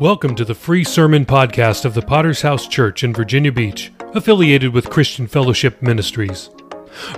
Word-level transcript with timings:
Welcome 0.00 0.34
to 0.36 0.44
the 0.44 0.54
free 0.54 0.84
sermon 0.84 1.26
podcast 1.26 1.84
of 1.84 1.92
the 1.92 2.00
Potter's 2.02 2.42
House 2.42 2.66
Church 2.66 3.04
in 3.04 3.12
Virginia 3.12 3.52
Beach, 3.52 3.92
affiliated 4.14 4.72
with 4.72 4.90
Christian 4.90 5.26
Fellowship 5.26 5.82
Ministries. 5.82 6.48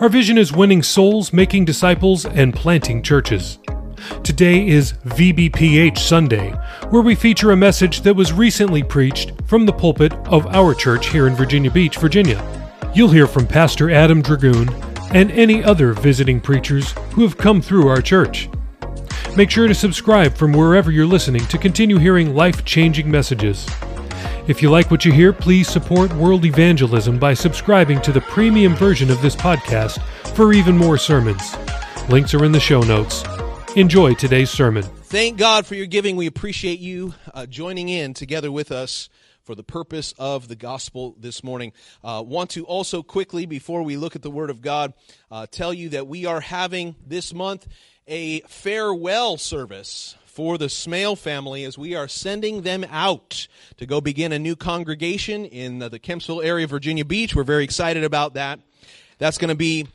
Our 0.01 0.09
vision 0.09 0.37
is 0.37 0.53
winning 0.53 0.83
souls, 0.83 1.33
making 1.33 1.67
disciples, 1.67 2.27
and 2.27 2.53
planting 2.53 3.03
churches. 3.03 3.59
Today 4.25 4.67
is 4.67 4.95
VBPH 5.05 5.99
Sunday, 5.99 6.51
where 6.91 7.01
we 7.01 7.15
feature 7.15 7.53
a 7.53 7.57
message 7.57 8.01
that 8.03 8.17
was 8.17 8.33
recently 8.33 8.83
preached 8.83 9.33
from 9.47 9.67
the 9.67 9.73
pulpit 9.73 10.13
of 10.27 10.47
our 10.49 10.75
church 10.75 11.09
here 11.09 11.29
in 11.29 11.37
Virginia 11.37 11.71
Beach, 11.71 11.97
Virginia. 11.97 12.43
You'll 12.93 13.11
hear 13.11 13.29
from 13.29 13.47
Pastor 13.47 13.91
Adam 13.91 14.21
Dragoon 14.21 14.69
and 15.15 15.31
any 15.31 15.63
other 15.63 15.93
visiting 15.93 16.41
preachers 16.41 16.93
who 17.13 17.23
have 17.23 17.39
come 17.39 17.63
through 17.63 17.87
our 17.87 18.03
church. 18.03 18.49
Make 19.37 19.51
sure 19.51 19.67
to 19.67 19.75
subscribe 19.75 20.37
from 20.37 20.53
wherever 20.53 20.93
you're 20.93 21.07
listening 21.07 21.45
to 21.47 21.59
continue 21.59 21.99
hearing 21.99 22.37
life 22.37 22.65
changing 22.65 23.11
messages. 23.11 23.69
If 24.47 24.63
you 24.63 24.71
like 24.71 24.93
what 24.93 25.05
you 25.05 25.11
hear, 25.11 25.33
please 25.33 25.67
support 25.67 26.13
world 26.13 26.45
evangelism 26.45 27.19
by 27.19 27.35
subscribing 27.35 28.01
to 28.03 28.13
the 28.13 28.21
premium 28.21 28.77
version 28.77 29.11
of 29.11 29.21
this 29.23 29.35
podcast 29.35 30.01
for 30.37 30.53
even 30.53 30.77
more 30.77 30.99
sermons. 30.99 31.57
Links 32.09 32.33
are 32.33 32.45
in 32.45 32.53
the 32.53 32.61
show 32.61 32.83
notes. 32.83 33.25
Enjoy 33.75 34.15
today's 34.15 34.51
sermon. 34.51 34.85
Thank 34.85 35.37
God 35.37 35.67
for 35.67 35.75
your 35.75 35.87
giving. 35.87 36.15
We 36.15 36.29
appreciate 36.29 36.79
you 36.79 37.15
uh, 37.33 37.47
joining 37.47 37.89
in 37.89 38.15
together 38.15 38.53
with 38.53 38.71
us 38.71 39.09
for 39.43 39.57
the 39.57 39.65
purpose 39.65 40.15
of 40.17 40.47
the 40.47 40.57
gospel 40.57 41.17
this 41.19 41.43
morning. 41.43 41.73
Uh, 42.05 42.23
want 42.25 42.51
to 42.51 42.65
also 42.65 43.03
quickly, 43.03 43.47
before 43.47 43.83
we 43.83 43.97
look 43.97 44.15
at 44.15 44.23
the 44.23 44.31
Word 44.31 44.51
of 44.51 44.63
God, 44.63 44.95
uh, 45.31 45.47
tell 45.51 45.75
you 45.75 45.89
that 45.91 46.07
we 46.07 46.25
are 46.25 46.41
having 46.41 46.95
this 47.05 47.35
month 47.35 47.67
a 48.07 48.41
farewell 48.41 49.37
service 49.37 50.17
for 50.27 50.59
the 50.59 50.69
Smale 50.69 51.17
family 51.17 51.65
as 51.65 51.79
we 51.79 51.95
are 51.95 52.09
sending 52.09 52.63
them 52.63 52.85
out 52.91 53.47
to 53.77 53.87
go 53.87 54.01
begin 54.01 54.33
a 54.33 54.39
new 54.39 54.57
congregation 54.57 55.45
in 55.45 55.79
the 55.79 55.99
Kempsville 55.99 56.45
area 56.45 56.65
of 56.65 56.71
Virginia 56.71 57.05
Beach. 57.05 57.35
We're 57.35 57.45
very 57.45 57.65
excited 57.65 58.05
about 58.05 58.35
that. 58.35 58.61
That's 59.19 59.39
going 59.39 59.51
to 59.51 59.55
be 59.55 59.87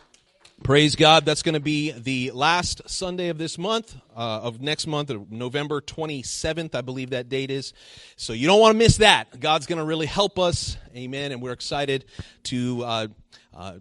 Praise 0.64 0.98
God. 0.98 1.24
That's 1.24 1.42
going 1.42 1.54
to 1.54 1.62
be 1.62 1.92
the 1.92 2.32
last 2.32 2.82
Sunday 2.90 3.30
of 3.30 3.38
this 3.38 3.58
month, 3.58 3.96
uh, 4.14 4.42
of 4.42 4.60
next 4.60 4.88
month, 4.88 5.10
November 5.30 5.80
27th, 5.80 6.76
I 6.76 6.82
believe 6.82 7.12
that 7.12 7.30
date 7.30 7.50
is. 7.50 7.74
So 8.18 8.34
you 8.34 8.46
don't 8.46 8.60
want 8.60 8.74
to 8.74 8.78
miss 8.78 8.98
that. 8.98 9.40
God's 9.40 9.68
going 9.68 9.80
to 9.80 9.86
really 9.86 10.06
help 10.06 10.38
us. 10.38 10.78
Amen. 10.94 11.32
And 11.32 11.42
we're 11.42 11.54
excited 11.54 12.04
to 12.44 12.84
uh, 12.84 13.08
uh, 13.56 13.74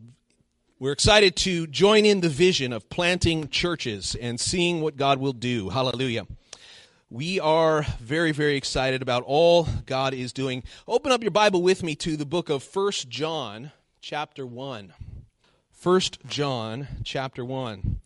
we're 0.81 0.93
excited 0.93 1.35
to 1.35 1.67
join 1.67 2.05
in 2.05 2.21
the 2.21 2.29
vision 2.29 2.73
of 2.73 2.89
planting 2.89 3.49
churches 3.49 4.15
and 4.21 4.39
seeing 4.39 4.81
what 4.81 4.97
God 4.97 5.19
will 5.19 5.33
do. 5.33 5.71
Hallelujah. 5.71 6.27
We 7.11 7.41
are 7.41 7.83
very, 7.99 8.31
very 8.31 8.57
excited 8.57 9.03
about 9.03 9.25
all 9.27 9.67
God 9.87 10.15
is 10.15 10.33
doing. 10.33 10.63
Open 10.87 11.11
up 11.11 11.23
your 11.23 11.33
Bible 11.33 11.63
with 11.63 11.83
me 11.83 11.97
to 11.97 12.17
the 12.17 12.27
book 12.27 12.49
of 12.49 12.63
First 12.63 13.09
John, 13.09 13.73
chapter 14.01 14.47
1. 14.47 14.93
First 15.73 16.19
John, 16.27 16.87
chapter 17.03 17.45
1. 17.45 18.01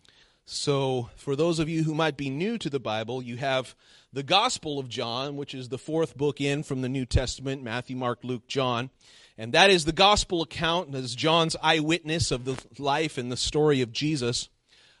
So, 0.45 1.09
for 1.15 1.35
those 1.35 1.59
of 1.59 1.69
you 1.69 1.83
who 1.83 1.93
might 1.93 2.17
be 2.17 2.31
new 2.31 2.57
to 2.57 2.71
the 2.71 2.79
Bible, 2.79 3.21
you 3.21 3.37
have 3.37 3.75
the 4.11 4.23
Gospel 4.23 4.79
of 4.79 4.89
John, 4.89 5.37
which 5.37 5.53
is 5.53 5.69
the 5.69 5.77
fourth 5.77 6.17
book 6.17 6.41
in 6.41 6.63
from 6.63 6.81
the 6.81 6.89
New 6.89 7.05
Testament 7.05 7.61
Matthew, 7.61 7.95
Mark, 7.95 8.23
Luke, 8.23 8.47
John. 8.47 8.89
And 9.37 9.53
that 9.53 9.71
is 9.71 9.85
the 9.85 9.91
gospel 9.91 10.41
account, 10.41 10.93
as 10.93 11.15
John's 11.15 11.55
eyewitness 11.61 12.31
of 12.31 12.45
the 12.45 12.61
life 12.77 13.17
and 13.17 13.31
the 13.31 13.37
story 13.37 13.81
of 13.81 13.91
Jesus. 13.91 14.49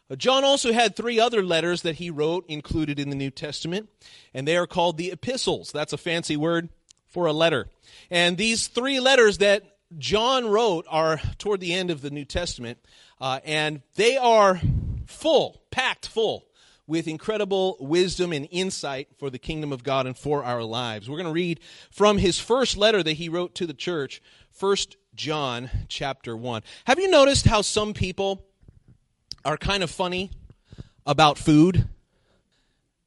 Uh, 0.09 0.15
John 0.15 0.43
also 0.43 0.73
had 0.73 0.95
three 0.95 1.19
other 1.19 1.43
letters 1.43 1.83
that 1.83 1.95
he 1.95 2.09
wrote 2.09 2.45
included 2.47 2.99
in 2.99 3.09
the 3.09 3.15
New 3.15 3.29
Testament, 3.29 3.89
and 4.33 4.47
they 4.47 4.57
are 4.57 4.67
called 4.67 4.97
the 4.97 5.11
epistles. 5.11 5.71
That's 5.71 5.93
a 5.93 5.97
fancy 5.97 6.35
word 6.35 6.69
for 7.07 7.27
a 7.27 7.33
letter. 7.33 7.67
And 8.09 8.37
these 8.37 8.67
three 8.67 8.99
letters 8.99 9.37
that 9.37 9.77
John 9.97 10.47
wrote 10.47 10.85
are 10.89 11.21
toward 11.37 11.59
the 11.59 11.73
end 11.73 11.91
of 11.91 12.01
the 12.01 12.09
New 12.09 12.25
Testament, 12.25 12.79
uh, 13.21 13.39
and 13.45 13.81
they 13.95 14.17
are 14.17 14.59
full, 15.05 15.61
packed 15.69 16.07
full 16.07 16.45
with 16.85 17.07
incredible 17.07 17.77
wisdom 17.79 18.33
and 18.33 18.47
insight 18.51 19.07
for 19.17 19.29
the 19.29 19.39
kingdom 19.39 19.71
of 19.71 19.83
God 19.83 20.05
and 20.05 20.17
for 20.17 20.43
our 20.43 20.63
lives. 20.63 21.09
We're 21.09 21.17
going 21.17 21.27
to 21.27 21.33
read 21.33 21.59
from 21.91 22.17
his 22.17 22.39
first 22.39 22.75
letter 22.75 23.01
that 23.01 23.13
he 23.13 23.29
wrote 23.29 23.55
to 23.55 23.65
the 23.65 23.73
church, 23.73 24.21
First 24.51 24.97
John 25.15 25.69
chapter 25.87 26.35
1. 26.35 26.61
Have 26.85 26.99
you 26.99 27.09
noticed 27.09 27.45
how 27.45 27.61
some 27.61 27.93
people 27.93 28.45
are 29.45 29.57
kind 29.57 29.83
of 29.83 29.89
funny 29.89 30.31
about 31.05 31.37
food? 31.37 31.87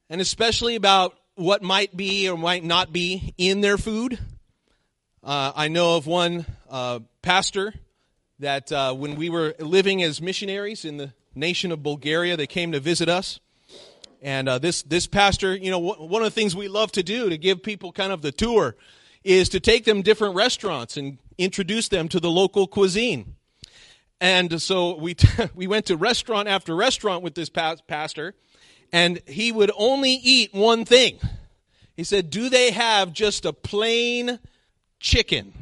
And 0.09 0.21
especially 0.21 0.75
about 0.75 1.15
what 1.35 1.61
might 1.61 1.95
be 1.95 2.29
or 2.29 2.37
might 2.37 2.63
not 2.63 2.91
be 2.91 3.33
in 3.37 3.61
their 3.61 3.77
food? 3.77 4.17
Uh, 5.23 5.51
I 5.55 5.67
know 5.67 5.97
of 5.97 6.07
one 6.07 6.45
uh, 6.69 6.99
pastor 7.21 7.73
that 8.39 8.71
uh, 8.71 8.93
when 8.93 9.15
we 9.15 9.29
were 9.29 9.53
living 9.59 10.01
as 10.01 10.21
missionaries 10.21 10.85
in 10.85 10.97
the 10.97 11.13
nation 11.35 11.71
of 11.71 11.83
Bulgaria, 11.83 12.37
they 12.37 12.47
came 12.47 12.71
to 12.71 12.79
visit 12.79 13.09
us. 13.09 13.39
And 14.27 14.49
uh, 14.49 14.59
this 14.59 14.83
this 14.83 15.07
pastor, 15.07 15.55
you 15.55 15.71
know, 15.71 15.79
w- 15.79 16.09
one 16.09 16.21
of 16.21 16.25
the 16.25 16.37
things 16.37 16.53
we 16.53 16.67
love 16.67 16.91
to 16.91 17.01
do 17.01 17.29
to 17.29 17.37
give 17.37 17.63
people 17.63 17.93
kind 17.93 18.11
of 18.11 18.21
the 18.21 18.33
tour 18.33 18.75
is 19.23 19.47
to 19.47 19.61
take 19.61 19.85
them 19.85 20.01
different 20.01 20.35
restaurants 20.35 20.97
and 20.97 21.17
introduce 21.37 21.87
them 21.87 22.09
to 22.09 22.19
the 22.19 22.29
local 22.29 22.67
cuisine. 22.67 23.35
And 24.19 24.61
so 24.61 24.97
we 24.97 25.13
t- 25.13 25.29
we 25.55 25.65
went 25.65 25.85
to 25.85 25.95
restaurant 25.95 26.49
after 26.49 26.75
restaurant 26.75 27.23
with 27.23 27.35
this 27.35 27.47
pa- 27.47 27.77
pastor, 27.87 28.35
and 28.91 29.21
he 29.27 29.53
would 29.53 29.71
only 29.77 30.11
eat 30.11 30.53
one 30.53 30.83
thing. 30.83 31.19
He 31.95 32.03
said, 32.03 32.29
"Do 32.29 32.49
they 32.49 32.71
have 32.71 33.13
just 33.13 33.45
a 33.45 33.53
plain 33.53 34.39
chicken? 34.99 35.53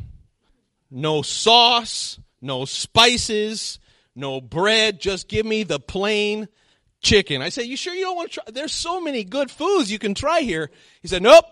No 0.90 1.22
sauce, 1.22 2.18
no 2.42 2.66
spices, 2.66 3.78
no 4.16 4.42
bread. 4.42 5.00
Just 5.00 5.28
give 5.28 5.46
me 5.46 5.62
the 5.62 5.80
plain." 5.80 6.48
Chicken. 7.06 7.42
I 7.42 7.50
say, 7.50 7.64
You 7.64 7.78
sure 7.78 7.94
you 7.94 8.04
don't 8.04 8.16
want 8.18 8.32
to 8.32 8.42
try? 8.42 8.52
There's 8.52 8.74
so 8.74 9.00
many 9.00 9.24
good 9.24 9.50
foods 9.50 9.92
you 9.92 10.00
can 10.00 10.14
try 10.14 10.42
here. 10.42 10.70
He 11.02 11.08
said, 11.08 11.22
Nope, 11.22 11.46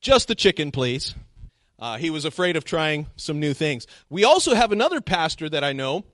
just 0.00 0.28
the 0.28 0.34
chicken, 0.34 0.70
please. 0.70 1.14
Uh, 1.78 1.98
he 1.98 2.08
was 2.08 2.24
afraid 2.24 2.56
of 2.56 2.64
trying 2.64 3.06
some 3.16 3.38
new 3.38 3.52
things. 3.52 3.86
We 4.08 4.24
also 4.24 4.54
have 4.54 4.72
another 4.72 5.02
pastor 5.02 5.50
that 5.50 5.62
I 5.62 5.74
know 5.74 6.04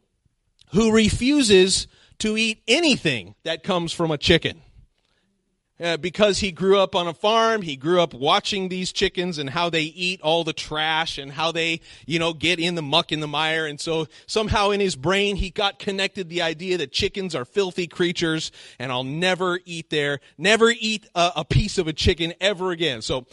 who 0.73 0.93
refuses 0.93 1.87
to 2.19 2.37
eat 2.37 2.63
anything 2.67 3.37
that 3.45 3.63
comes 3.63 3.93
from 3.93 4.11
a 4.11 4.19
chicken. 4.19 4.63
Uh, 5.83 5.97
because 5.97 6.39
he 6.39 6.53
grew 6.53 6.79
up 6.79 6.95
on 6.95 7.09
a 7.09 7.15
farm, 7.15 7.61
he 7.61 7.75
grew 7.75 8.01
up 8.01 8.15
watching 8.15 8.69
these 8.69 8.93
chickens 8.93 9.37
and 9.37 9.51
how 9.51 9.69
they 9.69 9.83
eat 9.83 10.21
all 10.21 10.45
the 10.45 10.53
trash 10.53 11.19
and 11.19 11.33
how 11.33 11.51
they, 11.51 11.81
you 12.07 12.21
know, 12.21 12.33
get 12.33 12.61
in 12.61 12.77
the 12.77 12.83
muck 12.83 13.11
in 13.11 13.19
the 13.19 13.27
mire. 13.27 13.67
And 13.67 13.81
so 13.81 14.07
somehow 14.27 14.71
in 14.71 14.79
his 14.79 14.95
brain, 14.95 15.35
he 15.35 15.51
got 15.51 15.81
connected 15.81 16.29
the 16.29 16.41
idea 16.41 16.79
that 16.79 16.93
chickens 16.93 17.35
are 17.35 17.45
filthy 17.45 17.89
creatures 17.89 18.53
and 18.79 18.93
I'll 18.93 19.03
never 19.03 19.59
eat 19.65 19.91
there, 19.91 20.21
never 20.39 20.71
eat 20.71 21.09
a, 21.17 21.33
a 21.37 21.45
piece 21.45 21.79
of 21.79 21.89
a 21.89 21.93
chicken 21.93 22.33
ever 22.41 22.71
again. 22.71 23.03
So 23.03 23.27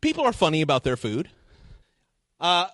people 0.00 0.24
are 0.24 0.32
funny 0.32 0.62
about 0.62 0.82
their 0.82 0.96
food. 0.96 1.28
Uh, 2.40 2.66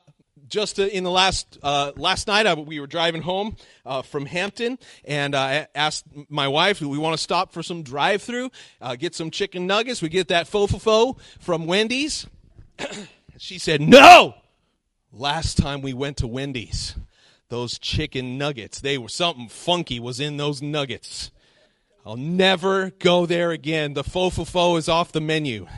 just 0.49 0.79
in 0.79 1.05
the 1.05 1.11
last 1.11 1.59
uh, 1.63 1.93
last 1.97 2.27
night, 2.27 2.47
I, 2.47 2.55
we 2.55 2.81
were 2.81 2.87
driving 2.87 3.23
home 3.23 3.57
uh, 3.85 4.03
from 4.03 4.27
Hampton, 4.27 4.79
and 5.05 5.35
I 5.35 5.69
asked 5.75 6.05
my 6.29 6.49
wife, 6.49 6.79
"Do 6.79 6.89
we 6.89 6.99
want 6.99 7.17
to 7.17 7.23
stop 7.23 7.53
for 7.53 7.63
some 7.63 7.83
drive-through, 7.83 8.51
uh, 8.81 8.97
get 8.97 9.15
some 9.15 9.31
chicken 9.31 9.67
nuggets? 9.67 10.03
We 10.03 10.09
get 10.09 10.29
that 10.29 10.47
fo 10.47 10.67
fo 10.67 10.79
fo 10.79 11.17
from 11.41 11.67
Wendy's." 11.67 12.27
she 13.39 13.59
said, 13.59 13.81
"No." 13.81 14.35
Last 15.17 15.59
time 15.59 15.81
we 15.81 15.93
went 15.93 16.17
to 16.17 16.27
Wendy's, 16.27 16.97
those 17.49 17.79
chicken 17.79 18.37
nuggets, 18.37 18.81
they 18.81 18.99
were 18.99 19.09
something 19.09 19.49
funky 19.49 20.01
was 20.01 20.19
in 20.19 20.39
those 20.39 20.61
nuggets. 20.61 21.31
I'll 22.05 22.17
never 22.17 22.91
go 22.91 23.25
there 23.25 23.53
again. 23.53 23.95
The 23.95 24.03
fo 24.03 24.31
fo 24.31 24.45
fo 24.45 24.77
is 24.77 24.89
off 24.89 25.13
the 25.13 25.21
menu. 25.21 25.69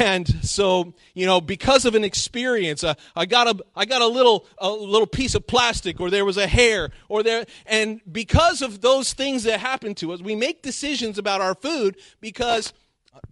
And 0.00 0.26
so, 0.44 0.94
you 1.14 1.26
know, 1.26 1.40
because 1.40 1.84
of 1.84 1.94
an 1.94 2.04
experience, 2.04 2.82
uh, 2.82 2.94
I 3.14 3.26
got 3.26 3.46
a, 3.46 3.64
I 3.76 3.84
got 3.84 4.00
a 4.00 4.06
little, 4.06 4.46
a 4.58 4.70
little 4.70 5.06
piece 5.06 5.34
of 5.34 5.46
plastic, 5.46 6.00
or 6.00 6.08
there 6.08 6.24
was 6.24 6.36
a 6.36 6.46
hair, 6.46 6.90
or 7.08 7.22
there, 7.22 7.44
and 7.66 8.00
because 8.10 8.62
of 8.62 8.80
those 8.80 9.12
things 9.12 9.44
that 9.44 9.60
happen 9.60 9.94
to 9.96 10.12
us, 10.12 10.22
we 10.22 10.34
make 10.34 10.62
decisions 10.62 11.18
about 11.18 11.40
our 11.40 11.54
food 11.54 11.96
because 12.20 12.72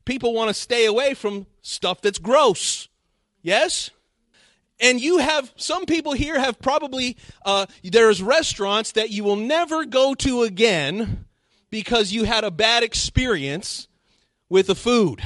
people 0.04 0.34
want 0.34 0.48
to 0.48 0.54
stay 0.54 0.86
away 0.86 1.14
from 1.14 1.46
stuff 1.62 2.02
that's 2.02 2.18
gross. 2.18 2.88
Yes? 3.42 3.90
And 4.78 5.00
you 5.00 5.18
have, 5.18 5.52
some 5.56 5.86
people 5.86 6.12
here 6.12 6.38
have 6.38 6.58
probably, 6.58 7.16
uh, 7.44 7.66
there's 7.82 8.22
restaurants 8.22 8.92
that 8.92 9.10
you 9.10 9.24
will 9.24 9.36
never 9.36 9.84
go 9.84 10.14
to 10.14 10.42
again 10.42 11.26
because 11.70 12.12
you 12.12 12.24
had 12.24 12.44
a 12.44 12.50
bad 12.50 12.82
experience 12.82 13.88
with 14.48 14.66
the 14.66 14.74
food. 14.74 15.22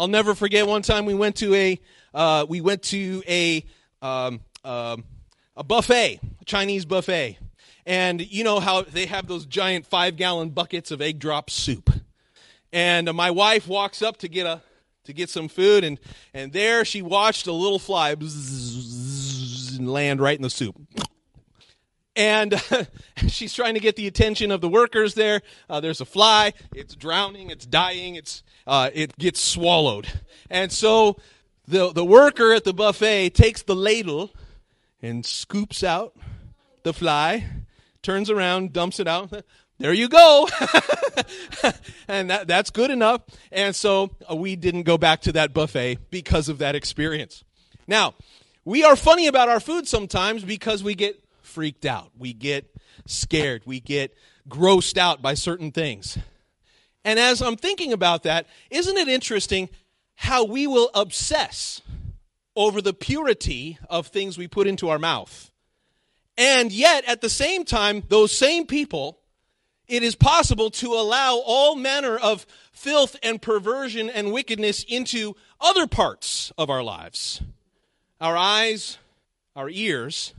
I'll 0.00 0.08
never 0.08 0.34
forget 0.34 0.66
one 0.66 0.80
time 0.80 1.04
we 1.04 1.12
went 1.12 1.36
to 1.36 1.54
a 1.54 1.78
uh, 2.14 2.46
we 2.48 2.62
went 2.62 2.84
to 2.84 3.22
a 3.28 3.62
um, 4.00 4.40
um, 4.64 5.04
a 5.54 5.62
buffet, 5.62 6.20
a 6.40 6.44
Chinese 6.46 6.86
buffet, 6.86 7.36
and 7.84 8.18
you 8.32 8.42
know 8.42 8.60
how 8.60 8.80
they 8.80 9.04
have 9.04 9.26
those 9.26 9.44
giant 9.44 9.84
five 9.84 10.16
gallon 10.16 10.48
buckets 10.48 10.90
of 10.90 11.02
egg 11.02 11.18
drop 11.18 11.50
soup. 11.50 11.90
And 12.72 13.12
my 13.12 13.30
wife 13.30 13.68
walks 13.68 14.00
up 14.00 14.16
to 14.18 14.28
get 14.28 14.46
a 14.46 14.62
to 15.04 15.12
get 15.12 15.28
some 15.28 15.48
food, 15.48 15.84
and, 15.84 16.00
and 16.32 16.50
there 16.50 16.82
she 16.86 17.02
watched 17.02 17.46
a 17.46 17.52
little 17.52 17.78
fly 17.78 18.14
land 19.80 20.18
right 20.18 20.36
in 20.36 20.42
the 20.42 20.48
soup. 20.48 20.80
And 22.16 22.60
she's 23.28 23.54
trying 23.54 23.74
to 23.74 23.80
get 23.80 23.96
the 23.96 24.06
attention 24.06 24.50
of 24.50 24.60
the 24.60 24.68
workers 24.68 25.14
there. 25.14 25.42
Uh, 25.68 25.80
there's 25.80 26.00
a 26.00 26.04
fly. 26.04 26.52
It's 26.74 26.94
drowning. 26.94 27.50
It's 27.50 27.66
dying. 27.66 28.16
It's, 28.16 28.42
uh, 28.66 28.90
it 28.92 29.16
gets 29.16 29.40
swallowed. 29.40 30.08
And 30.50 30.72
so 30.72 31.16
the, 31.66 31.92
the 31.92 32.04
worker 32.04 32.52
at 32.52 32.64
the 32.64 32.74
buffet 32.74 33.30
takes 33.30 33.62
the 33.62 33.76
ladle 33.76 34.30
and 35.02 35.24
scoops 35.24 35.84
out 35.84 36.14
the 36.82 36.92
fly, 36.92 37.46
turns 38.02 38.30
around, 38.30 38.72
dumps 38.72 39.00
it 39.00 39.08
out. 39.08 39.32
There 39.80 39.94
you 39.94 40.10
go. 40.10 40.46
and 42.06 42.28
that, 42.28 42.46
that's 42.46 42.68
good 42.68 42.90
enough. 42.90 43.22
And 43.50 43.74
so 43.74 44.10
uh, 44.30 44.36
we 44.36 44.54
didn't 44.54 44.82
go 44.82 44.98
back 44.98 45.22
to 45.22 45.32
that 45.32 45.54
buffet 45.54 46.10
because 46.10 46.50
of 46.50 46.58
that 46.58 46.74
experience. 46.74 47.44
Now, 47.86 48.12
we 48.66 48.84
are 48.84 48.94
funny 48.94 49.26
about 49.26 49.48
our 49.48 49.58
food 49.58 49.88
sometimes 49.88 50.44
because 50.44 50.84
we 50.84 50.94
get 50.94 51.24
freaked 51.50 51.84
out. 51.84 52.10
We 52.18 52.32
get 52.32 52.74
scared. 53.06 53.62
We 53.66 53.80
get 53.80 54.14
grossed 54.48 54.96
out 54.96 55.20
by 55.20 55.34
certain 55.34 55.72
things. 55.72 56.18
And 57.04 57.18
as 57.18 57.42
I'm 57.42 57.56
thinking 57.56 57.92
about 57.92 58.22
that, 58.22 58.46
isn't 58.70 58.96
it 58.96 59.08
interesting 59.08 59.68
how 60.14 60.44
we 60.44 60.66
will 60.66 60.90
obsess 60.94 61.82
over 62.54 62.80
the 62.80 62.92
purity 62.92 63.78
of 63.88 64.06
things 64.06 64.36
we 64.38 64.48
put 64.48 64.66
into 64.66 64.88
our 64.88 64.98
mouth? 64.98 65.50
And 66.36 66.72
yet, 66.72 67.04
at 67.06 67.20
the 67.20 67.28
same 67.28 67.64
time, 67.64 68.02
those 68.08 68.36
same 68.36 68.66
people 68.66 69.20
it 69.90 70.04
is 70.04 70.14
possible 70.14 70.70
to 70.70 70.92
allow 70.92 71.42
all 71.44 71.74
manner 71.74 72.16
of 72.16 72.46
filth 72.72 73.16
and 73.24 73.42
perversion 73.42 74.08
and 74.08 74.32
wickedness 74.32 74.84
into 74.84 75.34
other 75.60 75.88
parts 75.88 76.52
of 76.56 76.70
our 76.70 76.82
lives 76.82 77.42
our 78.20 78.36
eyes, 78.36 78.98
our 79.56 79.68
ears, 79.68 80.34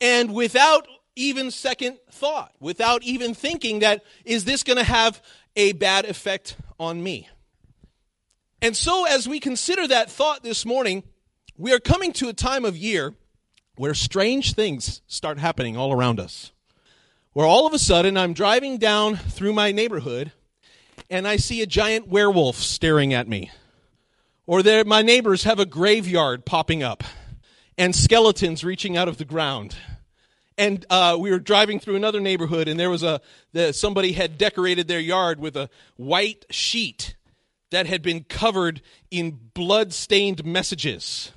and 0.00 0.34
without 0.34 0.86
even 1.16 1.50
second 1.50 1.98
thought, 2.10 2.52
without 2.60 3.02
even 3.02 3.34
thinking 3.34 3.80
that, 3.80 4.02
is 4.24 4.44
this 4.44 4.62
going 4.62 4.78
to 4.78 4.84
have 4.84 5.20
a 5.56 5.72
bad 5.72 6.04
effect 6.04 6.56
on 6.78 7.02
me? 7.02 7.28
And 8.62 8.76
so, 8.76 9.06
as 9.06 9.28
we 9.28 9.40
consider 9.40 9.86
that 9.88 10.10
thought 10.10 10.42
this 10.42 10.64
morning, 10.64 11.02
we 11.56 11.72
are 11.72 11.80
coming 11.80 12.12
to 12.14 12.28
a 12.28 12.32
time 12.32 12.64
of 12.64 12.76
year 12.76 13.14
where 13.76 13.94
strange 13.94 14.54
things 14.54 15.02
start 15.06 15.38
happening 15.38 15.76
all 15.76 15.92
around 15.92 16.20
us 16.20 16.52
where 17.32 17.46
all 17.46 17.66
of 17.66 17.72
a 17.72 17.78
sudden 17.78 18.16
I'm 18.16 18.32
driving 18.32 18.78
down 18.78 19.16
through 19.16 19.52
my 19.52 19.72
neighborhood 19.72 20.32
and 21.08 21.26
I 21.26 21.36
see 21.36 21.62
a 21.62 21.66
giant 21.66 22.08
werewolf 22.08 22.56
staring 22.56 23.14
at 23.14 23.28
me. 23.28 23.50
Or 24.46 24.62
there, 24.62 24.84
my 24.84 25.02
neighbors 25.02 25.44
have 25.44 25.60
a 25.60 25.66
graveyard 25.66 26.44
popping 26.44 26.82
up 26.82 27.04
and 27.80 27.96
skeletons 27.96 28.62
reaching 28.62 28.98
out 28.98 29.08
of 29.08 29.16
the 29.16 29.24
ground. 29.24 29.74
And 30.58 30.84
uh, 30.90 31.16
we 31.18 31.30
were 31.30 31.38
driving 31.38 31.80
through 31.80 31.96
another 31.96 32.20
neighborhood, 32.20 32.68
and 32.68 32.78
there 32.78 32.90
was 32.90 33.02
a 33.02 33.22
the, 33.52 33.72
somebody 33.72 34.12
had 34.12 34.36
decorated 34.36 34.86
their 34.86 35.00
yard 35.00 35.40
with 35.40 35.56
a 35.56 35.70
white 35.96 36.44
sheet 36.50 37.16
that 37.70 37.86
had 37.86 38.02
been 38.02 38.24
covered 38.24 38.82
in 39.10 39.38
blood-stained 39.54 40.44
messages. 40.44 41.32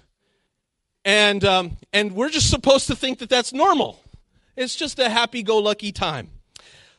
And 1.05 1.45
um, 1.45 1.77
and 1.93 2.11
we're 2.11 2.29
just 2.29 2.49
supposed 2.49 2.87
to 2.87 2.95
think 2.95 3.19
that 3.19 3.29
that's 3.29 3.53
normal. 3.53 4.01
It's 4.57 4.75
just 4.75 4.99
a 4.99 5.09
happy 5.09 5.43
go 5.43 5.59
lucky 5.59 5.93
time. 5.93 6.29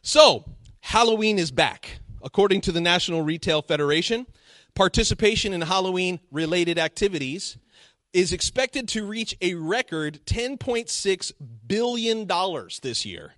So, 0.00 0.46
Halloween 0.80 1.38
is 1.38 1.50
back. 1.50 1.98
According 2.22 2.62
to 2.62 2.72
the 2.72 2.80
National 2.80 3.20
Retail 3.20 3.60
Federation, 3.60 4.26
participation 4.74 5.52
in 5.52 5.60
Halloween 5.60 6.20
related 6.30 6.78
activities 6.78 7.58
is 8.14 8.32
expected 8.32 8.86
to 8.88 9.04
reach 9.04 9.36
a 9.42 9.54
record 9.54 10.20
$10.6 10.24 11.32
billion 11.66 12.28
this 12.80 13.04
year, 13.04 13.34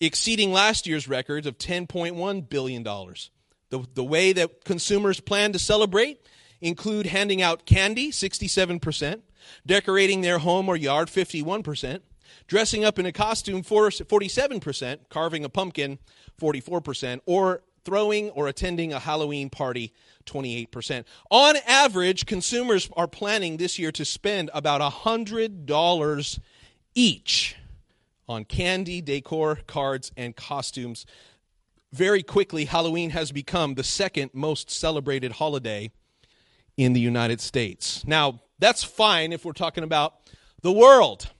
exceeding 0.00 0.52
last 0.52 0.86
year's 0.86 1.08
record 1.08 1.46
of 1.46 1.56
$10.1 1.56 2.48
billion. 2.48 2.84
The, 2.84 3.86
the 3.94 4.04
way 4.04 4.34
that 4.34 4.64
consumers 4.66 5.18
plan 5.18 5.52
to 5.52 5.58
celebrate 5.58 6.20
include 6.60 7.06
handing 7.06 7.40
out 7.40 7.64
candy, 7.64 8.10
67%, 8.10 9.22
decorating 9.66 10.20
their 10.20 10.38
home 10.38 10.68
or 10.68 10.76
yard, 10.76 11.08
51%, 11.08 12.00
dressing 12.46 12.84
up 12.84 12.98
in 12.98 13.06
a 13.06 13.12
costume 13.12 13.62
47%, 13.62 14.98
carving 15.08 15.44
a 15.44 15.48
pumpkin 15.48 15.98
44%, 16.38 17.20
or 17.24 17.62
throwing 17.84 18.30
or 18.30 18.48
attending 18.48 18.92
a 18.92 18.98
Halloween 18.98 19.50
party 19.50 19.92
28%. 20.26 21.04
On 21.30 21.56
average, 21.66 22.26
consumers 22.26 22.88
are 22.96 23.08
planning 23.08 23.56
this 23.56 23.78
year 23.78 23.92
to 23.92 24.04
spend 24.04 24.50
about 24.54 24.80
$100 24.80 26.38
each 26.94 27.56
on 28.28 28.44
candy, 28.44 29.00
decor, 29.00 29.58
cards, 29.66 30.12
and 30.16 30.36
costumes. 30.36 31.06
Very 31.92 32.22
quickly, 32.22 32.64
Halloween 32.64 33.10
has 33.10 33.32
become 33.32 33.74
the 33.74 33.84
second 33.84 34.30
most 34.32 34.70
celebrated 34.70 35.32
holiday 35.32 35.90
in 36.76 36.92
the 36.92 37.00
United 37.00 37.40
States. 37.40 38.02
Now, 38.06 38.40
that's 38.58 38.84
fine 38.84 39.32
if 39.32 39.44
we're 39.44 39.52
talking 39.52 39.84
about 39.84 40.14
the 40.62 40.72
world. 40.72 41.30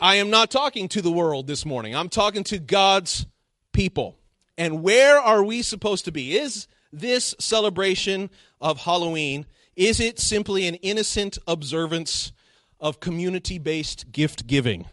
I 0.00 0.16
am 0.16 0.30
not 0.30 0.50
talking 0.50 0.88
to 0.88 1.02
the 1.02 1.12
world 1.12 1.46
this 1.46 1.64
morning. 1.64 1.94
I'm 1.94 2.08
talking 2.08 2.42
to 2.44 2.58
God's 2.58 3.26
people. 3.72 4.18
And 4.56 4.82
where 4.82 5.18
are 5.18 5.42
we 5.42 5.62
supposed 5.62 6.04
to 6.04 6.12
be? 6.12 6.36
Is 6.36 6.66
this 6.92 7.34
celebration 7.38 8.30
of 8.60 8.80
Halloween 8.80 9.46
is 9.76 10.00
it 10.00 10.18
simply 10.18 10.66
an 10.66 10.74
innocent 10.76 11.38
observance 11.46 12.32
of 12.78 13.00
community-based 13.00 14.12
gift 14.12 14.46
giving? 14.46 14.86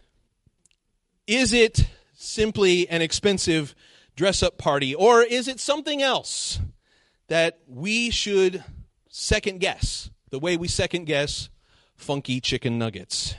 Is 1.28 1.52
it 1.52 1.88
simply 2.14 2.88
an 2.90 3.02
expensive 3.02 3.76
dress-up 4.16 4.58
party 4.58 4.96
or 4.96 5.22
is 5.22 5.48
it 5.48 5.60
something 5.60 6.02
else 6.02 6.60
that 7.28 7.60
we 7.68 8.10
should 8.10 8.64
second 9.10 9.60
guess 9.60 10.10
the 10.30 10.40
way 10.40 10.56
we 10.56 10.68
second 10.68 11.06
guess 11.06 11.50
funky 11.96 12.40
chicken 12.40 12.80
nuggets? 12.80 13.36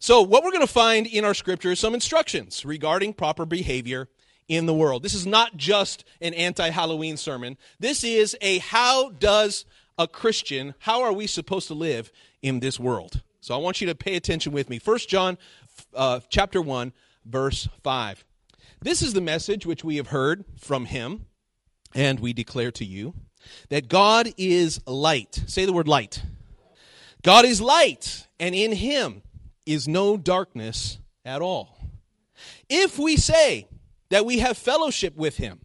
So, 0.00 0.22
what 0.22 0.44
we're 0.44 0.52
going 0.52 0.66
to 0.66 0.72
find 0.72 1.08
in 1.08 1.24
our 1.24 1.34
scripture 1.34 1.72
is 1.72 1.80
some 1.80 1.92
instructions 1.92 2.64
regarding 2.64 3.14
proper 3.14 3.44
behavior 3.44 4.08
in 4.48 4.66
the 4.66 4.74
world. 4.74 5.02
This 5.02 5.14
is 5.14 5.26
not 5.26 5.56
just 5.56 6.04
an 6.20 6.34
anti 6.34 6.70
Halloween 6.70 7.16
sermon. 7.16 7.56
This 7.78 8.02
is 8.02 8.36
a 8.40 8.58
how 8.58 9.10
does 9.10 9.64
a 9.98 10.08
Christian, 10.08 10.74
how 10.78 11.02
are 11.02 11.12
we 11.12 11.26
supposed 11.26 11.68
to 11.68 11.74
live 11.74 12.10
in 12.40 12.60
this 12.60 12.78
world? 12.80 13.22
So, 13.40 13.54
I 13.54 13.58
want 13.58 13.80
you 13.80 13.86
to 13.88 13.94
pay 13.94 14.16
attention 14.16 14.52
with 14.52 14.68
me. 14.68 14.78
First 14.78 15.08
John 15.08 15.38
uh, 15.94 16.20
chapter 16.28 16.60
1, 16.60 16.92
verse 17.24 17.68
5. 17.82 18.24
This 18.80 19.02
is 19.02 19.12
the 19.12 19.20
message 19.20 19.66
which 19.66 19.84
we 19.84 19.96
have 19.96 20.08
heard 20.08 20.44
from 20.56 20.86
him, 20.86 21.26
and 21.94 22.20
we 22.20 22.32
declare 22.32 22.70
to 22.72 22.84
you 22.84 23.14
that 23.70 23.88
God 23.88 24.32
is 24.36 24.80
light. 24.86 25.42
Say 25.46 25.64
the 25.64 25.72
word 25.72 25.88
light. 25.88 26.22
God 27.22 27.44
is 27.44 27.60
light, 27.60 28.26
and 28.38 28.54
in 28.54 28.72
him 28.72 29.22
is 29.66 29.88
no 29.88 30.16
darkness 30.16 30.98
at 31.24 31.42
all. 31.42 31.76
If 32.68 32.98
we 32.98 33.16
say 33.16 33.66
that 34.10 34.26
we 34.26 34.38
have 34.38 34.56
fellowship 34.56 35.16
with 35.16 35.36
him 35.36 35.60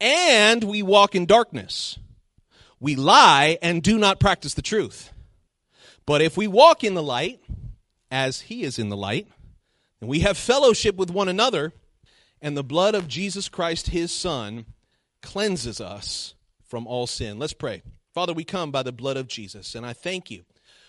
and 0.00 0.64
we 0.64 0.82
walk 0.82 1.14
in 1.14 1.26
darkness, 1.26 1.98
we 2.80 2.96
lie 2.96 3.58
and 3.62 3.82
do 3.82 3.98
not 3.98 4.20
practice 4.20 4.54
the 4.54 4.62
truth. 4.62 5.10
But 6.06 6.20
if 6.20 6.36
we 6.36 6.46
walk 6.46 6.84
in 6.84 6.94
the 6.94 7.02
light, 7.02 7.40
as 8.10 8.42
he 8.42 8.62
is 8.62 8.78
in 8.78 8.90
the 8.90 8.96
light, 8.96 9.26
and 10.00 10.10
we 10.10 10.20
have 10.20 10.36
fellowship 10.36 10.96
with 10.96 11.10
one 11.10 11.28
another, 11.28 11.72
and 12.42 12.56
the 12.56 12.62
blood 12.62 12.94
of 12.94 13.08
Jesus 13.08 13.48
Christ, 13.48 13.88
his 13.88 14.12
Son, 14.12 14.66
cleanses 15.22 15.80
us 15.80 16.34
from 16.66 16.86
all 16.86 17.06
sin. 17.06 17.38
Let's 17.38 17.54
pray. 17.54 17.82
Father, 18.12 18.34
we 18.34 18.44
come 18.44 18.70
by 18.70 18.82
the 18.82 18.92
blood 18.92 19.16
of 19.16 19.28
Jesus, 19.28 19.74
and 19.74 19.86
I 19.86 19.94
thank 19.94 20.30
you 20.30 20.44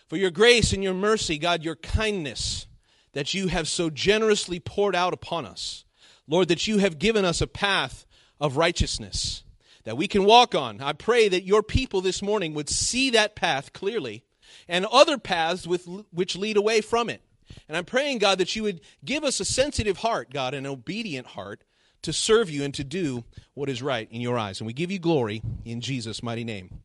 for 0.07 0.17
your 0.17 0.31
grace 0.31 0.73
and 0.73 0.83
your 0.83 0.93
mercy, 0.93 1.37
God, 1.37 1.63
your 1.63 1.77
kindness 1.77 2.67
that 3.13 3.33
you 3.33 3.47
have 3.47 3.67
so 3.69 3.89
generously 3.89 4.59
poured 4.59 4.95
out 4.95 5.13
upon 5.13 5.45
us. 5.45 5.84
Lord, 6.27 6.47
that 6.47 6.67
you 6.67 6.79
have 6.79 6.99
given 6.99 7.25
us 7.25 7.41
a 7.41 7.47
path 7.47 8.05
of 8.39 8.57
righteousness 8.57 9.43
that 9.85 9.97
we 9.97 10.07
can 10.07 10.25
walk 10.25 10.53
on. 10.53 10.81
I 10.81 10.93
pray 10.93 11.29
that 11.29 11.43
your 11.43 11.63
people 11.63 12.01
this 12.01 12.21
morning 12.21 12.53
would 12.53 12.69
see 12.69 13.11
that 13.11 13.35
path 13.35 13.71
clearly 13.71 14.23
and 14.67 14.85
other 14.87 15.17
paths 15.17 15.65
with, 15.65 15.87
which 16.11 16.35
lead 16.35 16.57
away 16.57 16.81
from 16.81 17.09
it. 17.09 17.21
And 17.67 17.77
I'm 17.77 17.85
praying, 17.85 18.17
God, 18.17 18.39
that 18.39 18.55
you 18.55 18.63
would 18.63 18.81
give 19.03 19.23
us 19.23 19.39
a 19.39 19.45
sensitive 19.45 19.97
heart, 19.97 20.33
God, 20.33 20.53
an 20.53 20.65
obedient 20.65 21.27
heart 21.27 21.63
to 22.01 22.11
serve 22.11 22.49
you 22.49 22.63
and 22.63 22.73
to 22.73 22.83
do 22.83 23.23
what 23.53 23.69
is 23.69 23.81
right 23.81 24.07
in 24.11 24.21
your 24.21 24.37
eyes. 24.37 24.59
And 24.59 24.67
we 24.67 24.73
give 24.73 24.91
you 24.91 24.99
glory 24.99 25.41
in 25.63 25.81
Jesus' 25.81 26.23
mighty 26.23 26.43
name. 26.43 26.81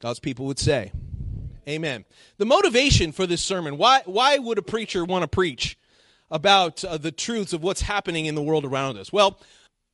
God's 0.00 0.20
people 0.20 0.46
would 0.46 0.58
say, 0.58 0.92
Amen. 1.68 2.04
The 2.38 2.44
motivation 2.44 3.12
for 3.12 3.24
this 3.24 3.42
sermon 3.42 3.78
why, 3.78 4.02
why 4.04 4.38
would 4.38 4.58
a 4.58 4.62
preacher 4.62 5.04
want 5.04 5.22
to 5.22 5.28
preach 5.28 5.78
about 6.32 6.84
uh, 6.84 6.96
the 6.96 7.12
truths 7.12 7.52
of 7.52 7.62
what's 7.62 7.82
happening 7.82 8.26
in 8.26 8.34
the 8.34 8.42
world 8.42 8.64
around 8.64 8.98
us? 8.98 9.12
Well, 9.12 9.38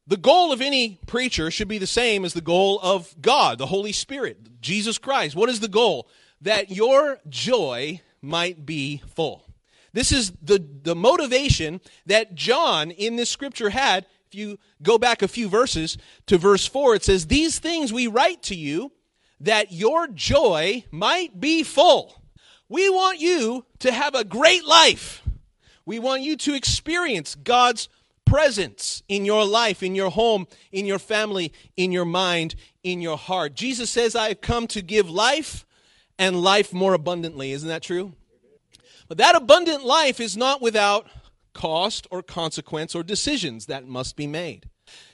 The 0.09 0.17
goal 0.17 0.53
of 0.53 0.63
any 0.63 0.99
preacher 1.07 1.51
should 1.51 1.69
be 1.69 1.77
the 1.77 1.87
same 1.87 2.25
as 2.25 2.33
the 2.33 2.41
goal 2.41 2.81
of 2.83 3.15
God, 3.21 3.59
the 3.59 3.67
Holy 3.67 3.93
Spirit, 3.93 4.63
Jesus 4.63 4.97
Christ. 4.97 5.37
What 5.37 5.51
is 5.51 5.61
the 5.61 5.69
goal? 5.69 6.09
That 6.41 6.71
your 6.71 7.19
joy 7.29 8.01
might 8.23 8.65
be 8.65 9.03
full. 9.15 9.45
This 9.93 10.11
is 10.11 10.33
the, 10.43 10.65
the 10.83 10.95
motivation 10.97 11.83
that 12.07 12.35
John 12.35 12.91
in 12.91 13.17
this 13.17 13.29
scripture 13.29 13.69
had. 13.69 14.07
If 14.29 14.35
you 14.35 14.59
go 14.83 14.97
back 14.97 15.21
a 15.21 15.29
few 15.29 15.47
verses 15.47 15.99
to 16.25 16.39
verse 16.39 16.67
4, 16.67 16.95
it 16.95 17.05
says, 17.05 17.27
These 17.27 17.59
things 17.59 17.93
we 17.93 18.07
write 18.07 18.43
to 18.45 18.55
you 18.55 18.93
that 19.41 19.73
your 19.73 20.09
joy 20.09 20.85
might 20.91 21.39
be 21.39 21.63
full. 21.63 22.23
We 22.71 22.89
want 22.89 23.21
you 23.21 23.67
to 23.81 23.93
have 23.93 24.15
a 24.15 24.25
great 24.25 24.65
life. 24.65 25.23
We 25.89 25.99
want 25.99 26.21
you 26.21 26.37
to 26.37 26.53
experience 26.53 27.35
God's 27.35 27.89
presence 28.27 29.03
in 29.09 29.25
your 29.25 29.47
life, 29.47 29.83
in 29.83 29.95
your 29.95 30.11
home, 30.11 30.47
in 30.71 30.85
your 30.85 30.99
family, 30.99 31.51
in 31.79 31.93
your 31.93 32.05
mind, 32.05 32.57
in 32.83 33.01
your 33.01 33.17
heart. 33.17 33.55
Jesus 33.55 33.89
says, 33.89 34.15
I 34.15 34.29
have 34.29 34.43
come 34.43 34.67
to 34.67 34.83
give 34.83 35.09
life 35.09 35.65
and 36.19 36.43
life 36.43 36.75
more 36.75 36.93
abundantly. 36.93 37.53
Isn't 37.53 37.71
that 37.71 37.83
true? 37.83 38.13
But 39.09 39.17
that 39.17 39.35
abundant 39.35 39.83
life 39.83 40.21
is 40.21 40.37
not 40.37 40.61
without 40.61 41.07
cost 41.55 42.07
or 42.11 42.23
consequence 42.23 42.95
or 42.95 43.03
decisions 43.03 43.65
that 43.65 43.89
must 43.89 44.15
be 44.15 44.27
made. 44.27 44.69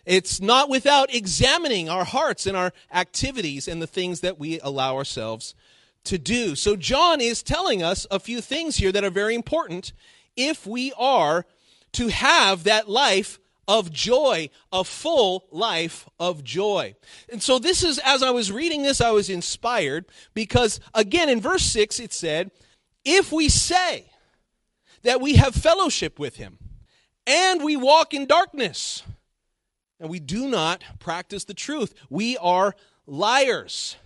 It's 0.04 0.40
not 0.40 0.68
without 0.68 1.14
examining 1.14 1.88
our 1.88 2.04
hearts 2.04 2.48
and 2.48 2.56
our 2.56 2.72
activities 2.92 3.68
and 3.68 3.80
the 3.80 3.86
things 3.86 4.22
that 4.22 4.40
we 4.40 4.58
allow 4.58 4.96
ourselves 4.96 5.54
to 6.02 6.18
do. 6.18 6.56
So, 6.56 6.74
John 6.74 7.20
is 7.20 7.44
telling 7.44 7.80
us 7.80 8.08
a 8.10 8.18
few 8.18 8.40
things 8.40 8.76
here 8.76 8.90
that 8.90 9.04
are 9.04 9.10
very 9.10 9.36
important 9.36 9.92
if 10.36 10.66
we 10.66 10.92
are 10.96 11.46
to 11.92 12.08
have 12.08 12.64
that 12.64 12.88
life 12.88 13.38
of 13.66 13.90
joy, 13.90 14.50
a 14.72 14.84
full 14.84 15.46
life 15.50 16.08
of 16.18 16.44
joy. 16.44 16.94
And 17.30 17.42
so, 17.42 17.58
this 17.58 17.82
is, 17.82 17.98
as 18.04 18.22
I 18.22 18.30
was 18.30 18.52
reading 18.52 18.82
this, 18.82 19.00
I 19.00 19.10
was 19.10 19.30
inspired 19.30 20.06
because, 20.34 20.80
again, 20.92 21.28
in 21.28 21.40
verse 21.40 21.62
6, 21.64 22.00
it 22.00 22.12
said, 22.12 22.50
If 23.04 23.32
we 23.32 23.48
say 23.48 24.10
that 25.02 25.20
we 25.20 25.36
have 25.36 25.54
fellowship 25.54 26.18
with 26.18 26.36
him 26.36 26.58
and 27.26 27.62
we 27.62 27.76
walk 27.76 28.12
in 28.12 28.26
darkness 28.26 29.02
and 29.98 30.10
we 30.10 30.20
do 30.20 30.48
not 30.48 30.84
practice 30.98 31.44
the 31.44 31.54
truth, 31.54 31.94
we 32.10 32.36
are 32.38 32.74
liars. 33.06 33.96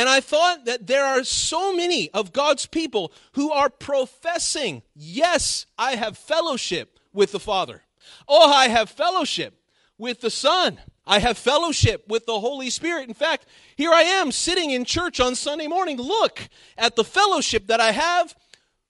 And 0.00 0.08
I 0.08 0.20
thought 0.20 0.64
that 0.64 0.86
there 0.86 1.04
are 1.04 1.22
so 1.24 1.76
many 1.76 2.10
of 2.12 2.32
God's 2.32 2.64
people 2.64 3.12
who 3.32 3.52
are 3.52 3.68
professing, 3.68 4.80
yes, 4.94 5.66
I 5.76 5.96
have 5.96 6.16
fellowship 6.16 6.98
with 7.12 7.32
the 7.32 7.38
Father. 7.38 7.82
Oh, 8.26 8.50
I 8.50 8.68
have 8.68 8.88
fellowship 8.88 9.60
with 9.98 10.22
the 10.22 10.30
Son. 10.30 10.80
I 11.06 11.18
have 11.18 11.36
fellowship 11.36 12.08
with 12.08 12.24
the 12.24 12.40
Holy 12.40 12.70
Spirit. 12.70 13.08
In 13.08 13.14
fact, 13.14 13.44
here 13.76 13.92
I 13.92 14.00
am 14.00 14.32
sitting 14.32 14.70
in 14.70 14.86
church 14.86 15.20
on 15.20 15.34
Sunday 15.34 15.66
morning. 15.66 15.98
Look 15.98 16.48
at 16.78 16.96
the 16.96 17.04
fellowship 17.04 17.66
that 17.66 17.82
I 17.82 17.92
have 17.92 18.34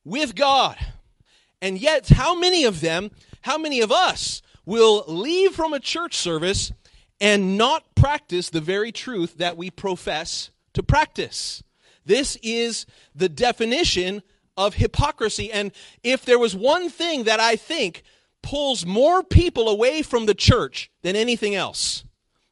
with 0.04 0.36
God. 0.36 0.76
And 1.60 1.76
yet, 1.76 2.08
how 2.08 2.38
many 2.38 2.62
of 2.62 2.80
them, 2.80 3.10
how 3.40 3.58
many 3.58 3.80
of 3.80 3.90
us 3.90 4.42
will 4.64 5.02
leave 5.08 5.56
from 5.56 5.72
a 5.72 5.80
church 5.80 6.16
service 6.16 6.70
and 7.20 7.58
not 7.58 7.96
practice 7.96 8.48
the 8.48 8.60
very 8.60 8.92
truth 8.92 9.38
that 9.38 9.56
we 9.56 9.72
profess 9.72 10.50
to 10.80 10.86
practice? 10.86 11.62
This 12.04 12.36
is 12.42 12.86
the 13.14 13.28
definition 13.28 14.22
of 14.56 14.74
hypocrisy. 14.74 15.52
And 15.52 15.72
if 16.02 16.24
there 16.24 16.38
was 16.38 16.56
one 16.56 16.88
thing 16.88 17.24
that 17.24 17.40
I 17.40 17.56
think 17.56 18.02
pulls 18.42 18.86
more 18.86 19.22
people 19.22 19.68
away 19.68 20.02
from 20.02 20.26
the 20.26 20.34
church 20.34 20.90
than 21.02 21.16
anything 21.16 21.54
else, 21.54 22.04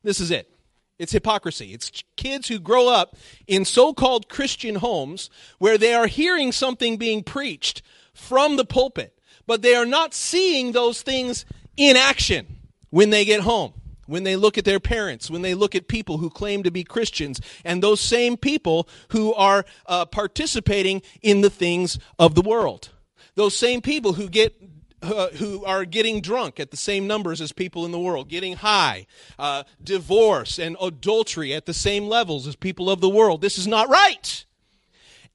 this 0.02 0.20
is 0.20 0.30
it. 0.30 0.50
It's 0.98 1.12
hypocrisy. 1.12 1.72
It's 1.72 2.02
kids 2.16 2.48
who 2.48 2.58
grow 2.58 2.88
up 2.88 3.16
in 3.46 3.64
so 3.64 3.94
called 3.94 4.28
Christian 4.28 4.76
homes 4.76 5.30
where 5.58 5.78
they 5.78 5.94
are 5.94 6.08
hearing 6.08 6.50
something 6.50 6.96
being 6.96 7.22
preached 7.22 7.82
from 8.12 8.56
the 8.56 8.64
pulpit, 8.64 9.16
but 9.46 9.62
they 9.62 9.74
are 9.74 9.86
not 9.86 10.12
seeing 10.12 10.72
those 10.72 11.02
things 11.02 11.44
in 11.76 11.96
action 11.96 12.46
when 12.90 13.10
they 13.10 13.24
get 13.24 13.40
home 13.40 13.72
when 14.08 14.24
they 14.24 14.36
look 14.36 14.58
at 14.58 14.64
their 14.64 14.80
parents, 14.80 15.30
when 15.30 15.42
they 15.42 15.54
look 15.54 15.74
at 15.74 15.86
people 15.86 16.18
who 16.18 16.30
claim 16.30 16.62
to 16.62 16.70
be 16.70 16.82
Christians, 16.82 17.40
and 17.64 17.82
those 17.82 18.00
same 18.00 18.36
people 18.36 18.88
who 19.10 19.34
are 19.34 19.64
uh, 19.86 20.06
participating 20.06 21.02
in 21.22 21.42
the 21.42 21.50
things 21.50 21.98
of 22.18 22.34
the 22.34 22.42
world. 22.42 22.90
Those 23.34 23.54
same 23.54 23.82
people 23.82 24.14
who 24.14 24.28
get 24.28 24.60
uh, 25.00 25.28
who 25.34 25.64
are 25.64 25.84
getting 25.84 26.20
drunk 26.20 26.58
at 26.58 26.72
the 26.72 26.76
same 26.76 27.06
numbers 27.06 27.40
as 27.40 27.52
people 27.52 27.84
in 27.84 27.92
the 27.92 28.00
world, 28.00 28.28
getting 28.28 28.56
high, 28.56 29.06
uh, 29.38 29.62
divorce 29.82 30.58
and 30.58 30.76
adultery 30.80 31.54
at 31.54 31.66
the 31.66 31.74
same 31.74 32.08
levels 32.08 32.48
as 32.48 32.56
people 32.56 32.90
of 32.90 33.00
the 33.00 33.08
world. 33.08 33.40
This 33.40 33.58
is 33.58 33.68
not 33.68 33.88
right. 33.88 34.44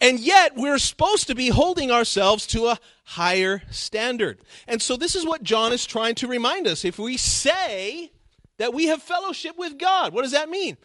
And 0.01 0.19
yet, 0.19 0.57
we're 0.57 0.79
supposed 0.79 1.27
to 1.27 1.35
be 1.35 1.47
holding 1.47 1.91
ourselves 1.91 2.45
to 2.47 2.67
a 2.67 2.79
higher 3.05 3.61
standard. 3.71 4.41
And 4.67 4.81
so, 4.81 4.97
this 4.97 5.15
is 5.15 5.25
what 5.25 5.43
John 5.43 5.71
is 5.71 5.85
trying 5.85 6.15
to 6.15 6.27
remind 6.27 6.67
us. 6.67 6.83
If 6.83 6.99
we 6.99 7.15
say 7.15 8.11
that 8.57 8.74
we 8.74 8.88
have 8.88 9.01
fellowship 9.01 9.57
with 9.57 9.77
God. 9.77 10.13
What 10.13 10.24
does 10.24 10.31
that 10.31 10.50
mean? 10.50 10.77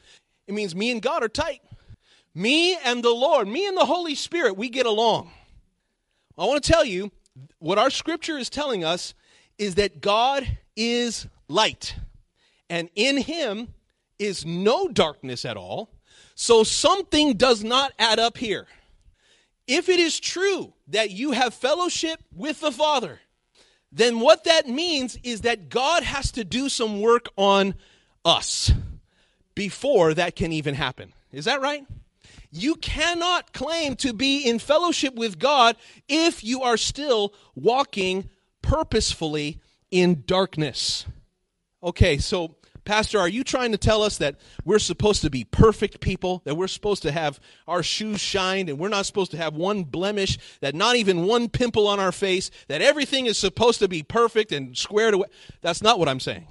It 0.46 0.54
means 0.54 0.74
me 0.74 0.90
and 0.90 1.02
God 1.02 1.22
are 1.22 1.28
tight. 1.28 1.60
Me 2.34 2.76
and 2.84 3.02
the 3.02 3.10
Lord, 3.10 3.48
me 3.48 3.66
and 3.66 3.76
the 3.76 3.84
Holy 3.84 4.14
Spirit, 4.14 4.56
we 4.56 4.68
get 4.68 4.86
along. 4.86 5.30
I 6.36 6.44
want 6.44 6.62
to 6.62 6.72
tell 6.72 6.84
you 6.84 7.10
what 7.58 7.78
our 7.78 7.90
scripture 7.90 8.38
is 8.38 8.48
telling 8.48 8.84
us 8.84 9.14
is 9.58 9.74
that 9.74 10.00
God 10.00 10.58
is 10.76 11.26
light, 11.48 11.96
and 12.70 12.88
in 12.94 13.16
him 13.16 13.68
is 14.18 14.46
no 14.46 14.88
darkness 14.88 15.44
at 15.44 15.56
all. 15.56 15.90
So 16.34 16.62
something 16.62 17.34
does 17.34 17.64
not 17.64 17.92
add 17.98 18.20
up 18.20 18.36
here. 18.38 18.66
If 19.66 19.88
it 19.88 19.98
is 19.98 20.20
true 20.20 20.72
that 20.88 21.10
you 21.10 21.32
have 21.32 21.52
fellowship 21.52 22.22
with 22.32 22.60
the 22.60 22.70
Father, 22.70 23.20
then 23.90 24.20
what 24.20 24.44
that 24.44 24.68
means 24.68 25.18
is 25.22 25.42
that 25.42 25.68
God 25.68 26.02
has 26.02 26.32
to 26.32 26.44
do 26.44 26.68
some 26.68 27.00
work 27.00 27.28
on 27.36 27.74
us 28.24 28.72
before 29.54 30.14
that 30.14 30.36
can 30.36 30.52
even 30.52 30.74
happen. 30.74 31.12
Is 31.32 31.46
that 31.46 31.60
right? 31.60 31.86
You 32.50 32.76
cannot 32.76 33.52
claim 33.52 33.96
to 33.96 34.12
be 34.12 34.42
in 34.42 34.58
fellowship 34.58 35.14
with 35.14 35.38
God 35.38 35.76
if 36.08 36.42
you 36.44 36.62
are 36.62 36.76
still 36.76 37.34
walking 37.54 38.28
purposefully 38.62 39.60
in 39.90 40.22
darkness. 40.26 41.06
Okay, 41.82 42.18
so 42.18 42.56
Pastor, 42.84 43.18
are 43.18 43.28
you 43.28 43.44
trying 43.44 43.72
to 43.72 43.78
tell 43.78 44.02
us 44.02 44.18
that 44.18 44.36
we're 44.64 44.78
supposed 44.78 45.22
to 45.22 45.30
be 45.30 45.44
perfect 45.44 46.00
people, 46.00 46.42
that 46.44 46.56
we're 46.56 46.68
supposed 46.68 47.02
to 47.02 47.12
have 47.12 47.38
our 47.66 47.82
shoes 47.82 48.20
shined, 48.20 48.68
and 48.68 48.78
we're 48.78 48.88
not 48.88 49.06
supposed 49.06 49.30
to 49.32 49.36
have 49.36 49.54
one 49.54 49.84
blemish, 49.84 50.38
that 50.60 50.74
not 50.74 50.96
even 50.96 51.26
one 51.26 51.48
pimple 51.48 51.86
on 51.86 52.00
our 52.00 52.12
face, 52.12 52.50
that 52.68 52.82
everything 52.82 53.26
is 53.26 53.36
supposed 53.36 53.78
to 53.80 53.88
be 53.88 54.02
perfect 54.02 54.52
and 54.52 54.76
squared 54.76 55.14
away? 55.14 55.28
That's 55.60 55.82
not 55.82 55.98
what 55.98 56.08
I'm 56.08 56.20
saying. 56.20 56.46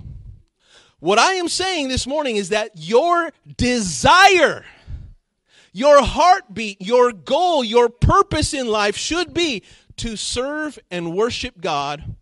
What 1.00 1.20
I 1.20 1.34
am 1.34 1.48
saying 1.48 1.90
this 1.90 2.08
morning 2.08 2.38
is 2.38 2.50
that 2.50 2.72
your 2.76 3.32
desire, 3.56 4.66
your 5.72 6.04
heartbeat, 6.04 6.82
your 6.82 7.12
goal, 7.12 7.64
your 7.64 7.88
purpose 7.90 8.54
in 8.54 8.68
life 8.68 8.98
should 8.98 9.34
be 9.34 9.64
to 9.98 10.16
serve 10.16 10.80
and 10.90 11.16
worship 11.16 11.62
God 11.62 12.16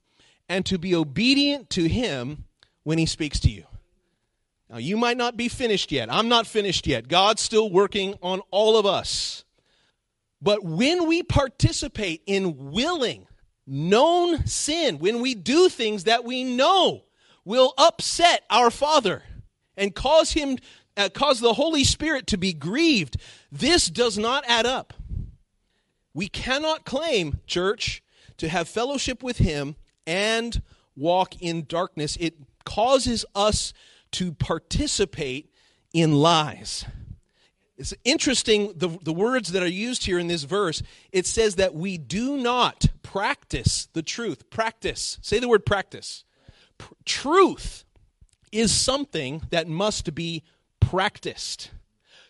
and 0.49 0.65
to 0.65 0.77
be 0.77 0.93
obedient 0.93 1.69
to 1.71 1.87
Him 1.87 2.45
when 2.83 2.97
He 2.97 3.05
speaks 3.05 3.39
to 3.41 3.49
you. 3.49 3.63
Now, 4.69 4.77
you 4.77 4.97
might 4.97 5.17
not 5.17 5.37
be 5.37 5.47
finished 5.47 5.91
yet. 5.91 6.11
I'm 6.11 6.27
not 6.27 6.47
finished 6.47 6.87
yet. 6.87 7.07
God's 7.07 7.41
still 7.41 7.69
working 7.69 8.15
on 8.21 8.41
all 8.51 8.77
of 8.77 8.85
us. 8.85 9.43
But 10.41 10.63
when 10.63 11.07
we 11.07 11.23
participate 11.23 12.23
in 12.25 12.71
willing, 12.71 13.27
known 13.67 14.45
sin, 14.45 14.99
when 14.99 15.21
we 15.21 15.35
do 15.35 15.69
things 15.69 16.05
that 16.05 16.23
we 16.23 16.43
know 16.43 17.03
will 17.43 17.73
upset 17.77 18.43
our 18.49 18.71
Father 18.71 19.23
and 19.77 19.93
cause 19.93 20.31
him 20.31 20.57
uh, 20.97 21.09
cause 21.09 21.39
the 21.41 21.53
Holy 21.53 21.83
Spirit 21.83 22.25
to 22.27 22.37
be 22.37 22.53
grieved, 22.53 23.17
this 23.51 23.87
does 23.89 24.17
not 24.17 24.45
add 24.47 24.65
up. 24.65 24.93
We 26.13 26.29
cannot 26.29 26.85
claim, 26.85 27.41
church, 27.45 28.01
to 28.37 28.47
have 28.47 28.69
fellowship 28.69 29.21
with 29.21 29.37
him 29.37 29.75
and 30.07 30.61
walk 30.95 31.41
in 31.41 31.65
darkness. 31.65 32.17
It 32.19 32.35
causes 32.63 33.25
us 33.35 33.73
to 34.11 34.31
participate 34.31 35.51
in 35.93 36.13
lies. 36.13 36.85
It's 37.77 37.93
interesting 38.03 38.71
the, 38.75 38.97
the 39.03 39.13
words 39.13 39.51
that 39.51 39.63
are 39.63 39.67
used 39.67 40.05
here 40.05 40.17
in 40.17 40.27
this 40.27 40.43
verse. 40.43 40.81
It 41.11 41.25
says 41.25 41.55
that 41.55 41.75
we 41.75 41.97
do 41.97 42.37
not 42.37 42.87
practice 43.03 43.89
the 43.93 44.01
truth. 44.01 44.49
Practice. 44.49 45.17
Say 45.21 45.39
the 45.39 45.49
word 45.49 45.65
practice. 45.65 46.23
Pr- 46.77 46.93
truth 47.03 47.83
is 48.51 48.71
something 48.71 49.41
that 49.49 49.67
must 49.67 50.15
be 50.15 50.43
practiced. 50.79 51.71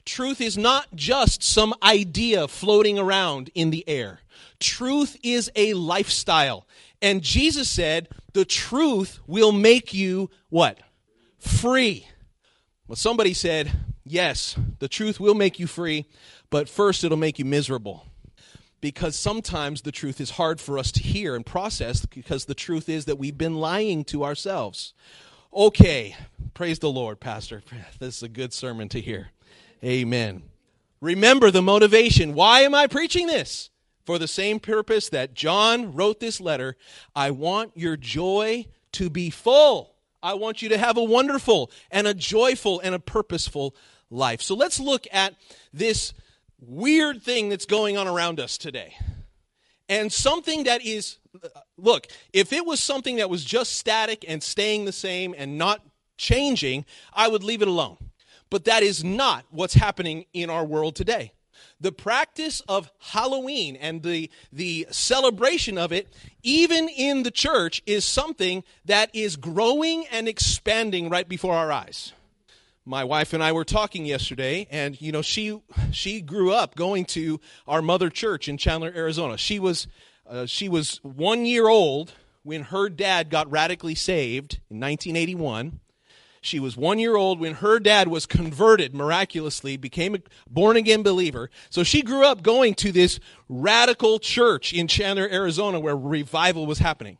Truth 0.06 0.42
is 0.42 0.58
not 0.58 0.96
just 0.96 1.44
some 1.44 1.74
idea 1.84 2.48
floating 2.48 2.98
around 2.98 3.50
in 3.54 3.70
the 3.70 3.88
air. 3.88 4.22
Truth 4.60 5.18
is 5.24 5.52
a 5.56 5.74
lifestyle. 5.74 6.68
And 7.02 7.22
Jesus 7.22 7.70
said, 7.70 8.10
the 8.34 8.46
truth 8.46 9.20
will 9.28 9.52
make 9.52 9.94
you 9.94 10.30
what? 10.50 10.80
Free. 11.46 12.08
Well, 12.88 12.96
somebody 12.96 13.34
said, 13.34 13.72
yes, 14.04 14.56
the 14.80 14.88
truth 14.88 15.20
will 15.20 15.34
make 15.34 15.60
you 15.60 15.68
free, 15.68 16.06
but 16.50 16.70
first 16.70 17.04
it'll 17.04 17.18
make 17.18 17.40
you 17.40 17.46
miserable. 17.46 18.06
Because 18.82 19.16
sometimes 19.16 19.82
the 19.82 19.92
truth 19.92 20.22
is 20.22 20.32
hard 20.32 20.62
for 20.62 20.78
us 20.78 20.92
to 20.92 21.02
hear 21.02 21.36
and 21.36 21.46
process 21.46 22.06
because 22.06 22.46
the 22.46 22.54
truth 22.54 22.88
is 22.88 23.06
that 23.06 23.18
we've 23.18 23.38
been 23.38 23.56
lying 23.56 24.04
to 24.06 24.24
ourselves. 24.24 24.94
Okay, 25.52 26.16
praise 26.54 26.80
the 26.80 26.92
Lord, 26.92 27.20
Pastor. 27.20 27.64
This 28.00 28.18
is 28.18 28.24
a 28.24 28.30
good 28.30 28.54
sermon 28.54 28.90
to 28.90 29.02
hear. 29.02 29.30
Amen. 29.84 30.44
Remember 31.02 31.50
the 31.50 31.62
motivation. 31.62 32.34
Why 32.34 32.62
am 32.62 32.76
I 32.76 32.88
preaching 32.88 33.28
this? 33.28 33.70
For 34.06 34.20
the 34.20 34.28
same 34.28 34.60
purpose 34.60 35.10
that 35.10 35.34
John 35.34 35.94
wrote 35.94 36.20
this 36.20 36.40
letter, 36.40 36.78
I 37.16 37.32
want 37.32 37.72
your 37.76 37.98
joy 37.98 38.68
to 38.94 39.10
be 39.10 39.32
full. 39.32 39.95
I 40.26 40.34
want 40.34 40.64
you 40.64 40.70
to 40.70 40.78
have 40.80 40.98
a 40.98 41.04
wonderful 41.04 41.70
and 41.92 42.08
a 42.08 42.14
joyful 42.16 42.80
and 42.80 42.96
a 42.96 43.00
purposeful 43.00 43.76
life. 44.10 44.42
So 44.42 44.56
let's 44.56 44.80
look 44.80 45.06
at 45.12 45.36
this 45.72 46.14
weird 46.60 47.22
thing 47.22 47.50
that's 47.50 47.68
going 47.68 47.96
on 47.96 48.08
around 48.08 48.40
us 48.40 48.58
today. 48.58 48.96
And 49.88 50.12
something 50.12 50.64
that 50.64 50.84
is, 50.84 51.20
look, 51.78 52.08
if 52.34 52.52
it 52.52 52.66
was 52.66 52.80
something 52.80 53.18
that 53.18 53.30
was 53.30 53.46
just 53.46 53.74
static 53.74 54.26
and 54.28 54.42
staying 54.42 54.86
the 54.86 54.92
same 54.92 55.36
and 55.38 55.60
not 55.60 55.86
changing, 56.18 56.86
I 57.14 57.28
would 57.28 57.44
leave 57.44 57.62
it 57.62 57.68
alone. 57.68 57.98
But 58.50 58.66
that 58.66 58.82
is 58.82 59.04
not 59.04 59.46
what's 59.52 59.76
happening 59.76 60.26
in 60.34 60.50
our 60.50 60.66
world 60.66 60.96
today. 60.96 61.34
The 61.80 61.92
practice 61.92 62.62
of 62.68 62.90
Halloween 63.00 63.76
and 63.76 64.02
the, 64.02 64.30
the 64.52 64.88
celebration 64.92 65.78
of 65.78 65.92
it, 65.92 66.14
even 66.42 66.88
in 66.90 67.24
the 67.24 67.32
church, 67.32 67.84
is 67.86 68.06
something 68.06 68.64
that 68.86 69.10
is 69.14 69.36
growing 69.36 70.06
and 70.08 70.28
expanding 70.28 71.10
right 71.10 71.28
before 71.28 71.56
our 71.56 71.72
eyes 71.72 72.14
my 72.86 73.04
wife 73.04 73.34
and 73.34 73.44
I 73.44 73.52
were 73.52 73.66
talking 73.66 74.06
yesterday, 74.06 74.68
and 74.70 75.00
you 75.02 75.12
know 75.12 75.22
she 75.22 75.60
she 75.92 76.22
grew 76.22 76.54
up 76.54 76.76
going 76.76 77.06
to 77.06 77.40
our 77.68 77.82
mother 77.82 78.10
church 78.10 78.48
in 78.48 78.58
Chandler, 78.58 78.94
Arizona. 78.96 79.38
She 79.38 79.60
was 79.60 79.88
uh, 80.30 80.46
she 80.46 80.70
was 80.70 81.00
one 81.04 81.46
year 81.46 81.68
old 81.68 82.14
when 82.44 82.64
her 82.64 82.90
dad 82.90 83.30
got 83.30 83.50
radically 83.50 83.96
saved 83.96 84.60
in 84.70 84.80
1981. 84.80 85.80
She 86.46 86.60
was 86.60 86.78
one 86.78 87.00
year 87.00 87.16
old 87.16 87.40
when 87.40 87.56
her 87.56 87.80
dad 87.80 88.08
was 88.08 88.28
converted 88.28 88.94
miraculously, 88.94 89.78
became 89.78 90.14
a 90.14 90.20
born 90.48 90.78
again 90.78 91.02
believer. 91.02 91.50
So 91.72 91.84
she 91.84 92.04
grew 92.04 92.24
up 92.24 92.44
going 92.44 92.76
to 92.76 92.92
this 92.92 93.20
radical 93.50 94.20
church 94.20 94.72
in 94.72 94.88
Chandler, 94.88 95.28
Arizona, 95.32 95.80
where 95.80 95.98
revival 95.98 96.68
was 96.68 96.78
happening. 96.78 97.18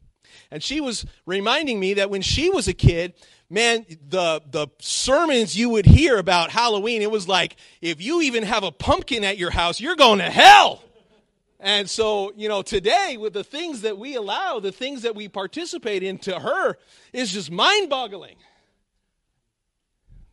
And 0.52 0.62
she 0.62 0.80
was 0.80 1.08
reminding 1.26 1.80
me 1.80 1.96
that 1.96 2.12
when 2.12 2.22
she 2.22 2.52
was 2.52 2.68
a 2.68 2.74
kid, 2.74 3.16
man, 3.50 3.88
the, 4.08 4.44
the 4.48 4.68
sermons 4.78 5.58
you 5.58 5.70
would 5.70 5.88
hear 5.88 6.18
about 6.18 6.52
Halloween, 6.52 7.02
it 7.02 7.10
was 7.10 7.28
like, 7.28 7.56
if 7.82 8.00
you 8.04 8.22
even 8.22 8.44
have 8.44 8.64
a 8.64 8.72
pumpkin 8.72 9.24
at 9.24 9.40
your 9.40 9.50
house, 9.50 9.80
you're 9.80 9.96
going 9.96 10.20
to 10.20 10.30
hell. 10.30 10.84
And 11.60 11.90
so, 11.90 12.32
you 12.36 12.48
know, 12.48 12.62
today 12.62 13.18
with 13.20 13.34
the 13.34 13.44
things 13.44 13.82
that 13.82 13.98
we 13.98 14.14
allow, 14.14 14.60
the 14.60 14.72
things 14.72 15.02
that 15.02 15.16
we 15.16 15.28
participate 15.28 16.04
in 16.04 16.20
to 16.20 16.40
her 16.40 16.78
is 17.12 17.34
just 17.34 17.50
mind 17.50 17.90
boggling. 17.90 18.36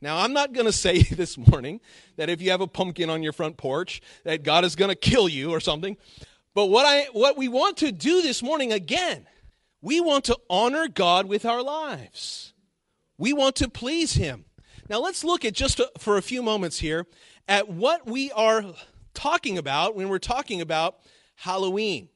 Now, 0.03 0.19
I'm 0.19 0.33
not 0.33 0.53
going 0.53 0.67
to 0.67 0.73
say 0.73 1.03
this 1.03 1.39
morning 1.39 1.81
that 2.17 2.29
if 2.29 2.43
you 2.43 2.51
have 2.51 2.61
a 2.61 2.67
pumpkin 2.67 3.09
on 3.09 3.23
your 3.23 3.33
front 3.33 3.57
porch, 3.57 4.03
that 4.25 4.43
God 4.43 4.65
is 4.67 4.77
going 4.77 4.91
to 4.91 4.97
kill 4.97 5.29
you 5.29 5.53
or 5.53 5.61
something. 5.61 5.97
But 6.55 6.67
what 6.67 6.85
I 6.85 7.05
what 7.13 7.39
we 7.39 7.49
want 7.49 7.79
to 7.79 7.91
do 7.93 8.21
this 8.21 8.43
morning 8.43 8.73
again, 8.73 9.27
we 9.81 10.03
want 10.03 10.25
to 10.25 10.39
honor 10.51 10.87
God 10.87 11.27
with 11.27 11.47
our 11.47 11.63
lives. 11.63 12.53
We 13.17 13.33
want 13.33 13.57
to 13.57 13.71
please 13.71 14.15
him. 14.15 14.45
Now 14.91 15.01
let's 15.01 15.25
look 15.25 15.47
at 15.47 15.55
just 15.55 15.81
for 15.97 16.19
a 16.19 16.23
few 16.23 16.43
moments 16.43 16.79
here 16.79 17.07
at 17.49 17.71
what 17.71 18.07
we 18.07 18.31
are 18.33 18.65
talking 19.15 19.57
about 19.57 19.97
when 19.97 20.11
we're 20.11 20.19
talking 20.19 20.61
about 20.61 20.97
Halloween. 21.37 22.11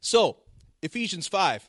So, 0.00 0.36
Ephesians 0.80 1.26
5 1.26 1.68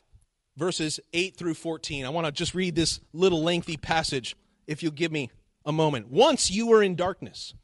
verses 0.56 1.00
8 1.12 1.36
through 1.36 1.54
14. 1.54 2.04
I 2.04 2.10
want 2.10 2.26
to 2.26 2.32
just 2.32 2.54
read 2.54 2.74
this 2.74 3.00
little 3.12 3.42
lengthy 3.42 3.76
passage 3.76 4.36
if 4.66 4.82
you'll 4.82 4.92
give 4.92 5.12
me 5.12 5.30
a 5.64 5.72
moment. 5.72 6.10
Once 6.10 6.50
you 6.50 6.66
were 6.66 6.82
in 6.82 6.96
darkness, 6.96 7.54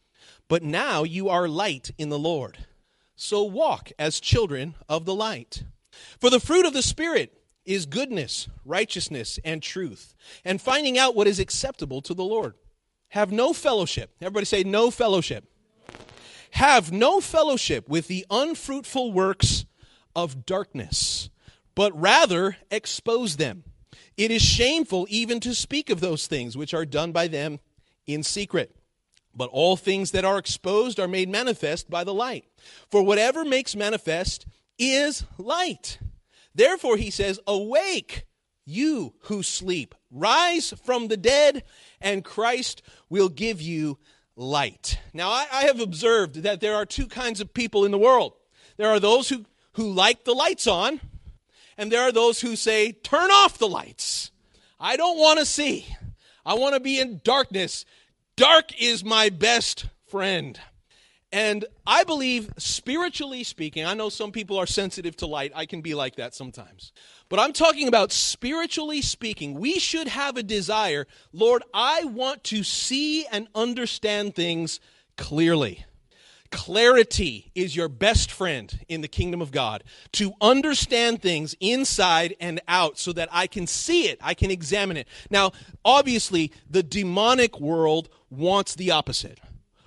but 0.49 0.63
now 0.63 1.03
you 1.03 1.29
are 1.29 1.49
light 1.49 1.91
in 1.99 2.09
the 2.09 2.19
Lord. 2.19 2.59
So 3.17 3.43
walk 3.43 3.91
as 3.99 4.21
children 4.21 4.75
of 4.89 5.05
the 5.05 5.15
light. 5.15 5.65
For 6.21 6.31
the 6.31 6.41
fruit 6.41 6.67
of 6.67 6.73
the 6.73 6.83
Spirit 6.83 7.33
is 7.65 7.85
goodness, 7.85 8.49
righteousness, 8.65 9.39
and 9.45 9.63
truth, 9.63 10.15
and 10.45 10.61
finding 10.61 10.97
out 10.97 11.15
what 11.15 11.27
is 11.27 11.39
acceptable 11.39 12.01
to 12.03 12.15
the 12.15 12.25
Lord. 12.25 12.55
Have 13.09 13.33
no 13.33 13.53
fellowship. 13.53 14.15
Everybody 14.21 14.47
say, 14.47 14.65
no 14.65 14.91
fellowship. 14.91 15.45
Have 16.53 16.93
no 16.93 17.21
fellowship 17.21 17.89
with 17.89 18.09
the 18.09 18.25
unfruitful 18.31 19.13
works 19.13 19.67
of 20.15 20.47
darkness, 20.47 21.29
but 21.75 21.99
rather 21.99 22.57
expose 22.71 23.37
them. 23.37 23.65
It 24.19 24.33
is 24.33 24.43
shameful 24.43 25.07
even 25.09 25.39
to 25.41 25.55
speak 25.55 25.89
of 25.91 26.01
those 26.01 26.27
things 26.27 26.57
which 26.57 26.75
are 26.75 26.85
done 26.85 27.13
by 27.13 27.29
them 27.29 27.61
in 28.05 28.25
secret. 28.25 28.75
But 29.33 29.51
all 29.51 29.77
things 29.77 30.11
that 30.11 30.25
are 30.25 30.39
exposed 30.39 30.99
are 30.99 31.07
made 31.07 31.29
manifest 31.29 31.89
by 31.89 32.03
the 32.03 32.13
light. 32.13 32.45
For 32.91 33.01
whatever 33.01 33.45
makes 33.45 33.77
manifest 33.77 34.45
is 34.77 35.25
light. 35.39 36.01
Therefore, 36.53 36.97
he 36.97 37.11
says, 37.11 37.39
Awake, 37.47 38.25
you 38.67 39.15
who 39.23 39.45
sleep, 39.45 39.95
rise 40.11 40.75
from 40.85 41.07
the 41.07 41.17
dead, 41.17 41.63
and 42.01 42.25
Christ 42.25 42.83
will 43.09 43.29
give 43.29 43.63
you 43.63 43.99
light. 44.35 44.99
Now, 45.15 45.31
I, 45.31 45.47
I, 45.53 45.63
have 45.65 45.81
observed 45.81 46.43
that 46.43 46.61
there 46.61 46.75
are 46.75 46.85
two 46.85 47.07
kinds 47.07 47.41
of 47.41 47.55
people 47.55 47.85
in 47.85 47.93
the 47.93 47.99
world 47.99 48.35
there 48.77 48.89
are 48.89 49.01
those 49.01 49.29
who, 49.29 49.45
who 49.73 49.91
like 49.93 50.25
the 50.25 50.35
lights 50.35 50.67
on, 50.67 51.01
and 51.79 51.91
there 51.91 52.03
are 52.03 52.13
those 52.13 52.41
who 52.41 52.57
say, 52.57 52.93
Turn 52.93 53.31
off 53.31 53.57
the 53.57 53.69
lights. 53.69 54.33
I 54.79 54.97
don't 54.97 55.19
want 55.19 55.39
to 55.39 55.47
see. 55.47 55.87
I 56.45 56.55
want 56.55 56.75
to 56.75 56.81
be 56.81 57.01
in 57.01 57.21
darkness. 57.25 57.85
Dark 58.37 58.81
is 58.81 59.05
my 59.05 59.31
best 59.31 59.87
friend. 60.07 60.59
And 61.31 61.67
I 61.87 62.05
believe, 62.05 62.51
spiritually 62.57 63.45
speaking, 63.45 63.85
I 63.85 63.93
know 63.93 64.09
some 64.09 64.33
people 64.33 64.57
are 64.57 64.67
sensitive 64.67 65.15
to 65.19 65.27
light. 65.27 65.53
I 65.55 65.67
can 65.67 65.83
be 65.83 65.95
like 65.95 66.17
that 66.17 66.35
sometimes. 66.35 66.93
But 67.29 67.39
I'm 67.39 67.53
talking 67.53 67.87
about 67.87 68.13
spiritually 68.13 69.03
speaking. 69.03 69.55
We 69.55 69.79
should 69.79 70.09
have 70.09 70.37
a 70.37 70.43
desire 70.43 71.07
Lord, 71.33 71.63
I 71.75 72.05
want 72.05 72.45
to 72.45 72.63
see 72.63 73.27
and 73.27 73.49
understand 73.55 74.35
things 74.35 74.81
clearly. 75.17 75.85
Clarity 76.51 77.51
is 77.55 77.77
your 77.77 77.89
best 77.89 78.31
friend 78.31 78.81
in 78.89 79.01
the 79.01 79.09
kingdom 79.09 79.43
of 79.43 79.51
God. 79.51 79.85
To 80.13 80.33
understand 80.41 81.21
things 81.21 81.55
inside 81.61 82.35
and 82.41 82.61
out 82.69 82.99
so 82.99 83.13
that 83.13 83.29
I 83.33 83.47
can 83.47 83.67
see 83.67 84.09
it, 84.09 84.19
I 84.23 84.35
can 84.35 84.51
examine 84.51 84.97
it. 84.97 85.09
Now, 85.31 85.53
obviously, 85.85 86.53
the 86.69 86.83
demonic 86.83 87.61
world 87.61 88.09
wants 88.31 88.75
the 88.75 88.91
opposite, 88.91 89.41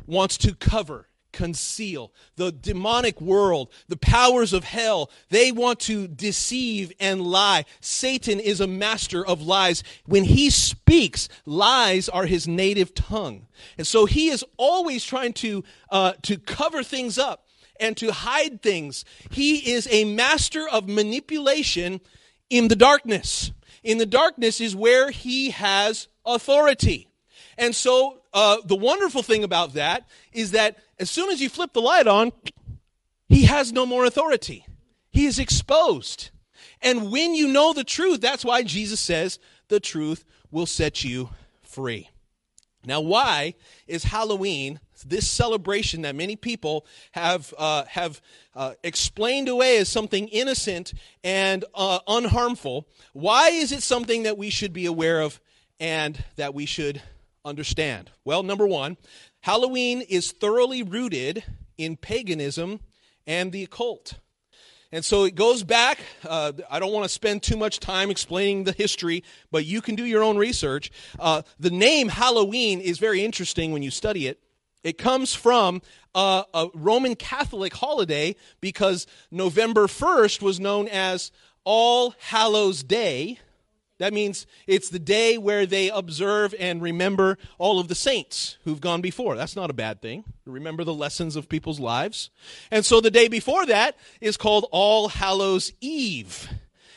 wants 0.05 0.37
to 0.39 0.55
cover 0.55 1.07
conceal. 1.31 2.13
The 2.35 2.51
demonic 2.51 3.19
world, 3.21 3.71
the 3.87 3.97
powers 3.97 4.53
of 4.53 4.63
hell, 4.63 5.09
they 5.29 5.51
want 5.51 5.79
to 5.81 6.07
deceive 6.07 6.91
and 6.99 7.21
lie. 7.21 7.65
Satan 7.79 8.39
is 8.39 8.59
a 8.59 8.67
master 8.67 9.25
of 9.25 9.41
lies. 9.41 9.83
When 10.05 10.23
he 10.23 10.49
speaks, 10.49 11.29
lies 11.45 12.09
are 12.09 12.25
his 12.25 12.47
native 12.47 12.93
tongue. 12.93 13.47
And 13.77 13.87
so 13.87 14.05
he 14.05 14.29
is 14.29 14.43
always 14.57 15.03
trying 15.03 15.33
to, 15.33 15.63
uh, 15.89 16.13
to 16.23 16.37
cover 16.37 16.83
things 16.83 17.17
up 17.17 17.47
and 17.79 17.97
to 17.97 18.11
hide 18.11 18.61
things. 18.61 19.03
He 19.29 19.71
is 19.73 19.87
a 19.91 20.05
master 20.05 20.67
of 20.69 20.87
manipulation 20.87 22.01
in 22.49 22.67
the 22.67 22.75
darkness. 22.75 23.51
In 23.83 23.97
the 23.97 24.05
darkness 24.05 24.61
is 24.61 24.75
where 24.75 25.09
he 25.09 25.49
has 25.49 26.07
authority. 26.25 27.07
And 27.57 27.75
so 27.75 28.21
uh, 28.33 28.57
the 28.63 28.75
wonderful 28.75 29.23
thing 29.23 29.43
about 29.43 29.73
that 29.73 30.07
is 30.31 30.51
that 30.51 30.77
as 31.01 31.09
soon 31.09 31.31
as 31.31 31.41
you 31.41 31.49
flip 31.49 31.73
the 31.73 31.81
light 31.81 32.07
on, 32.07 32.31
he 33.27 33.45
has 33.45 33.73
no 33.73 33.85
more 33.87 34.05
authority. 34.05 34.65
He 35.09 35.25
is 35.25 35.39
exposed. 35.39 36.29
And 36.81 37.11
when 37.11 37.33
you 37.33 37.47
know 37.47 37.73
the 37.73 37.83
truth, 37.83 38.21
that's 38.21 38.45
why 38.45 38.61
Jesus 38.61 38.99
says 38.99 39.39
the 39.67 39.79
truth 39.79 40.23
will 40.51 40.67
set 40.67 41.03
you 41.03 41.29
free. 41.63 42.09
Now, 42.85 43.01
why 43.01 43.55
is 43.87 44.03
Halloween 44.03 44.79
this 45.05 45.29
celebration 45.29 46.03
that 46.03 46.15
many 46.15 46.35
people 46.35 46.85
have 47.11 47.53
uh, 47.57 47.85
have 47.85 48.21
uh, 48.55 48.73
explained 48.83 49.49
away 49.49 49.77
as 49.77 49.89
something 49.89 50.27
innocent 50.27 50.93
and 51.23 51.65
uh, 51.73 51.99
unharmful? 52.07 52.85
Why 53.13 53.49
is 53.49 53.71
it 53.71 53.81
something 53.81 54.23
that 54.23 54.37
we 54.37 54.51
should 54.51 54.73
be 54.73 54.85
aware 54.85 55.21
of 55.21 55.39
and 55.79 56.23
that 56.35 56.53
we 56.53 56.65
should 56.65 57.01
understand? 57.43 58.11
Well, 58.23 58.43
number 58.43 58.67
one, 58.67 58.97
Halloween 59.41 60.01
is 60.01 60.31
thoroughly 60.31 60.83
rooted 60.83 61.43
in 61.77 61.97
paganism 61.97 62.79
and 63.25 63.51
the 63.51 63.63
occult. 63.63 64.19
And 64.91 65.03
so 65.05 65.23
it 65.23 65.35
goes 65.35 65.63
back. 65.63 65.99
Uh, 66.27 66.51
I 66.69 66.79
don't 66.79 66.91
want 66.91 67.05
to 67.05 67.09
spend 67.09 67.41
too 67.41 67.57
much 67.57 67.79
time 67.79 68.11
explaining 68.11 68.65
the 68.65 68.73
history, 68.73 69.23
but 69.49 69.65
you 69.65 69.81
can 69.81 69.95
do 69.95 70.05
your 70.05 70.21
own 70.21 70.37
research. 70.37 70.91
Uh, 71.17 71.41
the 71.59 71.71
name 71.71 72.09
Halloween 72.09 72.81
is 72.81 72.99
very 72.99 73.23
interesting 73.23 73.71
when 73.71 73.81
you 73.81 73.89
study 73.89 74.27
it. 74.27 74.39
It 74.83 74.97
comes 74.97 75.33
from 75.33 75.81
uh, 76.13 76.43
a 76.53 76.67
Roman 76.73 77.15
Catholic 77.15 77.73
holiday 77.73 78.35
because 78.59 79.07
November 79.29 79.87
1st 79.87 80.41
was 80.41 80.59
known 80.59 80.87
as 80.87 81.31
All 81.63 82.13
Hallows 82.19 82.83
Day. 82.83 83.39
That 84.01 84.13
means 84.13 84.47
it's 84.65 84.89
the 84.89 84.97
day 84.97 85.37
where 85.37 85.67
they 85.67 85.91
observe 85.91 86.55
and 86.59 86.81
remember 86.81 87.37
all 87.59 87.79
of 87.79 87.87
the 87.87 87.93
saints 87.93 88.57
who've 88.63 88.81
gone 88.81 88.99
before. 88.99 89.35
That's 89.35 89.55
not 89.55 89.69
a 89.69 89.73
bad 89.73 90.01
thing. 90.01 90.23
Remember 90.43 90.83
the 90.83 90.91
lessons 90.91 91.35
of 91.35 91.47
people's 91.47 91.79
lives. 91.79 92.31
And 92.71 92.83
so 92.83 92.99
the 92.99 93.11
day 93.11 93.27
before 93.27 93.63
that 93.67 93.95
is 94.19 94.37
called 94.37 94.65
All 94.71 95.09
Hallows 95.09 95.71
Eve. 95.81 96.49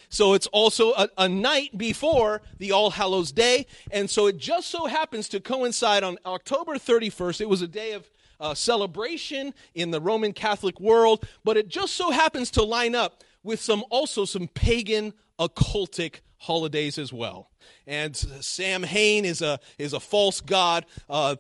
So 0.09 0.33
it's 0.33 0.47
also 0.47 0.93
a, 0.93 1.11
a, 1.19 1.29
night 1.29 1.77
before 1.77 2.41
the 2.57 2.73
All 2.73 2.89
Hallows 2.89 3.33
Day. 3.33 3.67
And 3.91 4.09
so 4.09 4.27
it 4.27 4.39
just 4.39 4.69
so 4.71 4.87
happens 4.87 5.29
to 5.29 5.41
coincide 5.41 6.05
on 6.05 6.17
October 6.25 6.77
31st. 6.77 7.43
It 7.43 7.51
was 7.51 7.61
a 7.61 7.69
day 7.69 7.93
of 7.93 8.11
uh, 8.41 8.55
celebration 8.55 9.53
in 9.75 9.91
the 9.91 10.01
Roman 10.01 10.33
Catholic 10.33 10.81
world, 10.81 11.29
but 11.45 11.59
it 11.59 11.69
just 11.69 11.97
so 11.97 12.13
happens 12.13 12.51
to 12.53 12.63
line 12.63 12.95
up 12.95 13.23
with 13.43 13.61
some 13.61 13.85
also 13.91 14.25
some 14.25 14.49
pagan 14.49 15.13
occultic 15.39 16.21
holidays 16.39 16.99
as 16.99 17.13
well. 17.13 17.51
And 17.87 18.17
Samhain 18.17 19.25
is 19.25 19.43
a 19.43 19.61
is 19.79 19.93
a 19.93 20.01
false 20.01 20.41
god. 20.41 20.87
Uh, 21.09 21.37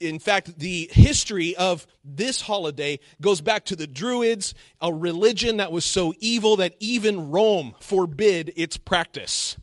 in 0.00 0.18
fact, 0.18 0.58
the 0.58 0.88
history 0.92 1.56
of 1.56 1.86
this 2.04 2.42
holiday 2.42 2.98
goes 3.20 3.40
back 3.40 3.64
to 3.66 3.76
the 3.76 3.86
Druids, 3.86 4.54
a 4.80 4.92
religion 4.92 5.56
that 5.58 5.72
was 5.72 5.84
so 5.84 6.12
evil 6.18 6.56
that 6.56 6.74
even 6.78 7.30
Rome 7.30 7.74
forbid 7.80 8.52
its 8.56 8.76
practice. 8.76 9.56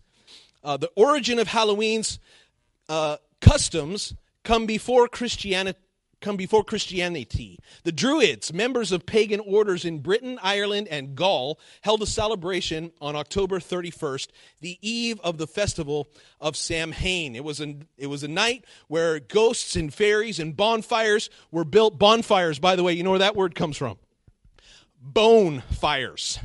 Uh, 0.64 0.78
the 0.78 0.92
origin 0.96 1.40
of 1.40 1.48
Halloween's 1.48 2.20
uh, 2.90 3.18
customs 3.40 4.16
come 4.44 4.66
before 4.66 5.08
Christianity, 5.08 5.80
come 6.22 6.38
before 6.38 6.64
Christianity. 6.64 7.60
The 7.84 7.92
Druids, 7.92 8.54
members 8.54 8.92
of 8.92 9.06
pagan 9.06 9.40
orders 9.40 9.84
in 9.84 10.00
Britain, 10.00 10.40
Ireland, 10.42 10.88
and 10.90 11.16
Gaul, 11.16 11.60
held 11.82 12.02
a 12.02 12.06
celebration 12.06 12.92
on 13.02 13.16
October 13.16 13.60
31st, 13.60 14.28
the 14.62 14.78
eve 14.82 15.20
of 15.22 15.38
the 15.38 15.48
festival 15.48 16.08
of 16.40 16.56
Samhain. 16.56 17.36
It 17.36 17.44
was 17.44 17.60
a, 17.60 17.76
it 17.98 18.08
was 18.08 18.24
a 18.24 18.28
night 18.28 18.66
where 18.88 19.20
ghosts 19.20 19.76
and 19.76 19.94
fairies 19.94 20.40
and 20.40 20.56
bonfires 20.56 21.30
were 21.52 21.66
built. 21.66 22.00
Bonfires, 22.00 22.60
by 22.60 22.76
the 22.76 22.84
way, 22.84 22.94
you 22.94 23.04
know 23.04 23.10
where 23.10 23.20
that 23.20 23.36
word 23.36 23.56
comes 23.56 23.76
from? 23.76 23.98
Bone 25.02 25.62
fires 25.72 26.40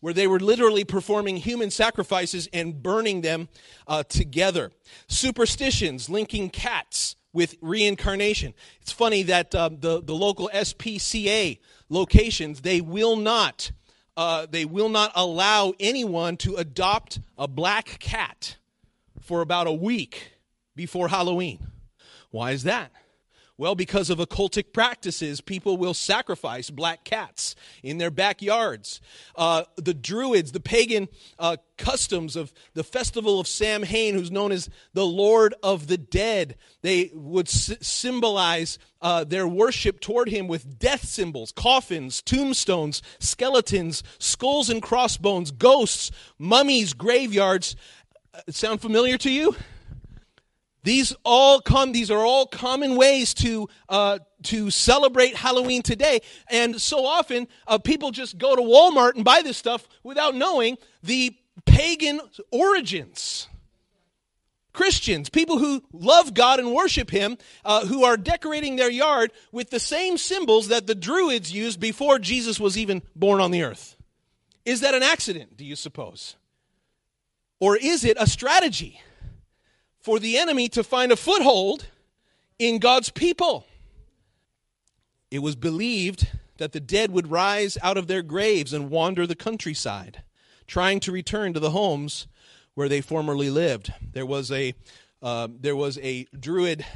where 0.00 0.12
they 0.12 0.26
were 0.26 0.38
literally 0.38 0.84
performing 0.84 1.36
human 1.36 1.70
sacrifices 1.70 2.48
and 2.52 2.82
burning 2.82 3.22
them 3.22 3.48
uh, 3.88 4.02
together. 4.04 4.70
Superstitions 5.08 6.08
linking 6.08 6.50
cats 6.50 7.16
with 7.36 7.54
reincarnation. 7.60 8.54
It's 8.80 8.92
funny 8.92 9.22
that 9.24 9.54
uh, 9.54 9.68
the, 9.68 10.02
the 10.02 10.14
local 10.14 10.50
SPCA 10.54 11.58
locations, 11.90 12.62
they 12.62 12.80
will 12.80 13.16
not. 13.16 13.70
Uh, 14.16 14.46
they 14.50 14.64
will 14.64 14.88
not 14.88 15.12
allow 15.14 15.74
anyone 15.78 16.38
to 16.38 16.54
adopt 16.56 17.20
a 17.36 17.46
black 17.46 17.98
cat 17.98 18.56
for 19.20 19.42
about 19.42 19.66
a 19.66 19.72
week 19.72 20.32
before 20.74 21.08
Halloween. 21.08 21.66
Why 22.30 22.52
is 22.52 22.62
that? 22.62 22.90
Well, 23.58 23.74
because 23.74 24.10
of 24.10 24.18
occultic 24.18 24.74
practices, 24.74 25.40
people 25.40 25.78
will 25.78 25.94
sacrifice 25.94 26.68
black 26.68 27.04
cats 27.04 27.54
in 27.82 27.96
their 27.96 28.10
backyards. 28.10 29.00
Uh, 29.34 29.64
the 29.76 29.94
Druids, 29.94 30.52
the 30.52 30.60
pagan 30.60 31.08
uh, 31.38 31.56
customs 31.78 32.36
of 32.36 32.52
the 32.74 32.84
festival 32.84 33.40
of 33.40 33.46
Samhain, 33.46 34.12
who's 34.12 34.30
known 34.30 34.52
as 34.52 34.68
the 34.92 35.06
Lord 35.06 35.54
of 35.62 35.86
the 35.86 35.96
Dead, 35.96 36.56
they 36.82 37.10
would 37.14 37.48
s- 37.48 37.72
symbolize 37.80 38.78
uh, 39.00 39.24
their 39.24 39.48
worship 39.48 40.00
toward 40.00 40.28
him 40.28 40.48
with 40.48 40.78
death 40.78 41.06
symbols, 41.06 41.50
coffins, 41.50 42.20
tombstones, 42.20 43.00
skeletons, 43.20 44.02
skulls 44.18 44.68
and 44.68 44.82
crossbones, 44.82 45.50
ghosts, 45.50 46.10
mummies, 46.38 46.92
graveyards. 46.92 47.74
Uh, 48.34 48.40
sound 48.50 48.82
familiar 48.82 49.16
to 49.16 49.30
you? 49.30 49.56
These 50.86 51.16
all 51.24 51.60
come. 51.60 51.90
These 51.90 52.12
are 52.12 52.24
all 52.24 52.46
common 52.46 52.94
ways 52.94 53.34
to 53.34 53.68
uh, 53.88 54.20
to 54.44 54.70
celebrate 54.70 55.34
Halloween 55.34 55.82
today. 55.82 56.20
And 56.48 56.80
so 56.80 57.04
often, 57.04 57.48
uh, 57.66 57.78
people 57.78 58.12
just 58.12 58.38
go 58.38 58.54
to 58.54 58.62
Walmart 58.62 59.16
and 59.16 59.24
buy 59.24 59.42
this 59.42 59.56
stuff 59.56 59.88
without 60.04 60.36
knowing 60.36 60.78
the 61.02 61.36
pagan 61.64 62.20
origins. 62.52 63.48
Christians, 64.72 65.28
people 65.28 65.58
who 65.58 65.82
love 65.92 66.34
God 66.34 66.60
and 66.60 66.72
worship 66.72 67.10
Him, 67.10 67.36
uh, 67.64 67.84
who 67.84 68.04
are 68.04 68.16
decorating 68.16 68.76
their 68.76 68.90
yard 68.90 69.32
with 69.50 69.70
the 69.70 69.80
same 69.80 70.16
symbols 70.16 70.68
that 70.68 70.86
the 70.86 70.94
Druids 70.94 71.50
used 71.52 71.80
before 71.80 72.20
Jesus 72.20 72.60
was 72.60 72.78
even 72.78 73.02
born 73.16 73.40
on 73.40 73.50
the 73.50 73.64
earth. 73.64 73.96
Is 74.64 74.82
that 74.82 74.94
an 74.94 75.02
accident, 75.02 75.56
do 75.56 75.64
you 75.64 75.74
suppose? 75.74 76.36
Or 77.58 77.76
is 77.76 78.04
it 78.04 78.16
a 78.20 78.28
strategy? 78.28 79.00
For 80.06 80.20
the 80.20 80.38
enemy 80.38 80.68
to 80.68 80.84
find 80.84 81.10
a 81.10 81.16
foothold 81.16 81.86
in 82.60 82.78
God's 82.78 83.10
people. 83.10 83.66
It 85.32 85.40
was 85.40 85.56
believed 85.56 86.28
that 86.58 86.70
the 86.70 86.78
dead 86.78 87.10
would 87.10 87.28
rise 87.28 87.76
out 87.82 87.96
of 87.96 88.06
their 88.06 88.22
graves 88.22 88.72
and 88.72 88.88
wander 88.88 89.26
the 89.26 89.34
countryside, 89.34 90.22
trying 90.68 91.00
to 91.00 91.10
return 91.10 91.54
to 91.54 91.58
the 91.58 91.72
homes 91.72 92.28
where 92.74 92.88
they 92.88 93.00
formerly 93.00 93.50
lived. 93.50 93.92
There 94.12 94.24
was 94.24 94.52
a 94.52 94.74
uh, 95.24 95.48
there 95.50 95.74
was 95.74 95.98
a 95.98 96.28
druid 96.38 96.86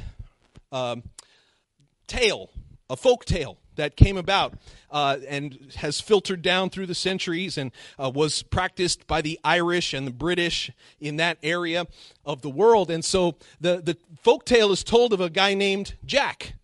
um, 0.71 1.03
tale, 2.07 2.49
a 2.89 2.95
folk 2.95 3.25
tale 3.25 3.57
that 3.75 3.95
came 3.95 4.17
about 4.17 4.53
uh, 4.89 5.17
and 5.27 5.71
has 5.77 5.99
filtered 5.99 6.41
down 6.41 6.69
through 6.69 6.85
the 6.85 6.95
centuries 6.95 7.57
and 7.57 7.71
uh, 8.01 8.09
was 8.13 8.43
practiced 8.43 9.07
by 9.07 9.21
the 9.21 9.39
Irish 9.43 9.93
and 9.93 10.05
the 10.05 10.11
British 10.11 10.71
in 10.99 11.17
that 11.17 11.37
area 11.43 11.87
of 12.25 12.41
the 12.41 12.49
world. 12.49 12.91
And 12.91 13.03
so 13.03 13.35
the, 13.59 13.81
the 13.81 13.97
folk 14.21 14.45
tale 14.45 14.71
is 14.71 14.83
told 14.83 15.13
of 15.13 15.21
a 15.21 15.29
guy 15.29 15.53
named 15.53 15.95
Jack. 16.05 16.55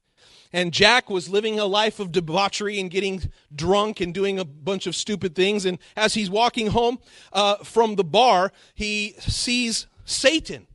And 0.53 0.71
Jack 0.71 1.09
was 1.09 1.27
living 1.27 1.59
a 1.59 1.65
life 1.65 1.99
of 1.99 2.11
debauchery 2.11 2.79
and 2.79 2.89
getting 2.89 3.31
drunk 3.53 3.99
and 3.99 4.13
doing 4.13 4.39
a 4.39 4.45
bunch 4.45 4.87
of 4.87 4.95
stupid 4.95 5.35
things. 5.35 5.65
And 5.65 5.77
as 5.95 6.13
he's 6.13 6.29
walking 6.29 6.67
home 6.67 6.99
uh, 7.33 7.57
from 7.57 7.95
the 7.95 8.05
bar, 8.05 8.53
he 8.73 9.15
sees 9.19 9.87
Satan. 10.05 10.67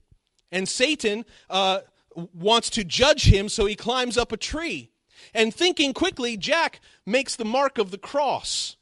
And 0.50 0.68
Satan 0.68 1.24
uh, 1.48 1.80
wants 2.14 2.68
to 2.70 2.84
judge 2.84 3.24
him, 3.24 3.48
so 3.48 3.64
he 3.64 3.74
climbs 3.74 4.18
up 4.18 4.32
a 4.32 4.36
tree 4.36 4.91
and 5.34 5.54
thinking 5.54 5.92
quickly, 5.94 6.36
Jack 6.36 6.80
makes 7.06 7.36
the 7.36 7.44
mark 7.44 7.78
of 7.78 7.90
the 7.90 7.98
cross 7.98 8.76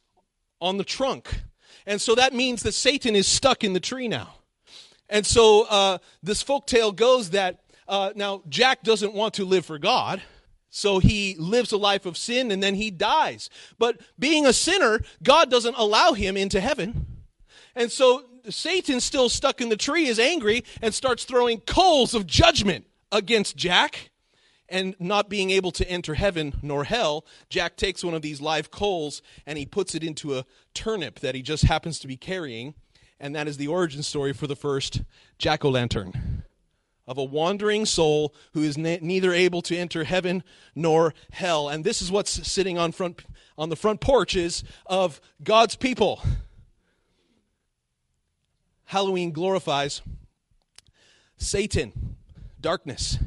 on 0.61 0.77
the 0.77 0.85
trunk. 0.85 1.43
And 1.87 2.01
so 2.01 2.15
that 2.15 2.35
means 2.35 2.63
that 2.63 2.73
Satan 2.73 3.17
is 3.17 3.27
stuck 3.27 3.65
in 3.65 3.73
the 3.73 3.81
tree 3.81 4.09
now. 4.09 4.35
And 5.09 5.27
so 5.27 5.67
uh, 5.69 5.99
this 6.23 6.43
folk 6.43 6.67
tale 6.67 6.93
goes 6.93 7.31
that 7.31 7.61
uh, 7.89 8.13
now 8.15 8.43
Jack 8.49 8.83
doesn't 8.83 9.15
want 9.15 9.35
to 9.35 9.45
live 9.45 9.65
for 9.65 9.79
God. 9.79 10.23
So 10.71 11.01
he 11.01 11.35
lives 11.37 11.73
a 11.73 11.77
life 11.77 12.07
of 12.07 12.17
sin 12.17 12.53
and 12.53 12.63
then 12.63 12.77
he 12.77 12.91
dies. 12.93 13.51
But 13.79 14.01
being 14.19 14.47
a 14.47 14.53
sinner, 14.53 15.01
God 15.23 15.51
doesn't 15.51 15.77
allow 15.77 16.13
him 16.13 16.37
into 16.37 16.61
heaven. 16.61 17.07
And 17.75 17.91
so 17.91 18.25
Satan, 18.49 19.01
still 19.01 19.29
stuck 19.29 19.61
in 19.61 19.69
the 19.69 19.77
tree, 19.77 20.07
is 20.07 20.19
angry 20.19 20.65
and 20.81 20.95
starts 20.95 21.25
throwing 21.25 21.61
coals 21.61 22.15
of 22.15 22.27
judgment 22.27 22.87
against 23.11 23.57
Jack 23.57 24.10
and 24.71 24.95
not 24.99 25.29
being 25.29 25.51
able 25.51 25.73
to 25.73 25.89
enter 25.91 26.15
heaven 26.15 26.55
nor 26.63 26.85
hell, 26.85 27.27
Jack 27.49 27.77
takes 27.77 28.05
one 28.05 28.15
of 28.15 28.23
these 28.23 28.41
live 28.41 28.71
coals 28.71 29.21
and 29.45 29.59
he 29.59 29.67
puts 29.67 29.95
it 29.95 30.05
into 30.05 30.37
a 30.37 30.45
turnip 30.75 31.21
that 31.21 31.35
he 31.35 31.43
just 31.43 31.65
happens 31.65 31.99
to 31.99 32.07
be 32.07 32.17
carrying. 32.17 32.75
And 33.19 33.35
that 33.35 33.49
is 33.49 33.57
the 33.57 33.69
origin 33.69 34.03
story 34.03 34.33
for 34.33 34.47
the 34.47 34.57
first 34.57 35.03
jack 35.39 35.65
o' 35.65 35.71
lantern 35.71 36.45
of 37.07 37.19
a 37.19 37.25
wandering 37.25 37.85
soul 37.85 38.33
who 38.55 38.63
is 38.63 38.79
ne- 38.79 39.01
neither 39.03 39.33
able 39.33 39.61
to 39.63 39.77
enter 39.77 40.05
heaven 40.05 40.45
nor 40.77 41.13
hell. 41.33 41.69
And 41.69 41.85
this 41.85 42.01
is 42.01 42.11
what's 42.11 42.49
sitting 42.49 42.79
on 42.79 42.93
front 42.93 43.25
on 43.59 43.69
the 43.69 43.77
front 43.77 44.01
porches 44.01 44.63
of 44.87 45.21
God's 45.43 45.75
people. 45.75 46.23
Halloween 48.85 49.33
glorifies 49.33 50.03
Satan, 51.37 52.17
darkness. 52.61 53.19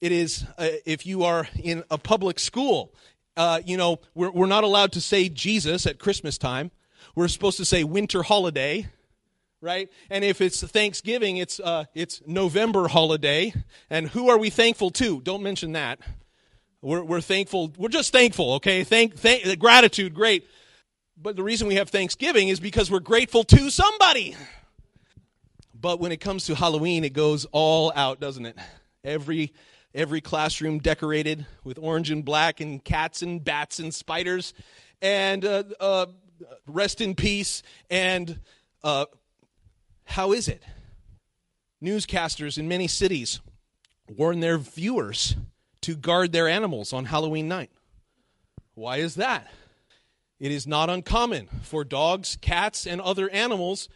It 0.00 0.12
is, 0.12 0.44
uh, 0.56 0.68
if 0.86 1.06
you 1.06 1.24
are 1.24 1.48
in 1.60 1.82
a 1.90 1.98
public 1.98 2.38
school, 2.38 2.94
uh, 3.36 3.60
you 3.64 3.76
know, 3.76 3.98
we're, 4.14 4.30
we're 4.30 4.46
not 4.46 4.64
allowed 4.64 4.92
to 4.92 5.00
say 5.00 5.28
Jesus 5.28 5.86
at 5.86 5.98
Christmas 5.98 6.38
time. 6.38 6.70
We're 7.16 7.28
supposed 7.28 7.56
to 7.56 7.64
say 7.64 7.82
winter 7.82 8.22
holiday, 8.22 8.86
right? 9.60 9.90
And 10.08 10.24
if 10.24 10.40
it's 10.40 10.62
Thanksgiving, 10.62 11.38
it's, 11.38 11.58
uh, 11.58 11.84
it's 11.94 12.22
November 12.26 12.86
holiday. 12.86 13.52
And 13.90 14.08
who 14.08 14.28
are 14.28 14.38
we 14.38 14.50
thankful 14.50 14.90
to? 14.92 15.20
Don't 15.20 15.42
mention 15.42 15.72
that. 15.72 15.98
We're, 16.80 17.02
we're 17.02 17.20
thankful. 17.20 17.72
We're 17.76 17.88
just 17.88 18.12
thankful, 18.12 18.54
okay? 18.54 18.84
Thank, 18.84 19.16
thank, 19.16 19.58
gratitude, 19.58 20.14
great. 20.14 20.46
But 21.20 21.34
the 21.34 21.42
reason 21.42 21.66
we 21.66 21.74
have 21.74 21.90
Thanksgiving 21.90 22.48
is 22.48 22.60
because 22.60 22.88
we're 22.88 23.00
grateful 23.00 23.42
to 23.44 23.70
somebody. 23.70 24.36
But 25.74 25.98
when 25.98 26.12
it 26.12 26.20
comes 26.20 26.46
to 26.46 26.54
Halloween, 26.54 27.02
it 27.02 27.12
goes 27.12 27.46
all 27.50 27.92
out, 27.96 28.20
doesn't 28.20 28.46
it? 28.46 28.56
Every 29.02 29.52
every 29.94 30.20
classroom 30.20 30.78
decorated 30.78 31.46
with 31.64 31.78
orange 31.78 32.10
and 32.10 32.24
black 32.24 32.60
and 32.60 32.82
cats 32.84 33.22
and 33.22 33.42
bats 33.42 33.78
and 33.78 33.92
spiders. 33.92 34.54
And 35.00 35.44
uh, 35.44 35.64
uh, 35.80 36.06
rest 36.66 37.00
in 37.00 37.14
peace. 37.14 37.62
And 37.90 38.40
uh, 38.82 39.06
how 40.04 40.32
is 40.32 40.48
it? 40.48 40.62
Newscasters 41.82 42.58
in 42.58 42.68
many 42.68 42.88
cities 42.88 43.40
warn 44.08 44.40
their 44.40 44.58
viewers 44.58 45.36
to 45.82 45.94
guard 45.94 46.32
their 46.32 46.48
animals 46.48 46.92
on 46.92 47.04
halloween 47.04 47.48
night. 47.48 47.70
Why 48.74 48.98
is 48.98 49.16
that? 49.16 49.48
It 50.40 50.52
is 50.52 50.66
not 50.66 50.90
uncommon 50.90 51.48
for 51.62 51.84
dogs 51.84 52.38
cats 52.40 52.86
and 52.86 53.00
other 53.00 53.28
animals 53.30 53.88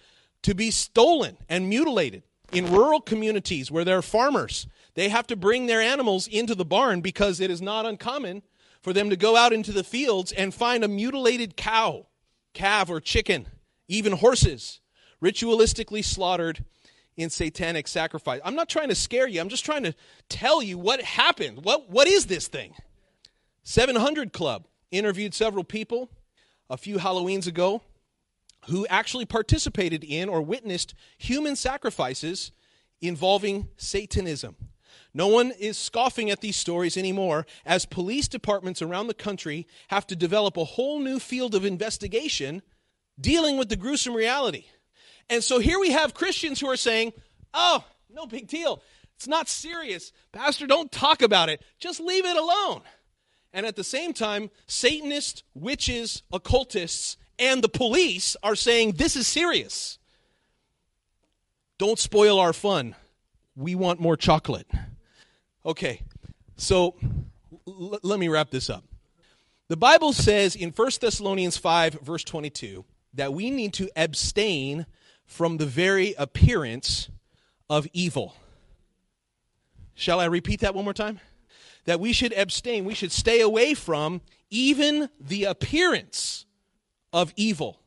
to 0.42 0.54
be 0.54 0.70
stolen 0.70 1.36
and 1.48 1.68
mutilated 1.68 2.24
in 2.52 2.70
rural 2.70 3.00
communities 3.00 3.70
where 3.70 3.84
there 3.84 3.98
are 3.98 4.02
farmers 4.02 4.66
they 4.94 5.08
have 5.08 5.26
to 5.28 5.36
bring 5.36 5.66
their 5.66 5.80
animals 5.80 6.26
into 6.26 6.54
the 6.54 6.64
barn 6.64 7.00
because 7.00 7.40
it 7.40 7.50
is 7.50 7.62
not 7.62 7.86
uncommon 7.86 8.42
for 8.82 8.92
them 8.92 9.10
to 9.10 9.16
go 9.16 9.36
out 9.36 9.52
into 9.52 9.72
the 9.72 9.84
fields 9.84 10.32
and 10.32 10.52
find 10.52 10.84
a 10.84 10.88
mutilated 10.88 11.56
cow, 11.56 12.06
calf, 12.52 12.90
or 12.90 13.00
chicken, 13.00 13.46
even 13.88 14.12
horses, 14.12 14.80
ritualistically 15.22 16.04
slaughtered 16.04 16.64
in 17.16 17.30
satanic 17.30 17.86
sacrifice. 17.86 18.40
I'm 18.44 18.54
not 18.54 18.68
trying 18.68 18.88
to 18.88 18.94
scare 18.94 19.28
you. 19.28 19.40
I'm 19.40 19.48
just 19.48 19.64
trying 19.64 19.84
to 19.84 19.94
tell 20.28 20.62
you 20.62 20.78
what 20.78 21.02
happened. 21.02 21.64
What, 21.64 21.90
what 21.90 22.08
is 22.08 22.26
this 22.26 22.48
thing? 22.48 22.74
700 23.62 24.32
Club 24.32 24.66
interviewed 24.90 25.34
several 25.34 25.64
people 25.64 26.10
a 26.68 26.76
few 26.76 26.98
Halloweens 26.98 27.46
ago 27.46 27.82
who 28.68 28.86
actually 28.86 29.26
participated 29.26 30.04
in 30.04 30.28
or 30.28 30.40
witnessed 30.40 30.94
human 31.18 31.56
sacrifices 31.56 32.52
involving 33.00 33.68
Satanism. 33.76 34.56
No 35.14 35.28
one 35.28 35.50
is 35.52 35.76
scoffing 35.76 36.30
at 36.30 36.40
these 36.40 36.56
stories 36.56 36.96
anymore, 36.96 37.46
as 37.66 37.84
police 37.84 38.28
departments 38.28 38.80
around 38.80 39.08
the 39.08 39.14
country 39.14 39.66
have 39.88 40.06
to 40.06 40.16
develop 40.16 40.56
a 40.56 40.64
whole 40.64 41.00
new 41.00 41.18
field 41.18 41.54
of 41.54 41.64
investigation 41.64 42.62
dealing 43.20 43.58
with 43.58 43.68
the 43.68 43.76
gruesome 43.76 44.14
reality. 44.14 44.64
And 45.28 45.44
so 45.44 45.58
here 45.58 45.78
we 45.78 45.90
have 45.90 46.14
Christians 46.14 46.60
who 46.60 46.68
are 46.68 46.76
saying, 46.76 47.12
oh, 47.52 47.84
no 48.10 48.26
big 48.26 48.48
deal. 48.48 48.82
It's 49.16 49.28
not 49.28 49.48
serious. 49.48 50.12
Pastor, 50.32 50.66
don't 50.66 50.90
talk 50.90 51.22
about 51.22 51.48
it. 51.48 51.62
Just 51.78 52.00
leave 52.00 52.24
it 52.24 52.36
alone. 52.36 52.80
And 53.52 53.66
at 53.66 53.76
the 53.76 53.84
same 53.84 54.14
time, 54.14 54.50
Satanists, 54.66 55.42
witches, 55.54 56.22
occultists, 56.32 57.18
and 57.38 57.62
the 57.62 57.68
police 57.68 58.34
are 58.42 58.56
saying 58.56 58.92
this 58.92 59.14
is 59.14 59.26
serious. 59.26 59.98
Don't 61.78 61.98
spoil 61.98 62.38
our 62.38 62.52
fun. 62.52 62.94
We 63.54 63.74
want 63.74 64.00
more 64.00 64.16
chocolate. 64.16 64.66
Okay, 65.64 66.02
so 66.56 66.96
l- 67.66 67.98
let 68.02 68.18
me 68.18 68.28
wrap 68.28 68.50
this 68.50 68.68
up. 68.68 68.84
The 69.68 69.76
Bible 69.76 70.12
says 70.12 70.56
in 70.56 70.70
1 70.70 70.90
Thessalonians 71.00 71.56
5, 71.56 71.94
verse 72.02 72.24
22, 72.24 72.84
that 73.14 73.32
we 73.32 73.50
need 73.50 73.72
to 73.74 73.88
abstain 73.94 74.86
from 75.24 75.56
the 75.56 75.66
very 75.66 76.14
appearance 76.18 77.08
of 77.70 77.86
evil. 77.92 78.34
Shall 79.94 80.20
I 80.20 80.24
repeat 80.24 80.60
that 80.60 80.74
one 80.74 80.84
more 80.84 80.92
time? 80.92 81.20
That 81.84 82.00
we 82.00 82.12
should 82.12 82.32
abstain, 82.32 82.84
we 82.84 82.94
should 82.94 83.12
stay 83.12 83.40
away 83.40 83.74
from 83.74 84.20
even 84.50 85.08
the 85.20 85.44
appearance 85.44 86.44
of 87.12 87.32
evil. 87.36 87.80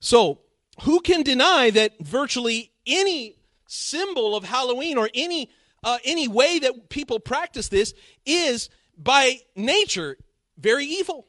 So, 0.00 0.40
who 0.82 1.00
can 1.00 1.22
deny 1.22 1.70
that 1.70 1.98
virtually 2.00 2.70
any 2.86 3.36
symbol 3.66 4.36
of 4.36 4.44
Halloween 4.44 4.98
or 4.98 5.10
any 5.14 5.50
uh, 5.86 5.98
any 6.04 6.26
way 6.26 6.58
that 6.58 6.90
people 6.90 7.20
practice 7.20 7.68
this 7.68 7.94
is 8.26 8.68
by 8.98 9.38
nature 9.54 10.18
very 10.58 10.84
evil. 10.84 11.26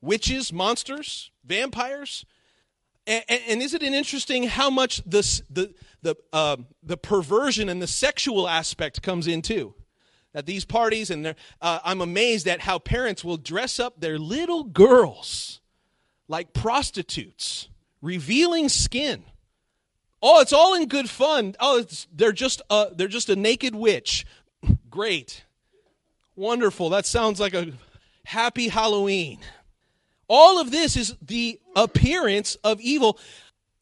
Witches, 0.00 0.52
monsters, 0.52 1.30
vampires. 1.44 2.26
And, 3.06 3.24
and, 3.28 3.62
isn't 3.62 3.82
it 3.82 3.94
interesting 3.94 4.44
how 4.44 4.68
much 4.68 5.02
this, 5.06 5.42
the, 5.48 5.72
the, 6.02 6.16
uh, 6.32 6.56
the 6.82 6.96
perversion 6.96 7.68
and 7.68 7.80
the 7.80 7.86
sexual 7.86 8.48
aspect 8.48 9.00
comes 9.00 9.26
in 9.26 9.42
too? 9.42 9.74
At 10.34 10.44
these 10.44 10.64
parties, 10.64 11.10
and 11.10 11.28
uh, 11.28 11.78
I'm 11.82 12.00
amazed 12.02 12.46
at 12.46 12.60
how 12.60 12.78
parents 12.78 13.24
will 13.24 13.38
dress 13.38 13.80
up 13.80 14.00
their 14.00 14.18
little 14.18 14.62
girls 14.62 15.60
like 16.28 16.52
prostitutes, 16.52 17.70
revealing 18.02 18.68
skin 18.68 19.24
Oh, 20.22 20.40
it's 20.40 20.52
all 20.52 20.74
in 20.74 20.88
good 20.88 21.08
fun. 21.08 21.54
Oh, 21.60 21.84
they're 22.12 22.32
just 22.32 22.60
a, 22.70 22.88
they're 22.94 23.08
just 23.08 23.28
a 23.28 23.36
naked 23.36 23.74
witch. 23.74 24.26
Great. 24.90 25.44
Wonderful. 26.34 26.90
That 26.90 27.06
sounds 27.06 27.40
like 27.40 27.54
a 27.54 27.72
happy 28.24 28.68
Halloween. 28.68 29.38
All 30.28 30.60
of 30.60 30.70
this 30.70 30.96
is 30.96 31.16
the 31.22 31.60
appearance 31.74 32.56
of 32.56 32.80
evil. 32.80 33.18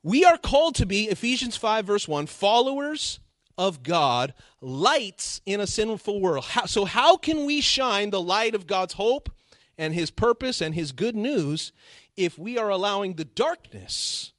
We 0.03 0.25
are 0.25 0.38
called 0.38 0.77
to 0.77 0.87
be, 0.87 1.07
Ephesians 1.09 1.57
5, 1.57 1.85
verse 1.85 2.07
1, 2.07 2.27
followers 2.27 3.18
of 3.59 3.83
God, 3.83 4.35
lights 4.61 5.40
in 5.46 5.61
a 5.61 5.66
sinful 5.66 6.20
world. 6.20 6.44
How, 6.44 6.66
so, 6.66 6.85
how 6.85 7.16
can 7.16 7.44
we 7.46 7.61
shine 7.61 8.11
the 8.11 8.22
light 8.22 8.55
of 8.55 8.66
God's 8.66 8.94
hope 8.94 9.31
and 9.77 9.94
His 9.94 10.11
purpose 10.11 10.61
and 10.61 10.75
His 10.75 10.92
good 10.92 11.16
news 11.16 11.72
if 12.16 12.38
we 12.38 12.57
are 12.57 12.70
allowing 12.70 13.14
the 13.14 13.25
darkness 13.25 14.33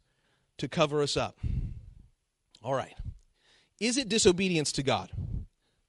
to 0.58 0.70
cover 0.70 1.02
us 1.02 1.18
up? 1.18 1.38
All 2.64 2.74
right. 2.74 2.96
Is 3.80 3.98
it 3.98 4.10
disobedience 4.10 4.72
to 4.74 4.84
God? 4.84 5.12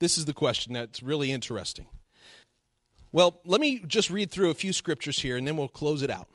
This 0.00 0.18
is 0.18 0.26
the 0.26 0.34
question 0.34 0.72
that's 0.72 1.02
really 1.02 1.32
interesting. 1.32 1.86
Well, 3.10 3.40
let 3.44 3.60
me 3.60 3.80
just 3.86 4.10
read 4.10 4.30
through 4.30 4.50
a 4.50 4.54
few 4.54 4.72
scriptures 4.72 5.18
here 5.18 5.36
and 5.36 5.46
then 5.46 5.56
we'll 5.56 5.68
close 5.68 6.02
it 6.02 6.10
out. 6.10 6.28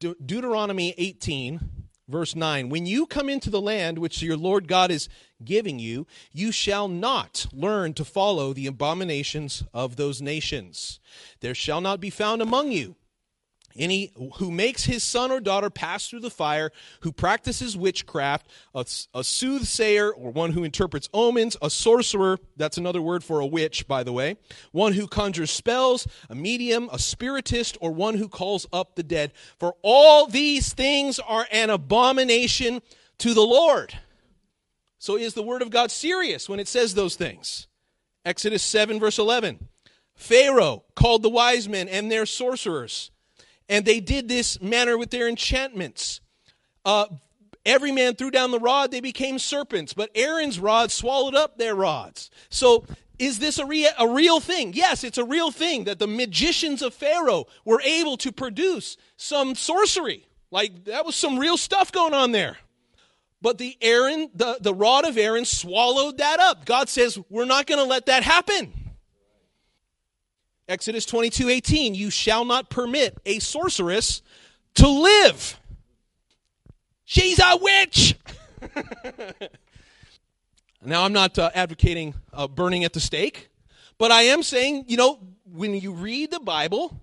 De- 0.00 0.16
Deuteronomy 0.24 0.94
18, 0.96 1.60
verse 2.08 2.34
9 2.34 2.70
When 2.70 2.86
you 2.86 3.06
come 3.06 3.28
into 3.28 3.50
the 3.50 3.60
land 3.60 3.98
which 3.98 4.22
your 4.22 4.36
Lord 4.36 4.66
God 4.66 4.90
is 4.90 5.08
giving 5.44 5.78
you, 5.78 6.06
you 6.32 6.50
shall 6.50 6.88
not 6.88 7.46
learn 7.52 7.92
to 7.94 8.04
follow 8.04 8.52
the 8.52 8.66
abominations 8.66 9.64
of 9.74 9.96
those 9.96 10.22
nations. 10.22 10.98
There 11.40 11.54
shall 11.54 11.82
not 11.82 12.00
be 12.00 12.10
found 12.10 12.40
among 12.40 12.72
you 12.72 12.96
any 13.76 14.12
who 14.36 14.50
makes 14.50 14.84
his 14.84 15.02
son 15.02 15.30
or 15.30 15.40
daughter 15.40 15.70
pass 15.70 16.08
through 16.08 16.20
the 16.20 16.30
fire, 16.30 16.70
who 17.00 17.12
practices 17.12 17.76
witchcraft, 17.76 18.48
a, 18.74 18.84
a, 19.14 19.24
soothsayer 19.24 20.12
or 20.12 20.30
one 20.30 20.52
who 20.52 20.64
interprets 20.64 21.08
omens, 21.12 21.56
a 21.60 21.70
sorcerer, 21.70 22.38
that's 22.56 22.78
another 22.78 23.02
word 23.02 23.24
for 23.24 23.40
a 23.40 23.46
witch, 23.46 23.86
by 23.88 24.02
the 24.02 24.12
way, 24.12 24.36
one 24.72 24.92
who 24.92 25.06
conjures 25.06 25.50
spells, 25.50 26.06
a 26.30 26.34
medium, 26.34 26.88
a 26.92 26.98
spiritist, 26.98 27.76
or 27.80 27.90
one 27.90 28.16
who 28.16 28.28
calls 28.28 28.66
up 28.72 28.94
the 28.94 29.02
dead. 29.02 29.32
For 29.58 29.74
all 29.82 30.26
these 30.26 30.72
things 30.72 31.18
are 31.18 31.46
an 31.50 31.70
abomination 31.70 32.80
to 33.18 33.34
the 33.34 33.42
Lord. 33.42 33.98
So 34.98 35.16
is 35.16 35.34
the 35.34 35.42
word 35.42 35.62
of 35.62 35.70
God 35.70 35.90
serious 35.90 36.48
when 36.48 36.60
it 36.60 36.68
says 36.68 36.94
those 36.94 37.16
things? 37.16 37.68
Exodus 38.24 38.62
7, 38.62 38.98
verse 38.98 39.18
11. 39.18 39.68
Pharaoh 40.14 40.84
called 40.94 41.22
the 41.22 41.28
wise 41.28 41.68
men 41.68 41.88
and 41.88 42.10
their 42.10 42.24
sorcerers 42.24 43.10
and 43.68 43.84
they 43.84 44.00
did 44.00 44.28
this 44.28 44.60
manner 44.60 44.98
with 44.98 45.10
their 45.10 45.28
enchantments. 45.28 46.20
Uh, 46.84 47.06
every 47.64 47.92
man 47.92 48.14
threw 48.14 48.30
down 48.30 48.50
the 48.50 48.58
rod, 48.58 48.90
they 48.90 49.00
became 49.00 49.38
serpents, 49.38 49.92
but 49.92 50.10
Aaron's 50.14 50.58
rod 50.58 50.90
swallowed 50.90 51.34
up 51.34 51.56
their 51.56 51.74
rods. 51.74 52.30
So, 52.48 52.84
is 53.16 53.38
this 53.38 53.58
a, 53.58 53.64
rea- 53.66 53.94
a 53.98 54.08
real 54.08 54.40
thing? 54.40 54.72
Yes, 54.74 55.04
it's 55.04 55.18
a 55.18 55.24
real 55.24 55.52
thing 55.52 55.84
that 55.84 56.00
the 56.00 56.06
magicians 56.08 56.82
of 56.82 56.92
Pharaoh 56.92 57.46
were 57.64 57.80
able 57.82 58.16
to 58.18 58.32
produce 58.32 58.96
some 59.16 59.54
sorcery. 59.54 60.26
Like, 60.50 60.84
that 60.86 61.06
was 61.06 61.14
some 61.14 61.38
real 61.38 61.56
stuff 61.56 61.92
going 61.92 62.12
on 62.12 62.32
there. 62.32 62.58
But 63.40 63.58
the 63.58 63.76
Aaron, 63.80 64.30
the, 64.34 64.58
the 64.60 64.74
rod 64.74 65.04
of 65.04 65.16
Aaron 65.16 65.44
swallowed 65.44 66.18
that 66.18 66.40
up. 66.40 66.64
God 66.64 66.88
says, 66.88 67.18
we're 67.28 67.44
not 67.44 67.66
going 67.66 67.78
to 67.78 67.88
let 67.88 68.06
that 68.06 68.22
happen. 68.22 68.72
Exodus 70.68 71.04
22 71.06 71.50
18, 71.50 71.94
you 71.94 72.10
shall 72.10 72.44
not 72.44 72.70
permit 72.70 73.18
a 73.26 73.38
sorceress 73.38 74.22
to 74.74 74.88
live. 74.88 75.60
She's 77.04 77.38
a 77.38 77.58
witch. 77.60 78.16
now, 80.84 81.04
I'm 81.04 81.12
not 81.12 81.38
uh, 81.38 81.50
advocating 81.54 82.14
uh, 82.32 82.48
burning 82.48 82.84
at 82.84 82.94
the 82.94 83.00
stake, 83.00 83.50
but 83.98 84.10
I 84.10 84.22
am 84.22 84.42
saying, 84.42 84.86
you 84.88 84.96
know, 84.96 85.20
when 85.44 85.74
you 85.74 85.92
read 85.92 86.30
the 86.30 86.40
Bible, 86.40 86.98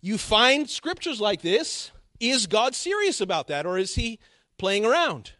you 0.00 0.18
find 0.18 0.68
scriptures 0.68 1.20
like 1.20 1.42
this. 1.42 1.92
Is 2.18 2.46
God 2.46 2.74
serious 2.74 3.20
about 3.20 3.46
that, 3.48 3.66
or 3.66 3.78
is 3.78 3.94
he 3.94 4.18
playing 4.58 4.84
around? 4.84 5.32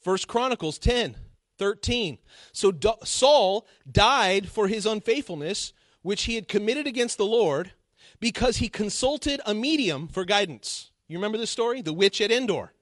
First 0.00 0.28
Chronicles 0.28 0.78
10 0.78 1.16
13. 1.58 2.18
So 2.52 2.72
Saul 3.04 3.66
died 3.90 4.48
for 4.48 4.68
his 4.68 4.86
unfaithfulness 4.86 5.72
which 6.08 6.22
he 6.22 6.36
had 6.36 6.48
committed 6.48 6.86
against 6.86 7.18
the 7.18 7.26
Lord, 7.26 7.72
because 8.18 8.56
he 8.56 8.70
consulted 8.70 9.42
a 9.44 9.52
medium 9.52 10.08
for 10.08 10.24
guidance. 10.24 10.90
You 11.06 11.18
remember 11.18 11.36
this 11.36 11.50
story? 11.50 11.82
The 11.82 11.92
witch 11.92 12.22
at 12.22 12.30
Endor. 12.30 12.72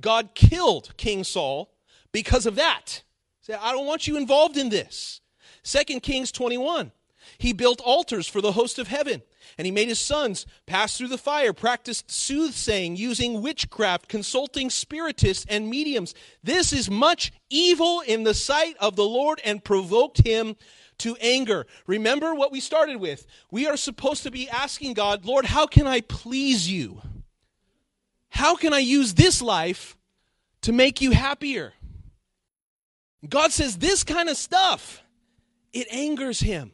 God 0.00 0.30
killed 0.34 0.92
King 0.96 1.22
Saul 1.22 1.70
because 2.10 2.44
of 2.44 2.56
that. 2.56 3.04
Say, 3.40 3.54
I 3.54 3.70
don't 3.70 3.86
want 3.86 4.08
you 4.08 4.16
involved 4.16 4.56
in 4.56 4.70
this. 4.70 5.20
2 5.62 6.00
Kings 6.00 6.32
21. 6.32 6.90
He 7.38 7.52
built 7.52 7.80
altars 7.80 8.26
for 8.26 8.40
the 8.40 8.50
host 8.50 8.80
of 8.80 8.88
heaven, 8.88 9.22
and 9.56 9.64
he 9.64 9.70
made 9.70 9.86
his 9.86 10.00
sons 10.00 10.44
pass 10.66 10.98
through 10.98 11.06
the 11.06 11.18
fire, 11.18 11.52
practiced 11.52 12.10
soothsaying, 12.10 12.96
using 12.96 13.42
witchcraft, 13.42 14.08
consulting 14.08 14.70
spiritists 14.70 15.46
and 15.48 15.70
mediums. 15.70 16.16
This 16.42 16.72
is 16.72 16.90
much 16.90 17.32
evil 17.48 18.00
in 18.00 18.24
the 18.24 18.34
sight 18.34 18.76
of 18.80 18.96
the 18.96 19.04
Lord 19.04 19.40
and 19.44 19.62
provoked 19.62 20.26
him 20.26 20.56
to 20.98 21.16
anger. 21.16 21.66
Remember 21.86 22.34
what 22.34 22.52
we 22.52 22.60
started 22.60 22.96
with. 22.96 23.26
We 23.50 23.66
are 23.66 23.76
supposed 23.76 24.22
to 24.24 24.30
be 24.30 24.48
asking 24.48 24.94
God, 24.94 25.24
Lord, 25.24 25.44
how 25.44 25.66
can 25.66 25.86
I 25.86 26.00
please 26.00 26.70
you? 26.70 27.00
How 28.30 28.56
can 28.56 28.72
I 28.72 28.78
use 28.78 29.14
this 29.14 29.40
life 29.40 29.96
to 30.62 30.72
make 30.72 31.00
you 31.00 31.12
happier? 31.12 31.72
God 33.28 33.52
says 33.52 33.78
this 33.78 34.04
kind 34.04 34.28
of 34.28 34.36
stuff, 34.36 35.02
it 35.72 35.86
angers 35.90 36.40
him. 36.40 36.72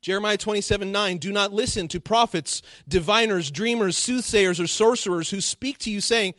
Jeremiah 0.00 0.36
27 0.36 0.92
9, 0.92 1.16
do 1.16 1.32
not 1.32 1.52
listen 1.52 1.88
to 1.88 2.00
prophets, 2.00 2.60
diviners, 2.86 3.50
dreamers, 3.50 3.96
soothsayers, 3.96 4.60
or 4.60 4.66
sorcerers 4.66 5.30
who 5.30 5.40
speak 5.40 5.78
to 5.78 5.90
you, 5.90 6.02
saying, 6.02 6.34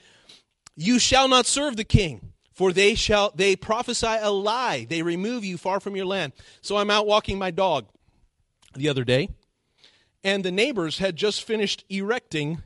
You 0.75 0.99
shall 0.99 1.27
not 1.27 1.47
serve 1.47 1.75
the 1.75 1.83
king, 1.83 2.33
for 2.55 2.71
they 2.73 2.95
shall 2.95 3.31
they 3.35 3.55
prophesy 3.55 4.15
a 4.19 4.31
lie. 4.31 4.87
They 4.89 5.03
remove 5.03 5.45
you 5.45 5.57
far 5.57 5.79
from 5.79 5.95
your 5.95 6.05
land. 6.05 6.33
So 6.61 6.77
I'm 6.77 6.89
out 6.89 7.05
walking 7.05 7.37
my 7.37 7.51
dog 7.51 7.85
the 8.73 8.89
other 8.89 9.03
day, 9.03 9.29
and 10.23 10.43
the 10.43 10.51
neighbors 10.51 10.97
had 10.97 11.15
just 11.15 11.43
finished 11.43 11.85
erecting 11.89 12.63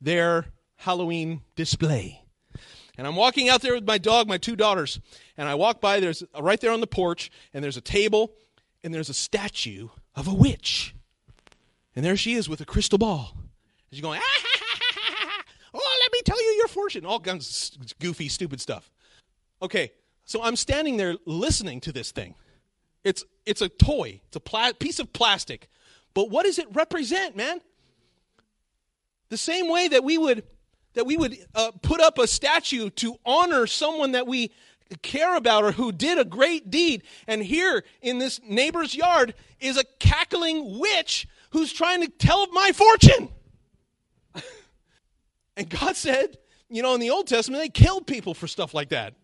their 0.00 0.46
Halloween 0.76 1.42
display. 1.56 2.22
And 2.96 3.06
I'm 3.06 3.16
walking 3.16 3.48
out 3.48 3.60
there 3.60 3.74
with 3.74 3.86
my 3.86 3.98
dog, 3.98 4.28
my 4.28 4.38
two 4.38 4.54
daughters, 4.54 5.00
and 5.36 5.48
I 5.48 5.56
walk 5.56 5.80
by, 5.80 5.98
there's 5.98 6.22
right 6.40 6.60
there 6.60 6.70
on 6.70 6.80
the 6.80 6.86
porch, 6.86 7.30
and 7.52 7.62
there's 7.64 7.76
a 7.76 7.80
table, 7.80 8.32
and 8.84 8.94
there's 8.94 9.08
a 9.08 9.14
statue 9.14 9.88
of 10.14 10.28
a 10.28 10.34
witch. 10.34 10.94
And 11.96 12.04
there 12.04 12.16
she 12.16 12.34
is 12.34 12.48
with 12.48 12.60
a 12.60 12.64
crystal 12.64 12.98
ball. 12.98 13.32
And 13.34 13.42
she's 13.90 14.00
going, 14.00 14.20
ah, 14.20 14.24
ha, 14.24 14.58
ha, 14.60 15.16
ha, 15.18 15.44
oh, 15.74 15.98
let 16.02 16.12
me 16.12 16.20
tell 16.24 16.40
you 16.40 16.56
your 16.58 16.68
fortune. 16.68 17.04
All 17.04 17.18
kinds 17.18 17.76
of 17.80 17.98
goofy, 17.98 18.28
stupid 18.28 18.60
stuff. 18.60 18.90
Okay, 19.64 19.92
so 20.26 20.42
I'm 20.42 20.56
standing 20.56 20.98
there 20.98 21.16
listening 21.24 21.80
to 21.80 21.92
this 21.92 22.12
thing. 22.12 22.34
It's, 23.02 23.24
it's 23.46 23.62
a 23.62 23.70
toy, 23.70 24.20
it's 24.26 24.36
a 24.36 24.40
pla- 24.40 24.74
piece 24.78 24.98
of 24.98 25.10
plastic. 25.14 25.70
But 26.12 26.28
what 26.28 26.44
does 26.44 26.58
it 26.58 26.66
represent, 26.74 27.34
man? 27.34 27.62
The 29.30 29.38
same 29.38 29.70
way 29.70 29.88
that 29.88 30.04
we 30.04 30.18
would 30.18 30.44
that 30.92 31.06
we 31.06 31.16
would 31.16 31.36
uh, 31.56 31.72
put 31.82 32.00
up 32.00 32.18
a 32.18 32.26
statue 32.26 32.88
to 32.88 33.16
honor 33.24 33.66
someone 33.66 34.12
that 34.12 34.28
we 34.28 34.52
care 35.02 35.34
about 35.34 35.64
or 35.64 35.72
who 35.72 35.90
did 35.90 36.18
a 36.18 36.24
great 36.24 36.70
deed. 36.70 37.02
And 37.26 37.42
here 37.42 37.82
in 38.00 38.18
this 38.18 38.40
neighbor's 38.46 38.94
yard 38.94 39.34
is 39.58 39.76
a 39.76 39.82
cackling 39.98 40.78
witch 40.78 41.26
who's 41.50 41.72
trying 41.72 42.02
to 42.02 42.08
tell 42.08 42.46
my 42.52 42.70
fortune. 42.70 43.28
and 45.56 45.68
God 45.68 45.96
said, 45.96 46.36
you 46.68 46.80
know, 46.82 46.94
in 46.94 47.00
the 47.00 47.10
Old 47.10 47.26
Testament, 47.26 47.60
they 47.60 47.70
killed 47.70 48.06
people 48.06 48.34
for 48.34 48.46
stuff 48.46 48.72
like 48.72 48.90
that. 48.90 49.14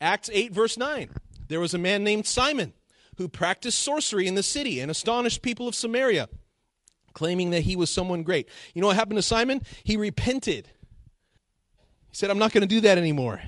Acts 0.00 0.30
8, 0.32 0.52
verse 0.52 0.76
9. 0.76 1.10
There 1.48 1.60
was 1.60 1.74
a 1.74 1.78
man 1.78 2.04
named 2.04 2.26
Simon 2.26 2.72
who 3.16 3.28
practiced 3.28 3.80
sorcery 3.80 4.26
in 4.26 4.34
the 4.34 4.42
city 4.42 4.80
and 4.80 4.90
astonished 4.90 5.42
people 5.42 5.66
of 5.66 5.74
Samaria, 5.74 6.28
claiming 7.14 7.50
that 7.50 7.62
he 7.62 7.74
was 7.74 7.90
someone 7.90 8.22
great. 8.22 8.48
You 8.74 8.80
know 8.80 8.86
what 8.88 8.96
happened 8.96 9.18
to 9.18 9.22
Simon? 9.22 9.62
He 9.82 9.96
repented. 9.96 10.68
He 12.10 12.16
said, 12.16 12.30
I'm 12.30 12.38
not 12.38 12.52
going 12.52 12.62
to 12.62 12.68
do 12.68 12.82
that 12.82 12.98
anymore. 12.98 13.42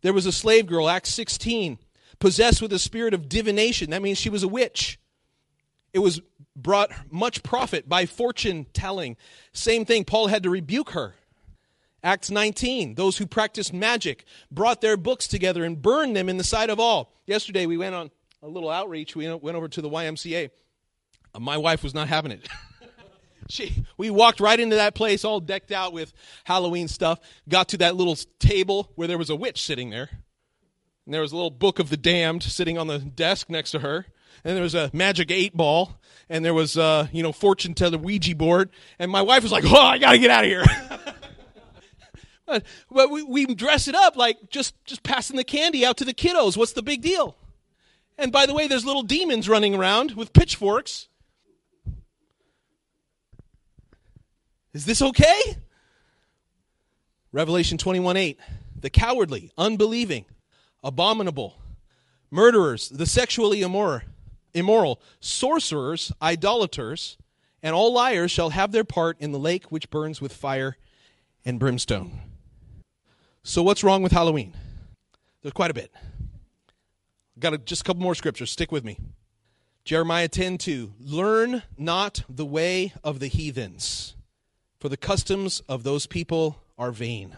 There 0.00 0.12
was 0.12 0.26
a 0.26 0.32
slave 0.32 0.66
girl, 0.66 0.88
Acts 0.88 1.14
16, 1.14 1.78
possessed 2.18 2.60
with 2.60 2.72
a 2.72 2.78
spirit 2.78 3.14
of 3.14 3.28
divination. 3.28 3.90
That 3.90 4.02
means 4.02 4.18
she 4.18 4.30
was 4.30 4.42
a 4.42 4.48
witch. 4.48 4.98
It 5.92 6.00
was 6.00 6.20
brought 6.56 6.90
much 7.10 7.42
profit 7.42 7.88
by 7.88 8.06
fortune 8.06 8.66
telling. 8.72 9.16
Same 9.52 9.84
thing, 9.84 10.04
Paul 10.04 10.26
had 10.26 10.42
to 10.42 10.50
rebuke 10.50 10.90
her. 10.90 11.14
Acts 12.02 12.30
19, 12.30 12.94
those 12.96 13.18
who 13.18 13.26
practiced 13.26 13.72
magic 13.72 14.24
brought 14.50 14.80
their 14.80 14.96
books 14.96 15.28
together 15.28 15.64
and 15.64 15.80
burned 15.80 16.16
them 16.16 16.28
in 16.28 16.36
the 16.36 16.44
sight 16.44 16.70
of 16.70 16.80
all. 16.80 17.12
Yesterday 17.26 17.66
we 17.66 17.76
went 17.76 17.94
on 17.94 18.10
a 18.42 18.48
little 18.48 18.70
outreach. 18.70 19.14
We 19.14 19.32
went 19.32 19.56
over 19.56 19.68
to 19.68 19.80
the 19.80 19.88
YMCA. 19.88 20.50
My 21.38 21.56
wife 21.56 21.82
was 21.82 21.94
not 21.94 22.08
having 22.08 22.32
it. 22.32 22.48
She, 23.48 23.84
we 23.98 24.08
walked 24.08 24.40
right 24.40 24.58
into 24.58 24.76
that 24.76 24.94
place 24.94 25.24
all 25.24 25.40
decked 25.40 25.72
out 25.72 25.92
with 25.92 26.12
Halloween 26.44 26.88
stuff, 26.88 27.18
got 27.48 27.68
to 27.70 27.78
that 27.78 27.96
little 27.96 28.16
table 28.38 28.90
where 28.94 29.08
there 29.08 29.18
was 29.18 29.30
a 29.30 29.36
witch 29.36 29.62
sitting 29.62 29.90
there. 29.90 30.08
And 31.04 31.12
there 31.12 31.20
was 31.20 31.32
a 31.32 31.34
little 31.34 31.50
book 31.50 31.78
of 31.78 31.90
the 31.90 31.96
damned 31.96 32.42
sitting 32.44 32.78
on 32.78 32.86
the 32.86 32.98
desk 32.98 33.50
next 33.50 33.72
to 33.72 33.80
her. 33.80 34.06
And 34.44 34.56
there 34.56 34.62
was 34.62 34.74
a 34.74 34.90
magic 34.92 35.30
eight 35.30 35.56
ball. 35.56 35.98
And 36.28 36.44
there 36.44 36.54
was, 36.54 36.78
uh, 36.78 37.08
you 37.12 37.22
know, 37.22 37.32
fortune 37.32 37.74
teller 37.74 37.98
Ouija 37.98 38.34
board. 38.36 38.70
And 38.98 39.10
my 39.10 39.22
wife 39.22 39.42
was 39.42 39.52
like, 39.52 39.64
oh, 39.66 39.76
I 39.76 39.98
got 39.98 40.12
to 40.12 40.18
get 40.18 40.30
out 40.30 40.44
of 40.44 40.50
here. 40.50 40.64
but, 42.46 42.64
but 42.90 43.10
we, 43.10 43.22
we 43.22 43.46
dress 43.54 43.88
it 43.88 43.94
up 43.94 44.16
like 44.16 44.50
just, 44.50 44.74
just 44.84 45.02
passing 45.02 45.36
the 45.36 45.44
candy 45.44 45.84
out 45.84 45.96
to 45.98 46.04
the 46.04 46.14
kiddos. 46.14 46.56
What's 46.56 46.72
the 46.72 46.82
big 46.82 47.02
deal? 47.02 47.36
And 48.18 48.30
by 48.30 48.46
the 48.46 48.54
way, 48.54 48.66
there's 48.66 48.84
little 48.84 49.02
demons 49.02 49.48
running 49.48 49.74
around 49.74 50.12
with 50.12 50.32
pitchforks 50.32 51.08
Is 54.72 54.86
this 54.86 55.02
okay? 55.02 55.56
Revelation 57.30 57.78
21 57.78 58.16
8. 58.16 58.40
The 58.80 58.90
cowardly, 58.90 59.52
unbelieving, 59.56 60.24
abominable, 60.82 61.56
murderers, 62.30 62.88
the 62.88 63.06
sexually 63.06 63.62
immoral, 63.62 64.00
immoral, 64.54 65.00
sorcerers, 65.20 66.10
idolaters, 66.20 67.16
and 67.62 67.74
all 67.74 67.92
liars 67.92 68.30
shall 68.30 68.50
have 68.50 68.72
their 68.72 68.84
part 68.84 69.20
in 69.20 69.30
the 69.30 69.38
lake 69.38 69.70
which 69.70 69.90
burns 69.90 70.20
with 70.20 70.32
fire 70.32 70.76
and 71.44 71.60
brimstone. 71.60 72.20
So, 73.44 73.62
what's 73.62 73.82
wrong 73.82 74.02
with 74.02 74.12
Halloween? 74.12 74.54
There's 75.42 75.52
quite 75.52 75.70
a 75.70 75.74
bit. 75.74 75.92
Got 77.38 77.54
a, 77.54 77.58
just 77.58 77.82
a 77.82 77.84
couple 77.84 78.02
more 78.02 78.14
scriptures. 78.14 78.50
Stick 78.50 78.70
with 78.70 78.84
me. 78.84 78.98
Jeremiah 79.84 80.28
10 80.28 80.58
2. 80.58 80.94
Learn 81.00 81.62
not 81.76 82.22
the 82.28 82.46
way 82.46 82.92
of 83.02 83.18
the 83.18 83.26
heathens 83.26 84.14
for 84.82 84.88
the 84.88 84.96
customs 84.96 85.62
of 85.68 85.84
those 85.84 86.06
people 86.06 86.60
are 86.76 86.90
vain. 86.90 87.36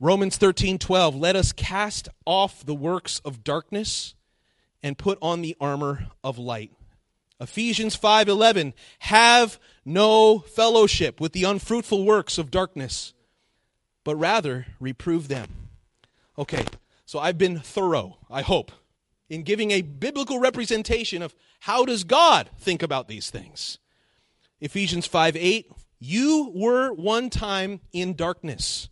Romans 0.00 0.38
13:12 0.38 1.14
Let 1.14 1.36
us 1.36 1.52
cast 1.52 2.08
off 2.24 2.64
the 2.64 2.74
works 2.74 3.20
of 3.26 3.44
darkness 3.44 4.14
and 4.82 4.96
put 4.96 5.18
on 5.20 5.42
the 5.42 5.54
armor 5.60 6.06
of 6.24 6.38
light. 6.38 6.72
Ephesians 7.38 7.94
5:11 7.94 8.72
Have 9.00 9.58
no 9.84 10.38
fellowship 10.38 11.20
with 11.20 11.32
the 11.32 11.44
unfruitful 11.44 12.06
works 12.06 12.38
of 12.38 12.50
darkness, 12.50 13.12
but 14.06 14.14
rather 14.14 14.66
reprove 14.78 15.26
them. 15.26 15.48
Okay, 16.38 16.64
so 17.06 17.18
I've 17.18 17.38
been 17.38 17.58
thorough, 17.58 18.18
I 18.30 18.42
hope, 18.42 18.70
in 19.28 19.42
giving 19.42 19.72
a 19.72 19.82
biblical 19.82 20.38
representation 20.38 21.22
of 21.22 21.34
how 21.58 21.84
does 21.84 22.04
God 22.04 22.48
think 22.56 22.84
about 22.84 23.08
these 23.08 23.30
things. 23.30 23.78
Ephesians 24.60 25.06
5 25.06 25.34
8, 25.34 25.72
you 25.98 26.52
were 26.54 26.92
one 26.92 27.30
time 27.30 27.80
in 27.92 28.14
darkness, 28.14 28.88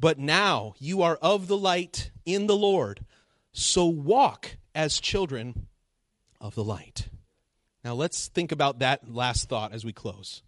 but 0.00 0.18
now 0.18 0.72
you 0.78 1.02
are 1.02 1.16
of 1.20 1.48
the 1.48 1.58
light 1.58 2.10
in 2.24 2.46
the 2.46 2.56
Lord. 2.56 3.04
So 3.52 3.84
walk 3.84 4.56
as 4.74 5.00
children 5.00 5.66
of 6.40 6.54
the 6.54 6.64
light. 6.64 7.10
Now 7.84 7.92
let's 7.92 8.28
think 8.28 8.52
about 8.52 8.78
that 8.78 9.12
last 9.12 9.50
thought 9.50 9.74
as 9.74 9.84
we 9.84 9.92
close. 9.92 10.40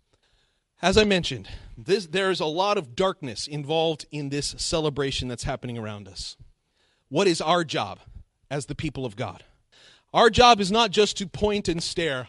As 0.80 0.96
I 0.96 1.02
mentioned, 1.02 1.48
this, 1.76 2.06
there's 2.06 2.38
a 2.38 2.46
lot 2.46 2.78
of 2.78 2.94
darkness 2.94 3.48
involved 3.48 4.06
in 4.12 4.28
this 4.28 4.54
celebration 4.58 5.26
that's 5.26 5.42
happening 5.42 5.76
around 5.76 6.06
us. 6.06 6.36
What 7.08 7.26
is 7.26 7.40
our 7.40 7.64
job 7.64 7.98
as 8.48 8.66
the 8.66 8.76
people 8.76 9.04
of 9.04 9.16
God? 9.16 9.42
Our 10.14 10.30
job 10.30 10.60
is 10.60 10.70
not 10.70 10.92
just 10.92 11.16
to 11.18 11.26
point 11.26 11.68
and 11.68 11.82
stare 11.82 12.28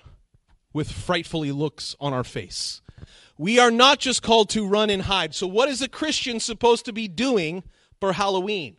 with 0.74 0.92
frightfully 0.92 1.52
looks 1.52 1.96
on 2.00 2.12
our 2.12 2.24
face. 2.24 2.82
We 3.38 3.60
are 3.60 3.72
not 3.72 4.00
just 4.00 4.24
called 4.24 4.50
to 4.50 4.68
run 4.68 4.90
and 4.90 5.04
hide. 5.04 5.36
So, 5.36 5.46
what 5.46 5.70
is 5.70 5.82
a 5.82 5.88
Christian 5.88 6.40
supposed 6.40 6.86
to 6.86 6.94
be 6.94 7.08
doing 7.08 7.64
for 8.00 8.14
Halloween? 8.14 8.78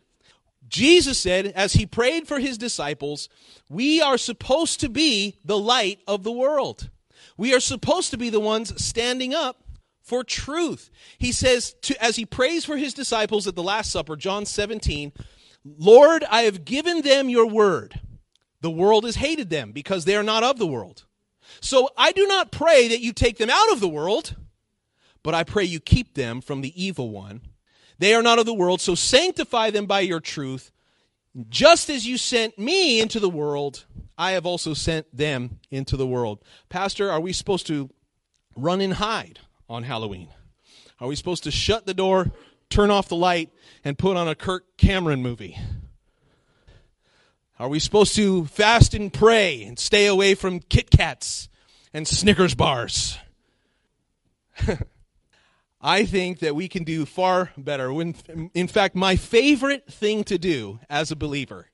Jesus 0.67 1.17
said, 1.17 1.47
as 1.47 1.73
he 1.73 1.85
prayed 1.85 2.27
for 2.27 2.39
his 2.39 2.57
disciples, 2.57 3.29
we 3.69 4.01
are 4.01 4.17
supposed 4.17 4.81
to 4.81 4.89
be 4.89 5.37
the 5.43 5.57
light 5.57 5.99
of 6.07 6.23
the 6.23 6.31
world. 6.31 6.89
We 7.37 7.53
are 7.53 7.59
supposed 7.59 8.11
to 8.11 8.17
be 8.17 8.29
the 8.29 8.39
ones 8.39 8.83
standing 8.83 9.33
up 9.33 9.63
for 10.01 10.23
truth. 10.23 10.89
He 11.17 11.31
says, 11.31 11.73
to, 11.83 12.03
as 12.03 12.15
he 12.15 12.25
prays 12.25 12.65
for 12.65 12.77
his 12.77 12.93
disciples 12.93 13.47
at 13.47 13.55
the 13.55 13.63
Last 13.63 13.91
Supper, 13.91 14.15
John 14.15 14.45
17, 14.45 15.13
Lord, 15.63 16.23
I 16.29 16.43
have 16.43 16.65
given 16.65 17.01
them 17.01 17.29
your 17.29 17.47
word. 17.47 17.99
The 18.61 18.71
world 18.71 19.05
has 19.05 19.15
hated 19.15 19.49
them 19.49 19.71
because 19.71 20.05
they 20.05 20.15
are 20.15 20.23
not 20.23 20.43
of 20.43 20.57
the 20.57 20.67
world. 20.67 21.05
So 21.59 21.89
I 21.97 22.11
do 22.11 22.27
not 22.27 22.51
pray 22.51 22.87
that 22.89 23.01
you 23.01 23.13
take 23.13 23.37
them 23.37 23.49
out 23.49 23.71
of 23.71 23.79
the 23.79 23.87
world, 23.87 24.35
but 25.23 25.33
I 25.33 25.43
pray 25.43 25.63
you 25.63 25.79
keep 25.79 26.15
them 26.15 26.41
from 26.41 26.61
the 26.61 26.83
evil 26.83 27.09
one. 27.09 27.41
They 27.99 28.15
are 28.15 28.23
not 28.23 28.39
of 28.39 28.45
the 28.45 28.53
world, 28.53 28.81
so 28.81 28.95
sanctify 28.95 29.69
them 29.69 29.85
by 29.85 29.99
your 29.99 30.19
truth. 30.19 30.71
Just 31.49 31.89
as 31.89 32.07
you 32.07 32.17
sent 32.17 32.57
me 32.57 32.99
into 32.99 33.19
the 33.19 33.29
world, 33.29 33.85
I 34.21 34.33
have 34.33 34.45
also 34.45 34.75
sent 34.75 35.07
them 35.17 35.57
into 35.71 35.97
the 35.97 36.05
world. 36.05 36.43
Pastor, 36.69 37.11
are 37.11 37.19
we 37.19 37.33
supposed 37.33 37.65
to 37.65 37.89
run 38.55 38.79
and 38.79 38.93
hide 38.93 39.39
on 39.67 39.81
Halloween? 39.81 40.27
Are 40.99 41.07
we 41.07 41.15
supposed 41.15 41.43
to 41.45 41.51
shut 41.51 41.87
the 41.87 41.95
door, 41.95 42.31
turn 42.69 42.91
off 42.91 43.09
the 43.09 43.15
light, 43.15 43.49
and 43.83 43.97
put 43.97 44.17
on 44.17 44.27
a 44.27 44.35
Kirk 44.35 44.77
Cameron 44.77 45.23
movie? 45.23 45.57
Are 47.57 47.67
we 47.67 47.79
supposed 47.79 48.15
to 48.17 48.45
fast 48.45 48.93
and 48.93 49.11
pray 49.11 49.63
and 49.63 49.79
stay 49.79 50.05
away 50.05 50.35
from 50.35 50.59
Kit 50.59 50.91
Kats 50.91 51.49
and 51.91 52.07
Snickers 52.07 52.53
bars? 52.53 53.17
I 55.81 56.05
think 56.05 56.41
that 56.41 56.55
we 56.55 56.67
can 56.67 56.83
do 56.83 57.07
far 57.07 57.53
better. 57.57 57.89
In 57.89 58.67
fact, 58.67 58.95
my 58.95 59.15
favorite 59.15 59.91
thing 59.91 60.23
to 60.25 60.37
do 60.37 60.79
as 60.91 61.09
a 61.09 61.15
believer, 61.15 61.70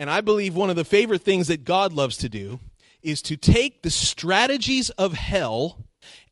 and 0.00 0.08
I 0.10 0.22
believe 0.22 0.56
one 0.56 0.70
of 0.70 0.76
the 0.76 0.84
favorite 0.84 1.20
things 1.20 1.48
that 1.48 1.66
God 1.66 1.92
loves 1.92 2.16
to 2.16 2.30
do, 2.30 2.58
is 3.02 3.20
to 3.20 3.36
take 3.36 3.82
the 3.82 3.90
strategies 3.90 4.88
of 4.90 5.12
hell 5.12 5.84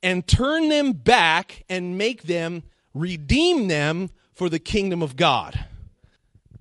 and 0.02 0.26
turn 0.26 0.70
them 0.70 0.92
back 0.92 1.64
and 1.68 1.98
make 1.98 2.22
them, 2.22 2.62
redeem 2.94 3.68
them 3.68 4.08
for 4.32 4.48
the 4.48 4.58
kingdom 4.58 5.02
of 5.02 5.16
God. 5.16 5.66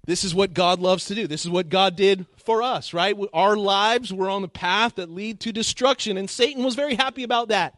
This 0.05 0.25
is 0.25 0.35
what 0.35 0.53
God 0.53 0.79
loves 0.79 1.05
to 1.05 1.15
do. 1.15 1.27
This 1.27 1.45
is 1.45 1.49
what 1.49 1.69
God 1.69 1.95
did 1.95 2.25
for 2.43 2.61
us, 2.61 2.93
right? 2.93 3.15
Our 3.31 3.55
lives 3.55 4.11
were 4.13 4.29
on 4.29 4.41
the 4.41 4.49
path 4.49 4.95
that 4.95 5.09
lead 5.09 5.39
to 5.41 5.53
destruction, 5.53 6.17
and 6.17 6.29
Satan 6.29 6.61
was 6.61 6.75
very 6.75 6.95
happy 6.95 7.23
about 7.23 7.47
that. 7.47 7.73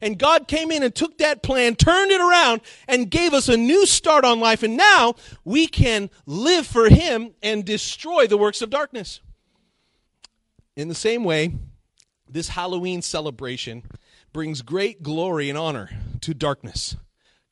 And 0.00 0.18
God 0.18 0.48
came 0.48 0.70
in 0.70 0.82
and 0.82 0.94
took 0.94 1.18
that 1.18 1.42
plan, 1.42 1.76
turned 1.76 2.10
it 2.10 2.20
around, 2.20 2.60
and 2.88 3.10
gave 3.10 3.32
us 3.32 3.48
a 3.48 3.56
new 3.56 3.86
start 3.86 4.24
on 4.24 4.40
life. 4.40 4.62
And 4.62 4.76
now 4.76 5.14
we 5.44 5.66
can 5.66 6.10
live 6.26 6.66
for 6.66 6.88
Him 6.88 7.34
and 7.42 7.64
destroy 7.64 8.26
the 8.26 8.38
works 8.38 8.62
of 8.62 8.70
darkness. 8.70 9.20
In 10.76 10.88
the 10.88 10.94
same 10.94 11.24
way, 11.24 11.54
this 12.28 12.48
Halloween 12.48 13.02
celebration 13.02 13.82
brings 14.32 14.62
great 14.62 15.02
glory 15.02 15.48
and 15.48 15.58
honor 15.58 15.90
to 16.22 16.32
darkness, 16.32 16.96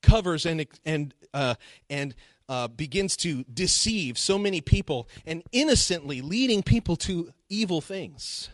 covers 0.03 0.47
and, 0.47 0.67
and, 0.85 1.15
uh, 1.35 1.55
and 1.91 2.15
uh, 2.49 2.67
begins 2.69 3.17
to 3.19 3.45
deceive 3.45 4.19
so 4.19 4.39
many 4.39 4.61
people 4.61 5.09
and 5.27 5.43
innocently 5.53 6.21
leading 6.21 6.63
people 6.63 6.97
to 6.97 7.33
evil 7.49 7.81
things. 7.81 8.49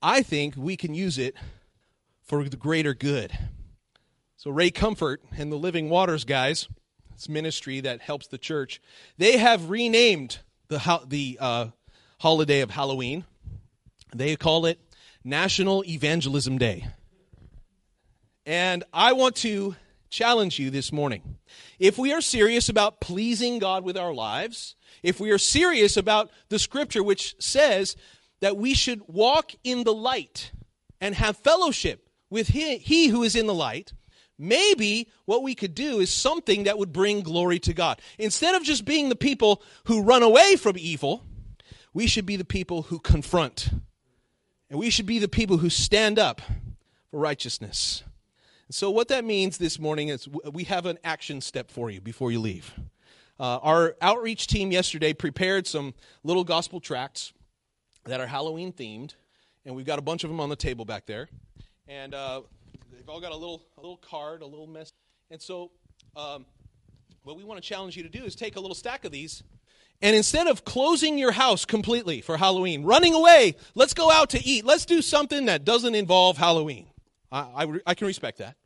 I 0.00 0.22
think 0.22 0.54
we 0.56 0.76
can 0.76 0.94
use 0.94 1.18
it 1.18 1.34
for 2.26 2.44
the 2.48 2.56
greater 2.56 2.92
good. 2.92 3.36
So, 4.36 4.50
Ray 4.50 4.70
Comfort 4.70 5.22
and 5.36 5.50
the 5.50 5.56
Living 5.56 5.88
Waters 5.88 6.24
guys, 6.24 6.68
it's 7.14 7.28
ministry 7.28 7.80
that 7.80 8.00
helps 8.00 8.26
the 8.26 8.38
church, 8.38 8.80
they 9.16 9.38
have 9.38 9.70
renamed 9.70 10.40
the, 10.68 11.00
the 11.06 11.38
uh, 11.40 11.66
holiday 12.18 12.60
of 12.60 12.70
Halloween. 12.70 13.24
They 14.14 14.36
call 14.36 14.66
it 14.66 14.78
National 15.24 15.84
Evangelism 15.84 16.58
Day. 16.58 16.86
And 18.44 18.84
I 18.92 19.12
want 19.12 19.36
to 19.36 19.74
challenge 20.10 20.58
you 20.58 20.70
this 20.70 20.92
morning. 20.92 21.38
If 21.78 21.98
we 21.98 22.12
are 22.12 22.20
serious 22.20 22.68
about 22.68 23.00
pleasing 23.00 23.58
God 23.58 23.84
with 23.84 23.96
our 23.96 24.14
lives, 24.14 24.76
if 25.02 25.18
we 25.18 25.30
are 25.30 25.38
serious 25.38 25.96
about 25.96 26.30
the 26.48 26.58
scripture 26.58 27.02
which 27.02 27.34
says 27.38 27.96
that 28.40 28.56
we 28.56 28.74
should 28.74 29.02
walk 29.08 29.52
in 29.64 29.84
the 29.84 29.94
light 29.94 30.52
and 31.00 31.14
have 31.14 31.36
fellowship 31.38 32.05
with 32.30 32.48
he, 32.48 32.78
he 32.78 33.08
who 33.08 33.22
is 33.22 33.36
in 33.36 33.46
the 33.46 33.54
light, 33.54 33.92
maybe 34.38 35.08
what 35.24 35.42
we 35.42 35.54
could 35.54 35.74
do 35.74 36.00
is 36.00 36.12
something 36.12 36.64
that 36.64 36.78
would 36.78 36.92
bring 36.92 37.20
glory 37.20 37.58
to 37.60 37.72
God. 37.72 38.00
Instead 38.18 38.54
of 38.54 38.62
just 38.62 38.84
being 38.84 39.08
the 39.08 39.16
people 39.16 39.62
who 39.84 40.02
run 40.02 40.22
away 40.22 40.56
from 40.56 40.76
evil, 40.78 41.24
we 41.94 42.06
should 42.06 42.26
be 42.26 42.36
the 42.36 42.44
people 42.44 42.82
who 42.82 42.98
confront. 42.98 43.70
And 44.68 44.78
we 44.78 44.90
should 44.90 45.06
be 45.06 45.18
the 45.18 45.28
people 45.28 45.58
who 45.58 45.70
stand 45.70 46.18
up 46.18 46.40
for 47.10 47.20
righteousness. 47.20 48.02
So, 48.68 48.90
what 48.90 49.08
that 49.08 49.24
means 49.24 49.58
this 49.58 49.78
morning 49.78 50.08
is 50.08 50.28
we 50.28 50.64
have 50.64 50.86
an 50.86 50.98
action 51.04 51.40
step 51.40 51.70
for 51.70 51.88
you 51.88 52.00
before 52.00 52.32
you 52.32 52.40
leave. 52.40 52.74
Uh, 53.38 53.58
our 53.58 53.94
outreach 54.02 54.48
team 54.48 54.72
yesterday 54.72 55.12
prepared 55.12 55.68
some 55.68 55.94
little 56.24 56.42
gospel 56.42 56.80
tracts 56.80 57.32
that 58.06 58.20
are 58.20 58.26
Halloween 58.26 58.72
themed, 58.72 59.14
and 59.64 59.76
we've 59.76 59.86
got 59.86 60.00
a 60.00 60.02
bunch 60.02 60.24
of 60.24 60.30
them 60.30 60.40
on 60.40 60.48
the 60.48 60.56
table 60.56 60.84
back 60.84 61.06
there 61.06 61.28
and 61.88 62.14
uh, 62.14 62.42
they've 62.92 63.08
all 63.08 63.20
got 63.20 63.32
a 63.32 63.36
little 63.36 63.62
a 63.76 63.80
little 63.80 63.96
card, 63.96 64.42
a 64.42 64.46
little 64.46 64.66
mess. 64.66 64.92
And 65.30 65.40
so, 65.40 65.70
um, 66.14 66.46
what 67.22 67.36
we 67.36 67.44
want 67.44 67.62
to 67.62 67.68
challenge 67.68 67.96
you 67.96 68.02
to 68.02 68.08
do 68.08 68.24
is 68.24 68.34
take 68.34 68.56
a 68.56 68.60
little 68.60 68.74
stack 68.74 69.04
of 69.04 69.12
these, 69.12 69.42
and 70.02 70.14
instead 70.14 70.46
of 70.46 70.64
closing 70.64 71.18
your 71.18 71.32
house 71.32 71.64
completely 71.64 72.20
for 72.20 72.36
Halloween, 72.36 72.84
running 72.84 73.14
away, 73.14 73.56
let's 73.74 73.94
go 73.94 74.10
out 74.10 74.30
to 74.30 74.44
eat. 74.44 74.64
Let's 74.64 74.84
do 74.84 75.00
something 75.00 75.46
that 75.46 75.64
doesn't 75.64 75.94
involve 75.94 76.36
Halloween. 76.36 76.86
I, 77.32 77.64
I, 77.64 77.80
I 77.86 77.94
can 77.94 78.06
respect 78.06 78.38
that. 78.38 78.56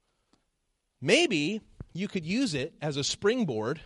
Maybe 1.00 1.60
you 1.92 2.08
could 2.08 2.24
use 2.24 2.54
it 2.54 2.74
as 2.82 2.96
a 2.96 3.04
springboard 3.04 3.80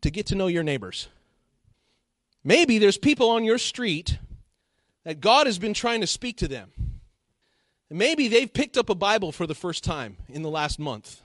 to 0.00 0.10
get 0.10 0.26
to 0.26 0.34
know 0.34 0.46
your 0.46 0.62
neighbors. 0.62 1.08
Maybe 2.42 2.78
there's 2.78 2.98
people 2.98 3.30
on 3.30 3.44
your 3.44 3.58
street 3.58 4.18
that 5.04 5.20
God 5.20 5.46
has 5.46 5.58
been 5.58 5.74
trying 5.74 6.00
to 6.00 6.06
speak 6.06 6.38
to 6.38 6.48
them. 6.48 6.72
Maybe 7.90 8.28
they've 8.28 8.52
picked 8.52 8.76
up 8.76 8.90
a 8.90 8.94
Bible 8.94 9.32
for 9.32 9.46
the 9.46 9.54
first 9.54 9.82
time 9.82 10.18
in 10.28 10.42
the 10.42 10.50
last 10.50 10.78
month. 10.78 11.22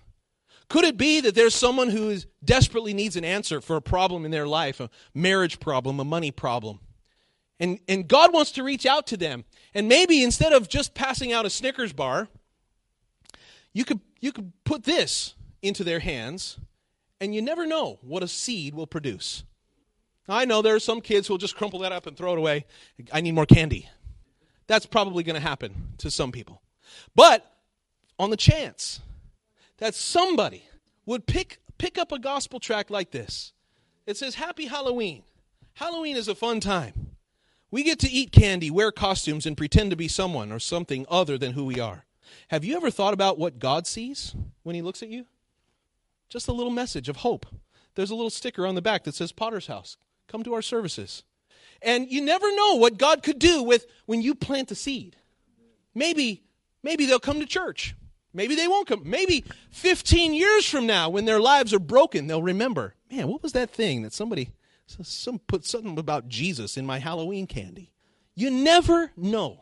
Could 0.69 0.85
it 0.85 0.97
be 0.97 1.19
that 1.21 1.35
there's 1.35 1.53
someone 1.53 1.89
who 1.89 2.17
desperately 2.43 2.93
needs 2.93 3.15
an 3.15 3.25
answer 3.25 3.59
for 3.59 3.75
a 3.75 3.81
problem 3.81 4.23
in 4.25 4.31
their 4.31 4.47
life, 4.47 4.79
a 4.79 4.89
marriage 5.13 5.59
problem, 5.59 5.99
a 5.99 6.05
money 6.05 6.31
problem? 6.31 6.79
And, 7.59 7.79
and 7.87 8.07
God 8.07 8.33
wants 8.33 8.51
to 8.51 8.63
reach 8.63 8.85
out 8.85 9.05
to 9.07 9.17
them. 9.17 9.43
And 9.73 9.87
maybe 9.87 10.23
instead 10.23 10.53
of 10.53 10.69
just 10.69 10.93
passing 10.93 11.31
out 11.31 11.45
a 11.45 11.49
Snickers 11.49 11.93
bar, 11.93 12.27
you 13.73 13.85
could, 13.85 13.99
you 14.19 14.31
could 14.31 14.53
put 14.63 14.83
this 14.83 15.35
into 15.61 15.83
their 15.83 15.99
hands, 15.99 16.59
and 17.19 17.33
you 17.33 17.41
never 17.41 17.65
know 17.65 17.99
what 18.01 18.23
a 18.23 18.27
seed 18.27 18.73
will 18.73 18.87
produce. 18.87 19.43
I 20.27 20.45
know 20.45 20.61
there 20.61 20.75
are 20.75 20.79
some 20.79 21.01
kids 21.01 21.27
who 21.27 21.33
will 21.33 21.39
just 21.39 21.55
crumple 21.55 21.79
that 21.79 21.91
up 21.91 22.07
and 22.07 22.15
throw 22.15 22.33
it 22.33 22.37
away. 22.37 22.65
I 23.11 23.21
need 23.21 23.33
more 23.33 23.45
candy. 23.45 23.89
That's 24.67 24.85
probably 24.85 25.23
going 25.23 25.35
to 25.35 25.47
happen 25.47 25.93
to 25.99 26.11
some 26.11 26.31
people. 26.31 26.61
But 27.15 27.45
on 28.19 28.29
the 28.29 28.37
chance 28.37 29.01
that 29.77 29.95
somebody 29.95 30.63
would 31.05 31.25
pick, 31.25 31.59
pick 31.77 31.97
up 31.97 32.11
a 32.11 32.19
gospel 32.19 32.59
tract 32.59 32.89
like 32.89 33.11
this, 33.11 33.53
it 34.05 34.17
says, 34.17 34.35
Happy 34.35 34.65
Halloween. 34.65 35.23
Halloween 35.75 36.15
is 36.15 36.27
a 36.27 36.35
fun 36.35 36.59
time. 36.59 37.15
We 37.71 37.83
get 37.83 37.99
to 37.99 38.09
eat 38.09 38.31
candy, 38.31 38.69
wear 38.69 38.91
costumes, 38.91 39.45
and 39.45 39.57
pretend 39.57 39.89
to 39.89 39.95
be 39.97 40.07
someone 40.07 40.51
or 40.51 40.59
something 40.59 41.05
other 41.09 41.37
than 41.37 41.53
who 41.53 41.65
we 41.65 41.79
are. 41.79 42.05
Have 42.49 42.63
you 42.63 42.75
ever 42.75 42.91
thought 42.91 43.13
about 43.13 43.39
what 43.39 43.59
God 43.59 43.87
sees 43.87 44.35
when 44.61 44.75
He 44.75 44.81
looks 44.81 45.01
at 45.01 45.09
you? 45.09 45.25
Just 46.29 46.47
a 46.47 46.53
little 46.53 46.71
message 46.71 47.09
of 47.09 47.17
hope. 47.17 47.45
There's 47.95 48.11
a 48.11 48.15
little 48.15 48.29
sticker 48.29 48.65
on 48.65 48.75
the 48.75 48.81
back 48.81 49.03
that 49.03 49.15
says 49.15 49.31
Potter's 49.31 49.67
House. 49.67 49.97
Come 50.27 50.43
to 50.43 50.53
our 50.53 50.61
services. 50.61 51.23
And 51.83 52.09
you 52.09 52.21
never 52.21 52.53
know 52.55 52.75
what 52.75 52.97
God 52.97 53.23
could 53.23 53.39
do 53.39 53.63
with 53.63 53.85
when 54.05 54.21
you 54.21 54.35
plant 54.35 54.71
a 54.71 54.75
seed. 54.75 55.15
Maybe, 55.93 56.43
maybe 56.81 57.05
they'll 57.05 57.19
come 57.19 57.39
to 57.39 57.45
church. 57.45 57.95
Maybe 58.33 58.55
they 58.55 58.67
won't 58.67 58.87
come. 58.87 59.03
Maybe 59.05 59.43
15 59.71 60.33
years 60.33 60.67
from 60.67 60.87
now, 60.87 61.09
when 61.09 61.25
their 61.25 61.39
lives 61.39 61.73
are 61.73 61.79
broken, 61.79 62.27
they'll 62.27 62.41
remember, 62.41 62.95
man, 63.11 63.27
what 63.27 63.43
was 63.43 63.51
that 63.53 63.69
thing 63.69 64.01
that 64.01 64.13
somebody 64.13 64.51
some 64.87 65.39
put 65.39 65.65
something 65.65 65.97
about 65.97 66.27
Jesus 66.27 66.77
in 66.77 66.85
my 66.85 66.99
Halloween 66.99 67.47
candy? 67.47 67.91
You 68.35 68.49
never 68.49 69.11
know. 69.15 69.59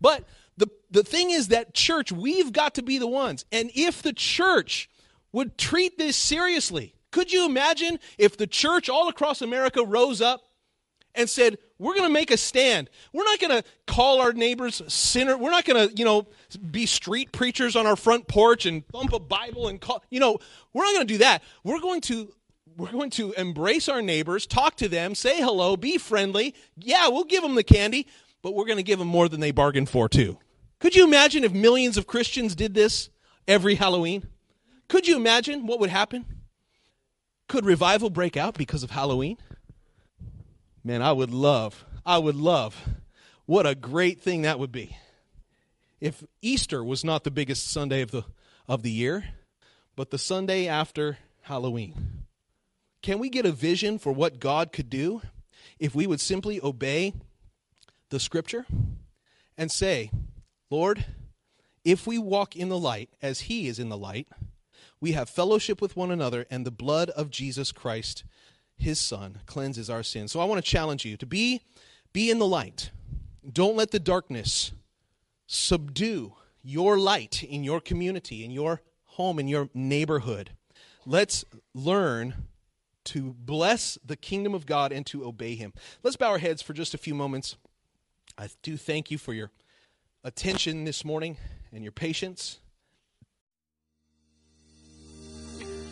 But 0.00 0.24
the, 0.56 0.68
the 0.90 1.04
thing 1.04 1.30
is 1.30 1.48
that 1.48 1.74
church, 1.74 2.10
we've 2.10 2.52
got 2.52 2.74
to 2.74 2.82
be 2.82 2.98
the 2.98 3.06
ones. 3.06 3.44
And 3.52 3.70
if 3.74 4.02
the 4.02 4.14
church 4.14 4.88
would 5.32 5.58
treat 5.58 5.98
this 5.98 6.16
seriously, 6.16 6.94
could 7.10 7.32
you 7.32 7.44
imagine 7.46 7.98
if 8.16 8.36
the 8.36 8.46
church 8.46 8.88
all 8.88 9.08
across 9.08 9.42
America 9.42 9.82
rose 9.84 10.20
up 10.20 10.47
and 11.18 11.28
said, 11.28 11.58
We're 11.78 11.94
going 11.94 12.08
to 12.08 12.12
make 12.12 12.30
a 12.30 12.36
stand. 12.36 12.88
We're 13.12 13.24
not 13.24 13.40
going 13.40 13.60
to 13.60 13.68
call 13.86 14.20
our 14.22 14.32
neighbors 14.32 14.80
sinner. 14.88 15.36
We're 15.36 15.50
not 15.50 15.64
going 15.64 15.88
to, 15.88 15.94
you 15.94 16.04
know, 16.04 16.26
be 16.70 16.86
street 16.86 17.32
preachers 17.32 17.76
on 17.76 17.86
our 17.86 17.96
front 17.96 18.28
porch 18.28 18.64
and 18.64 18.86
thump 18.88 19.12
a 19.12 19.18
Bible 19.18 19.68
and 19.68 19.80
call, 19.80 20.02
you 20.08 20.20
know, 20.20 20.38
we're 20.72 20.84
not 20.84 20.94
going 20.94 21.06
to 21.06 21.14
do 21.14 21.18
that. 21.18 21.42
We're 21.64 21.80
going 21.80 22.00
to 22.02 22.32
we're 22.78 22.92
going 22.92 23.10
to 23.10 23.32
embrace 23.32 23.88
our 23.88 24.00
neighbors, 24.00 24.46
talk 24.46 24.76
to 24.76 24.88
them, 24.88 25.16
say 25.16 25.38
hello, 25.38 25.76
be 25.76 25.98
friendly. 25.98 26.54
Yeah, 26.76 27.08
we'll 27.08 27.24
give 27.24 27.42
them 27.42 27.56
the 27.56 27.64
candy, 27.64 28.06
but 28.40 28.54
we're 28.54 28.66
going 28.66 28.76
to 28.76 28.84
give 28.84 29.00
them 29.00 29.08
more 29.08 29.28
than 29.28 29.40
they 29.40 29.50
bargained 29.50 29.88
for, 29.88 30.08
too. 30.08 30.38
Could 30.78 30.94
you 30.94 31.02
imagine 31.02 31.42
if 31.42 31.52
millions 31.52 31.96
of 31.96 32.06
Christians 32.06 32.54
did 32.54 32.74
this 32.74 33.10
every 33.48 33.74
Halloween? 33.74 34.28
Could 34.86 35.08
you 35.08 35.16
imagine 35.16 35.66
what 35.66 35.80
would 35.80 35.90
happen? 35.90 36.24
Could 37.48 37.64
revival 37.64 38.10
break 38.10 38.36
out 38.36 38.54
because 38.54 38.84
of 38.84 38.92
Halloween? 38.92 39.38
Man, 40.88 41.02
I 41.02 41.12
would 41.12 41.30
love, 41.30 41.84
I 42.06 42.16
would 42.16 42.34
love. 42.34 42.88
What 43.44 43.66
a 43.66 43.74
great 43.74 44.22
thing 44.22 44.40
that 44.40 44.58
would 44.58 44.72
be. 44.72 44.96
if 46.00 46.24
Easter 46.40 46.82
was 46.82 47.04
not 47.04 47.24
the 47.24 47.30
biggest 47.30 47.68
Sunday 47.68 48.00
of 48.00 48.10
the, 48.10 48.24
of 48.66 48.82
the 48.82 48.90
year, 48.90 49.26
but 49.96 50.08
the 50.08 50.16
Sunday 50.16 50.66
after 50.66 51.18
Halloween? 51.42 52.24
Can 53.02 53.18
we 53.18 53.28
get 53.28 53.44
a 53.44 53.52
vision 53.52 53.98
for 53.98 54.14
what 54.14 54.40
God 54.40 54.72
could 54.72 54.88
do 54.88 55.20
if 55.78 55.94
we 55.94 56.06
would 56.06 56.22
simply 56.22 56.58
obey 56.62 57.12
the 58.08 58.18
scripture 58.18 58.64
and 59.58 59.70
say, 59.70 60.10
Lord, 60.70 61.04
if 61.84 62.06
we 62.06 62.16
walk 62.16 62.56
in 62.56 62.70
the 62.70 62.78
light 62.78 63.10
as 63.20 63.40
he 63.40 63.68
is 63.68 63.78
in 63.78 63.90
the 63.90 63.98
light, 63.98 64.26
we 65.02 65.12
have 65.12 65.28
fellowship 65.28 65.82
with 65.82 65.96
one 65.96 66.10
another, 66.10 66.46
and 66.50 66.64
the 66.64 66.70
blood 66.70 67.10
of 67.10 67.28
Jesus 67.28 67.72
Christ, 67.72 68.24
his 68.78 68.98
son, 68.98 69.40
cleanses 69.46 69.90
our 69.90 70.02
sins. 70.02 70.32
So 70.32 70.40
I 70.40 70.44
want 70.44 70.64
to 70.64 70.70
challenge 70.70 71.04
you 71.04 71.16
to 71.16 71.26
be, 71.26 71.62
be 72.12 72.30
in 72.30 72.38
the 72.38 72.46
light. 72.46 72.90
Don't 73.50 73.76
let 73.76 73.90
the 73.90 73.98
darkness 73.98 74.72
subdue 75.46 76.34
your 76.62 76.98
light 76.98 77.42
in 77.42 77.64
your 77.64 77.80
community, 77.80 78.44
in 78.44 78.50
your 78.50 78.82
home, 79.04 79.38
in 79.38 79.48
your 79.48 79.68
neighborhood. 79.74 80.50
Let's 81.04 81.44
learn 81.74 82.34
to 83.04 83.34
bless 83.38 83.98
the 84.04 84.16
kingdom 84.16 84.54
of 84.54 84.66
God 84.66 84.92
and 84.92 85.06
to 85.06 85.24
obey 85.24 85.54
him. 85.54 85.72
Let's 86.02 86.16
bow 86.16 86.30
our 86.30 86.38
heads 86.38 86.60
for 86.60 86.74
just 86.74 86.92
a 86.92 86.98
few 86.98 87.14
moments. 87.14 87.56
I 88.36 88.48
do 88.62 88.76
thank 88.76 89.10
you 89.10 89.16
for 89.18 89.32
your 89.32 89.50
attention 90.22 90.84
this 90.84 91.04
morning 91.04 91.38
and 91.72 91.82
your 91.82 91.92
patience. 91.92 92.58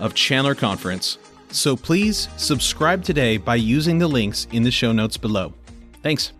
of 0.00 0.14
Chandler 0.14 0.54
Conference. 0.54 1.18
So 1.50 1.76
please 1.76 2.28
subscribe 2.36 3.02
today 3.02 3.36
by 3.36 3.56
using 3.56 3.98
the 3.98 4.08
links 4.08 4.46
in 4.52 4.62
the 4.62 4.70
show 4.70 4.92
notes 4.92 5.16
below. 5.16 5.54
Thanks. 6.02 6.32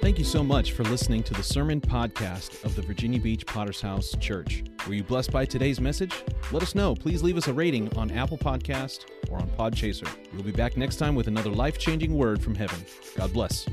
Thank 0.00 0.18
you 0.18 0.24
so 0.24 0.42
much 0.42 0.72
for 0.72 0.84
listening 0.84 1.22
to 1.24 1.34
the 1.34 1.42
sermon 1.42 1.82
podcast 1.82 2.64
of 2.64 2.74
the 2.74 2.82
Virginia 2.82 3.20
Beach 3.20 3.44
Potter's 3.44 3.80
House 3.80 4.14
Church. 4.18 4.64
Were 4.86 4.94
you 4.94 5.04
blessed 5.04 5.30
by 5.30 5.44
today's 5.44 5.80
message? 5.80 6.14
Let 6.50 6.62
us 6.62 6.74
know. 6.74 6.94
Please 6.94 7.22
leave 7.22 7.36
us 7.36 7.46
a 7.46 7.52
rating 7.52 7.94
on 7.96 8.10
Apple 8.10 8.38
Podcast 8.38 9.04
or 9.30 9.36
on 9.38 9.48
Podchaser. 9.50 10.08
We'll 10.32 10.42
be 10.42 10.50
back 10.50 10.78
next 10.78 10.96
time 10.96 11.14
with 11.14 11.28
another 11.28 11.50
life-changing 11.50 12.14
word 12.14 12.42
from 12.42 12.54
heaven. 12.54 12.84
God 13.16 13.32
bless. 13.34 13.66